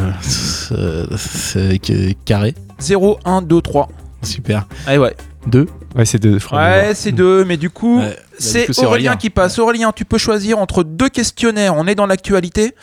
euh, 0.72 1.06
c'est- 1.16 1.80
carré. 2.24 2.54
0, 2.78 3.18
1, 3.24 3.42
2, 3.42 3.60
3. 3.60 3.88
Super. 4.22 4.66
Ouais, 4.86 4.98
ouais. 4.98 5.16
Deux. 5.46 5.66
Ouais, 5.95 6.05
c'est 6.07 6.18
deux, 6.18 6.38
je 6.38 6.47
crois. 6.47 6.59
Ouais, 6.59 6.93
c'est 6.95 7.12
2, 7.12 7.45
mais 7.45 7.57
du 7.57 7.68
coup, 7.68 7.99
Ouais, 7.99 8.09
bah, 8.09 8.36
c'est 8.38 8.68
Aurélien 8.70 8.86
Aurélien. 8.88 9.16
qui 9.16 9.28
passe. 9.30 9.59
Aurélien, 9.59 9.93
tu 9.93 10.05
peux 10.05 10.16
choisir 10.18 10.59
entre 10.59 10.84
deux 10.84 11.09
questionnaires. 11.11 11.74
On 11.76 11.86
est 11.86 11.95
dans 11.95 12.07
l'actualité. 12.07 12.74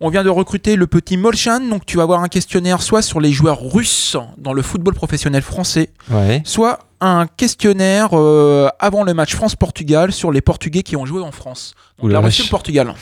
On 0.00 0.10
vient 0.10 0.22
de 0.22 0.28
recruter 0.28 0.76
le 0.76 0.86
petit 0.86 1.16
Molchan, 1.16 1.60
donc 1.60 1.86
tu 1.86 1.96
vas 1.96 2.02
avoir 2.02 2.22
un 2.22 2.28
questionnaire 2.28 2.82
soit 2.82 3.00
sur 3.02 3.20
les 3.20 3.32
joueurs 3.32 3.60
russes 3.62 4.16
dans 4.38 4.52
le 4.52 4.62
football 4.62 4.94
professionnel 4.94 5.42
français, 5.42 5.90
Ouais. 6.10 6.42
soit 6.44 6.80
un 7.00 7.26
questionnaire 7.26 8.10
euh, 8.12 8.68
avant 8.78 9.02
le 9.02 9.12
match 9.14 9.34
France-Portugal 9.34 10.12
sur 10.12 10.30
les 10.30 10.40
Portugais 10.40 10.82
qui 10.82 10.94
ont 10.94 11.04
joué 11.06 11.20
en 11.22 11.32
France. 11.32 11.74
Donc 12.00 12.10
la 12.12 12.20
la 12.20 12.26
Russie 12.26 12.40
et 12.40 12.42
le 12.42 12.44
vache. 12.44 12.50
Portugal. 12.50 12.94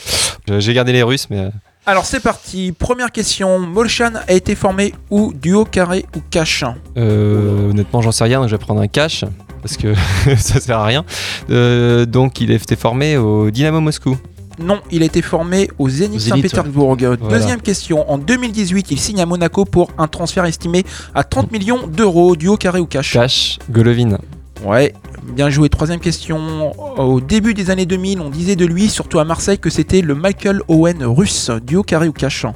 Euh, 0.51 0.61
J'ai 0.61 0.73
gardé 0.75 0.93
les 0.93 1.03
Russes, 1.03 1.27
mais. 1.29 1.51
Euh, 1.91 1.93
Alors 1.93 2.07
c'est 2.07 2.20
parti. 2.20 2.72
Première 2.72 3.11
question. 3.11 3.59
Molchan 3.59 4.12
a 4.26 4.32
été 4.32 4.55
formé 4.55 4.95
où? 5.11 5.32
Duo, 5.34 5.64
carré 5.64 6.07
ou 6.16 6.20
cash 6.30 6.64
Euh, 6.97 7.70
honnêtement, 7.70 8.03
j'en 8.03 8.12
sais 8.12 8.24
rien, 8.24 8.41
donc 8.41 8.49
je 8.49 8.55
vais 8.55 8.62
prendre 8.62 8.80
un 8.80 8.88
cash 8.88 9.24
parce 9.62 9.76
que 9.76 9.95
ça 10.38 10.61
sert 10.61 10.78
à 10.78 10.84
rien. 10.84 11.05
Euh, 11.51 12.07
donc, 12.07 12.41
il 12.41 12.51
a 12.53 12.55
été 12.55 12.76
formé 12.76 13.16
au 13.16 13.51
Dynamo 13.51 13.80
Moscou. 13.80 14.16
Non, 14.59 14.80
il 14.91 15.03
a 15.03 15.07
été 15.07 15.22
formé 15.22 15.70
au 15.78 15.88
Zénith 15.88 16.16
Au 16.16 16.18
Zénith, 16.18 16.49
Saint-Pétersbourg. 16.49 16.97
Voilà. 16.99 17.16
Deuxième 17.16 17.62
question. 17.62 18.11
En 18.11 18.18
2018, 18.18 18.91
il 18.91 19.01
signe 19.01 19.20
à 19.20 19.26
Monaco 19.26 19.64
pour 19.64 19.91
un 19.97 20.07
transfert 20.07 20.45
estimé 20.45 20.84
à 21.14 21.24
30 21.24 21.51
millions 21.51 21.86
d'euros. 21.86 22.36
Duo, 22.36 22.57
carré 22.57 22.78
ou 22.78 22.86
cash 22.86 23.14
Cash, 23.14 23.59
Golovin. 23.70 24.18
Ouais, 24.64 24.93
bien 25.35 25.51
joué. 25.51 25.68
Troisième 25.68 26.01
question. 26.01 26.73
Au 26.99 27.21
début 27.21 27.55
des 27.55 27.71
années 27.71 27.87
2000, 27.87 28.21
on 28.21 28.31
disait 28.31 28.57
de 28.57 28.64
lui, 28.66 28.89
surtout 28.89 29.18
à 29.18 29.25
Marseille, 29.25 29.59
que 29.59 29.71
c'était 29.71 30.01
le 30.03 30.14
Michael 30.14 30.62
Owen 30.68 31.03
russe. 31.05 31.51
Duo, 31.66 31.83
carré 31.83 32.09
ou 32.09 32.12
cash 32.12 32.47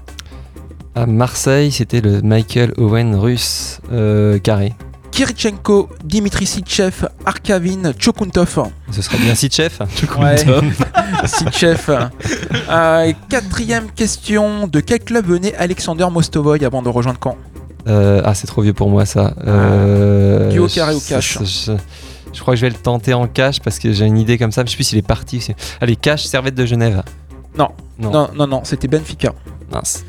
À 0.94 1.06
Marseille, 1.06 1.72
c'était 1.72 2.00
le 2.00 2.22
Michael 2.22 2.72
Owen 2.76 3.14
russe 3.14 3.80
euh, 3.92 4.38
carré. 4.38 4.74
Kirichenko, 5.10 5.88
Dimitri 6.04 6.44
Sitchev, 6.44 7.06
Arkavin, 7.24 7.92
Chokuntov. 7.96 8.58
Ce 8.90 9.00
sera 9.00 9.16
bien 9.18 9.34
Sitchef. 9.36 9.78
Ouais. 10.20 10.36
Sitchev. 11.26 11.78
Euh, 12.68 13.12
quatrième 13.28 13.86
question. 13.94 14.66
De 14.66 14.80
quel 14.80 14.98
club 15.00 15.26
venait 15.26 15.54
Alexander 15.54 16.06
Mostovoy 16.10 16.64
avant 16.64 16.82
de 16.82 16.88
rejoindre 16.88 17.20
Caen? 17.22 17.36
Euh, 17.86 18.22
ah, 18.24 18.34
c'est 18.34 18.46
trop 18.48 18.62
vieux 18.62 18.72
pour 18.72 18.88
moi 18.90 19.04
ça. 19.06 19.34
Euh, 19.46 20.50
Duo 20.50 20.66
carré 20.66 20.94
ou 20.94 21.00
cash 21.06 21.38
je, 21.40 21.44
je- 21.44 21.72
je 22.34 22.40
crois 22.40 22.54
que 22.54 22.60
je 22.60 22.66
vais 22.66 22.70
le 22.70 22.76
tenter 22.76 23.14
en 23.14 23.26
cash 23.26 23.60
parce 23.60 23.78
que 23.78 23.92
j'ai 23.92 24.04
une 24.04 24.18
idée 24.18 24.36
comme 24.38 24.52
ça. 24.52 24.62
Je 24.64 24.70
sais 24.70 24.76
plus 24.76 24.84
s'il 24.84 24.98
est 24.98 25.02
parti. 25.06 25.46
Allez, 25.80 25.96
cash, 25.96 26.24
servette 26.24 26.54
de 26.54 26.66
Genève. 26.66 27.02
Non. 27.56 27.68
Non. 27.98 28.10
Non, 28.10 28.28
non, 28.34 28.46
non, 28.46 28.60
c'était 28.64 28.88
Benfica. 28.88 29.32
Mince. 29.72 30.04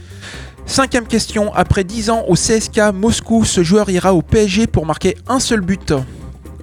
Cinquième 0.65 1.05
question. 1.05 1.53
Après 1.53 1.83
10 1.83 2.09
ans 2.09 2.23
au 2.27 2.33
CSK 2.33 2.79
Moscou, 2.93 3.45
ce 3.45 3.63
joueur 3.63 3.89
ira 3.89 4.13
au 4.13 4.21
PSG 4.23 4.65
pour 4.67 4.85
marquer 4.85 5.15
un 5.27 5.39
seul 5.39 5.61
but. 5.61 5.93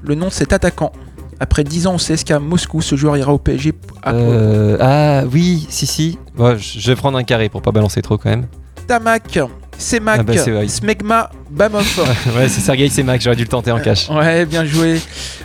Le 0.02 0.14
nom 0.16 0.26
de 0.26 0.32
cet 0.32 0.52
attaquant. 0.52 0.90
Après 1.38 1.62
10 1.64 1.86
ans 1.86 1.94
au 1.94 1.98
CSK 1.98 2.32
Moscou, 2.40 2.82
ce 2.82 2.96
joueur 2.96 3.16
ira 3.16 3.32
au 3.32 3.38
PSG. 3.38 3.72
à- 4.02 4.12
Euh, 4.12 4.76
ah 4.80 5.22
oui, 5.32 5.66
si, 5.70 5.86
si. 5.86 6.18
Bon, 6.36 6.56
je 6.58 6.80
je 6.80 6.90
vais 6.90 6.96
prendre 6.96 7.16
un 7.18 7.22
carré 7.24 7.48
pour 7.48 7.62
pas 7.62 7.70
balancer 7.70 8.02
trop 8.02 8.18
quand 8.18 8.30
même. 8.30 8.46
Tamak, 8.88 9.38
Semak, 9.79 10.20
Ah 10.20 10.23
bah. 10.23 10.68
Smegma, 10.68 11.31
Bamov. 11.51 11.99
ouais, 12.37 12.49
c'est 12.49 12.61
Sergei 12.61 12.89
Semak, 12.89 13.20
j'aurais 13.20 13.37
dû 13.37 13.43
le 13.43 13.49
tenter 13.49 13.73
en 13.73 13.81
cash. 13.81 14.09
Ouais, 14.11 14.47
bien 14.47 14.64
joué. 14.64 15.01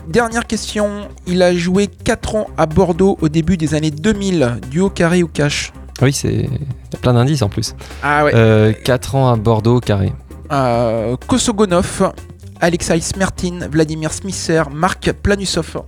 Dernière 0.08 0.46
question. 0.46 1.08
Il 1.26 1.42
a 1.42 1.56
joué 1.56 1.88
4 1.88 2.36
ans 2.36 2.48
à 2.58 2.66
Bordeaux 2.66 3.18
au 3.22 3.30
début 3.30 3.58
des 3.58 3.74
années 3.74 3.92
2000. 3.92 4.60
Duo, 4.70 4.90
carré 4.90 5.24
ou 5.24 5.28
cash 5.28 5.72
Oui, 6.02 6.14
c'est. 6.14 6.32
Il 6.34 6.94
y 6.94 6.96
a 6.96 7.00
plein 7.02 7.14
d'indices 7.14 7.42
en 7.42 7.50
plus. 7.50 7.76
Ah 8.04 8.24
ouais. 8.24 8.32
Euh, 8.36 8.74
4 8.74 9.16
ans 9.16 9.32
à 9.32 9.36
Bordeaux, 9.36 9.80
carré. 9.80 10.14
Euh, 10.52 11.16
Kosogonov, 11.28 12.14
Alexei 12.62 13.02
Smertin, 13.02 13.68
Vladimir 13.72 14.14
Smisser, 14.14 14.64
Marc 14.72 15.12
Planusov. 15.12 15.82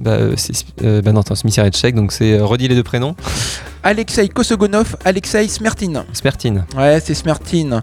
Bah, 0.00 0.12
euh, 0.12 0.34
c'est. 0.36 0.52
euh, 0.82 1.02
bah 1.02 1.12
non, 1.12 1.20
attends, 1.20 1.34
Smith 1.34 1.58
et 1.58 1.70
Tchèque, 1.70 1.94
donc 1.94 2.12
c'est. 2.12 2.34
euh, 2.38 2.44
redis 2.44 2.68
les 2.68 2.74
deux 2.74 2.82
prénoms. 2.82 3.14
Alexei 3.82 4.28
Kosogonov, 4.28 4.96
Alexei 5.04 5.46
Smertin. 5.48 6.04
Smertin. 6.12 6.66
Ouais, 6.76 7.00
c'est 7.04 7.14
Smertin. 7.14 7.82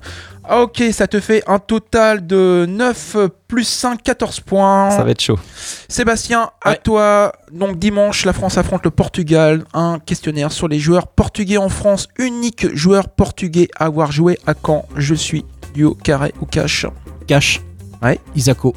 Ok, 0.52 0.84
ça 0.92 1.08
te 1.08 1.20
fait 1.20 1.42
un 1.48 1.58
total 1.58 2.28
de 2.28 2.66
9 2.70 3.18
plus 3.48 3.64
5, 3.64 4.04
14 4.04 4.42
points. 4.42 4.92
Ça 4.92 5.04
va 5.04 5.12
être 5.12 5.22
chaud. 5.22 5.40
Sébastien, 5.88 6.52
à 6.64 6.76
toi. 6.76 7.32
Donc 7.52 7.80
dimanche, 7.80 8.26
la 8.26 8.34
France 8.34 8.58
affronte 8.58 8.84
le 8.84 8.92
Portugal. 8.92 9.64
Un 9.74 9.98
questionnaire 10.00 10.52
sur 10.52 10.68
les 10.68 10.78
joueurs 10.80 11.08
portugais 11.08 11.58
en 11.58 11.70
France. 11.70 12.08
Unique 12.20 12.76
joueur 12.76 13.08
portugais 13.10 13.70
à 13.80 13.86
avoir 13.86 14.12
joué 14.12 14.38
à 14.46 14.54
Caen. 14.54 14.86
Je 14.96 15.16
suis 15.16 15.46
duo 15.74 15.96
carré 15.96 16.34
ou 16.40 16.46
cash. 16.46 16.86
Cash. 17.26 17.62
Ouais. 18.04 18.20
Isako. 18.36 18.76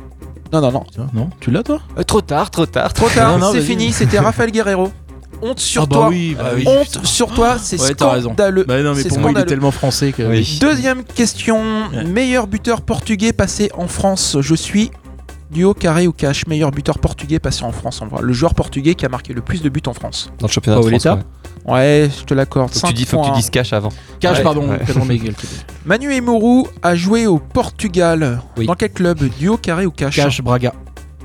Non, 0.52 0.60
non, 0.60 0.72
non. 0.72 0.84
Non, 1.12 1.30
tu 1.40 1.50
l'as 1.50 1.62
toi 1.62 1.80
Euh, 1.98 2.02
trop 2.02 2.20
tard, 2.20 2.50
trop 2.50 2.66
tard. 2.66 2.92
Trop 2.94 3.08
tard, 3.08 3.32
Non, 3.32 3.46
non, 3.46 3.52
c'est 3.52 3.58
vas-y. 3.58 3.66
fini, 3.66 3.92
c'était 3.92 4.18
Raphaël 4.18 4.50
Guerrero. 4.50 4.90
Honte 5.40 5.60
sur 5.60 5.82
Ah 5.82 5.86
bah 5.86 5.94
toi. 5.96 6.08
oui, 6.08 6.34
bah 6.36 6.50
oui. 6.56 6.64
Honte 6.66 7.04
sur 7.06 7.28
toi, 7.32 7.58
c'est 7.60 7.80
Ouais, 7.80 7.94
t'as 7.94 8.10
raison. 8.10 8.30
scandaleux. 8.30 8.64
Bah 8.66 8.82
non, 8.82 8.94
mais 8.94 9.02
C'est 9.02 9.08
pour 9.10 9.18
moi, 9.20 9.30
il 9.30 9.32
est 9.32 9.34
scandaleux. 9.34 9.46
tellement 9.46 9.70
français 9.70 10.12
que. 10.12 10.58
Deuxième 10.60 11.04
question. 11.04 11.60
Meilleur 12.06 12.46
buteur 12.48 12.80
portugais 12.80 13.32
passé 13.32 13.70
en 13.76 13.86
France. 13.86 14.36
Je 14.40 14.54
suis 14.56 14.90
duo 15.52 15.74
carré 15.74 16.08
ou 16.08 16.12
cash. 16.12 16.46
Meilleur 16.48 16.72
buteur 16.72 16.98
portugais 16.98 17.38
passé 17.38 17.62
en 17.64 17.70
France. 17.72 18.02
En 18.02 18.08
vrai. 18.08 18.20
Le 18.22 18.32
joueur 18.32 18.54
portugais 18.54 18.94
qui 18.96 19.06
a 19.06 19.08
marqué 19.08 19.32
le 19.32 19.40
plus 19.42 19.62
de 19.62 19.68
buts 19.68 19.82
en 19.86 19.94
France. 19.94 20.32
Dans 20.40 20.48
le 20.48 20.52
championnat 20.52 20.78
de 20.78 20.82
France. 20.82 21.02
Paoletta 21.04 21.14
ouais. 21.14 21.22
Ouais, 21.68 22.08
je 22.18 22.24
te 22.24 22.34
l'accorde. 22.34 22.70
Faut 22.72 22.80
que 22.80 22.86
tu 22.88 22.92
dis, 22.94 23.04
faut 23.04 23.20
que 23.20 23.26
tu 23.26 23.32
dises 23.32 23.50
cash 23.50 23.72
avant. 23.72 23.90
Cash, 24.20 24.38
Ouais. 24.38 24.42
pardon. 24.42 24.68
Ouais. 24.68 24.78
Manu 25.84 26.12
Emourou 26.12 26.66
a 26.82 26.94
joué 26.94 27.26
au 27.26 27.38
Portugal. 27.38 28.40
Oui. 28.56 28.66
Dans 28.66 28.74
quel 28.74 28.90
club 28.90 29.18
Duo 29.38 29.56
carré 29.56 29.86
ou 29.86 29.90
cash 29.90 30.16
Cash 30.16 30.40
Braga. 30.42 30.72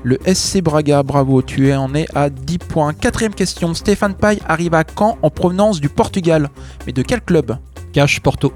Le 0.02 0.18
SC 0.26 0.60
Braga, 0.60 1.02
bravo, 1.02 1.40
tu 1.40 1.68
es 1.68 1.74
en 1.74 1.94
es 1.94 2.06
à 2.14 2.28
10 2.28 2.58
points. 2.58 2.92
Quatrième 2.92 3.34
question, 3.34 3.72
Stéphane 3.72 4.14
Paille 4.14 4.38
arrive 4.46 4.74
à 4.74 4.84
Caen 4.84 5.16
en 5.22 5.30
provenance 5.30 5.80
du 5.80 5.88
Portugal. 5.88 6.50
Mais 6.86 6.92
de 6.92 7.00
quel 7.02 7.22
club? 7.22 7.56
Cash 7.94 8.20
Porto. 8.20 8.52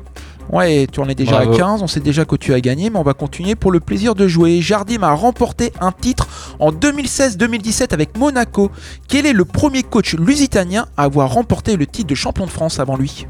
Ouais, 0.50 0.86
tu 0.90 1.00
en 1.00 1.08
es 1.08 1.14
déjà 1.14 1.32
Bravo. 1.32 1.54
à 1.54 1.56
15, 1.56 1.82
on 1.82 1.86
sait 1.86 2.00
déjà 2.00 2.24
que 2.24 2.36
tu 2.36 2.54
as 2.54 2.60
gagné, 2.60 2.90
mais 2.90 2.98
on 2.98 3.02
va 3.02 3.14
continuer 3.14 3.54
pour 3.54 3.70
le 3.70 3.80
plaisir 3.80 4.14
de 4.14 4.26
jouer. 4.26 4.60
Jardim 4.62 5.02
a 5.02 5.12
remporté 5.12 5.72
un 5.80 5.92
titre 5.92 6.26
en 6.58 6.72
2016-2017 6.72 7.92
avec 7.92 8.16
Monaco. 8.16 8.70
Quel 9.08 9.26
est 9.26 9.32
le 9.32 9.44
premier 9.44 9.82
coach 9.82 10.14
lusitanien 10.14 10.86
à 10.96 11.04
avoir 11.04 11.32
remporté 11.32 11.76
le 11.76 11.86
titre 11.86 12.08
de 12.08 12.14
champion 12.14 12.46
de 12.46 12.50
France 12.50 12.78
avant 12.78 12.96
lui? 12.96 13.26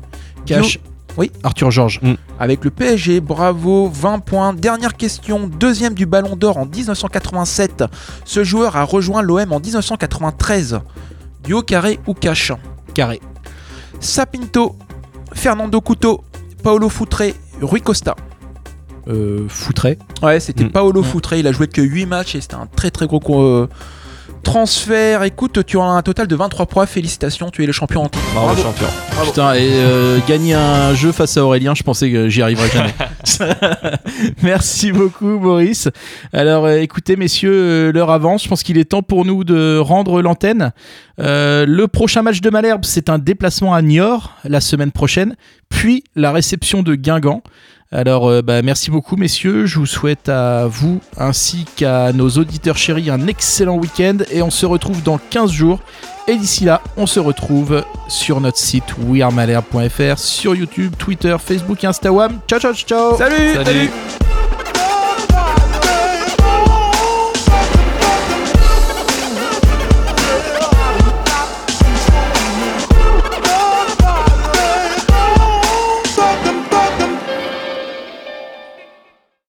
Cash. 0.47 0.79
Oui. 1.17 1.33
Arthur 1.43 1.73
Georges. 1.73 2.01
Avec 2.39 2.65
le 2.65 2.71
PSG, 2.71 3.21
bravo, 3.21 3.91
20 3.93 4.21
points. 4.21 4.55
Dernière 4.55 4.97
question, 4.97 5.49
deuxième 5.49 5.95
du 5.95 6.07
Ballon 6.07 6.37
d'Or 6.37 6.59
en 6.59 6.67
1987. 6.67 7.83
Ce 8.25 8.45
joueur 8.45 8.77
a 8.77 8.85
rejoint 8.85 9.21
l'OM 9.23 9.53
en 9.53 9.59
1993. 9.59 10.79
Duo 11.43 11.63
carré 11.63 11.99
ou 12.07 12.15
cash 12.15 12.53
Carré. 12.95 13.21
Sapinto, 13.99 14.77
Fernando 15.33 15.81
Couto, 15.81 16.23
Paolo 16.69 16.91
Foutré, 16.91 17.35
Rui 17.63 17.81
Costa. 17.81 18.15
Euh, 19.09 19.47
Foutré. 19.49 19.97
Ouais, 20.23 20.39
c'était 20.39 20.65
Mm. 20.65 20.71
Paolo 20.71 21.01
Mm. 21.01 21.05
Foutré. 21.05 21.39
Il 21.39 21.47
a 21.47 21.53
joué 21.53 21.67
que 21.67 21.81
8 21.81 22.05
matchs 22.05 22.35
et 22.35 22.43
c'était 22.43 22.57
un 22.57 22.67
très 22.67 22.91
très 22.91 23.07
gros 23.07 23.41
euh, 23.41 23.71
transfert. 24.43 25.23
Écoute, 25.23 25.65
tu 25.67 25.79
as 25.79 25.85
un 25.85 26.03
total 26.03 26.27
de 26.27 26.37
23 26.37 26.67
points. 26.67 26.87
Félicitations, 26.87 27.51
tu 27.51 27.63
es 27.63 27.67
le 27.67 27.73
champion 27.73 28.03
en 28.03 28.09
titre. 28.09 28.25
Bravo, 28.35 28.61
champion. 28.61 28.87
Putain, 29.25 29.55
et 29.55 29.69
euh, 29.73 30.19
gagner 30.27 30.55
un 30.55 30.95
jeu 30.95 31.13
face 31.13 31.37
à 31.37 31.45
Aurélien, 31.45 31.75
je 31.75 31.83
pensais 31.83 32.11
que 32.11 32.29
j'y 32.29 32.43
arriverais 32.43 32.69
jamais. 32.71 32.95
Merci 34.43 34.93
beaucoup, 34.93 35.39
Maurice. 35.39 35.89
Alors, 36.33 36.67
euh, 36.67 36.79
écoutez, 36.79 37.17
messieurs, 37.17 37.53
euh, 37.53 37.93
l'heure 37.93 38.11
avance. 38.11 38.45
Je 38.45 38.49
pense 38.49 38.63
qu'il 38.63 38.79
est 38.79 38.87
temps 38.87 39.03
pour 39.03 39.25
nous 39.25 39.45
de 39.45 39.79
rendre 39.79 40.23
l'antenne. 40.23 40.73
Euh, 41.21 41.67
le 41.67 41.89
prochain 41.89 42.23
match 42.23 42.41
de 42.41 42.51
Malherbe, 42.51 42.85
c'est 42.85 43.11
un 43.11 43.19
déplacement 43.19 43.75
à 43.75 43.83
Niort 43.83 44.35
la 44.45 44.61
semaine 44.61 44.93
prochaine, 44.93 45.37
puis 45.69 46.05
la 46.15 46.33
réception 46.33 46.83
de 46.83 46.95
Guingamp. 46.95 47.43
Alors, 47.91 48.29
euh, 48.29 48.43
bah, 48.43 48.61
merci 48.61 48.91
beaucoup, 48.91 49.17
messieurs. 49.17 49.65
Je 49.65 49.79
vous 49.79 49.87
souhaite 49.87 50.29
à 50.29 50.67
vous 50.67 51.01
ainsi 51.17 51.65
qu'à 51.77 52.13
nos 52.13 52.29
auditeurs 52.29 52.77
chéris 52.77 53.09
un 53.09 53.27
excellent 53.27 53.77
week-end 53.77 54.19
et 54.31 54.43
on 54.43 54.51
se 54.51 54.67
retrouve 54.67 55.03
dans 55.03 55.19
15 55.31 55.51
jours. 55.51 55.81
Et 56.27 56.37
d'ici 56.37 56.67
là, 56.67 56.83
on 56.99 57.07
se 57.07 57.19
retrouve 57.19 57.83
sur 58.09 58.43
notre 58.43 58.59
site 58.59 58.95
wearemalherbe.fr, 58.99 60.19
sur 60.19 60.55
YouTube, 60.55 60.95
Twitter, 60.99 61.35
Facebook 61.43 61.83
et 61.83 61.87
Instagram. 61.87 62.41
Ciao, 62.47 62.61
ciao, 62.61 62.75
ciao 62.75 63.17
Salut, 63.17 63.55
Salut. 63.55 63.91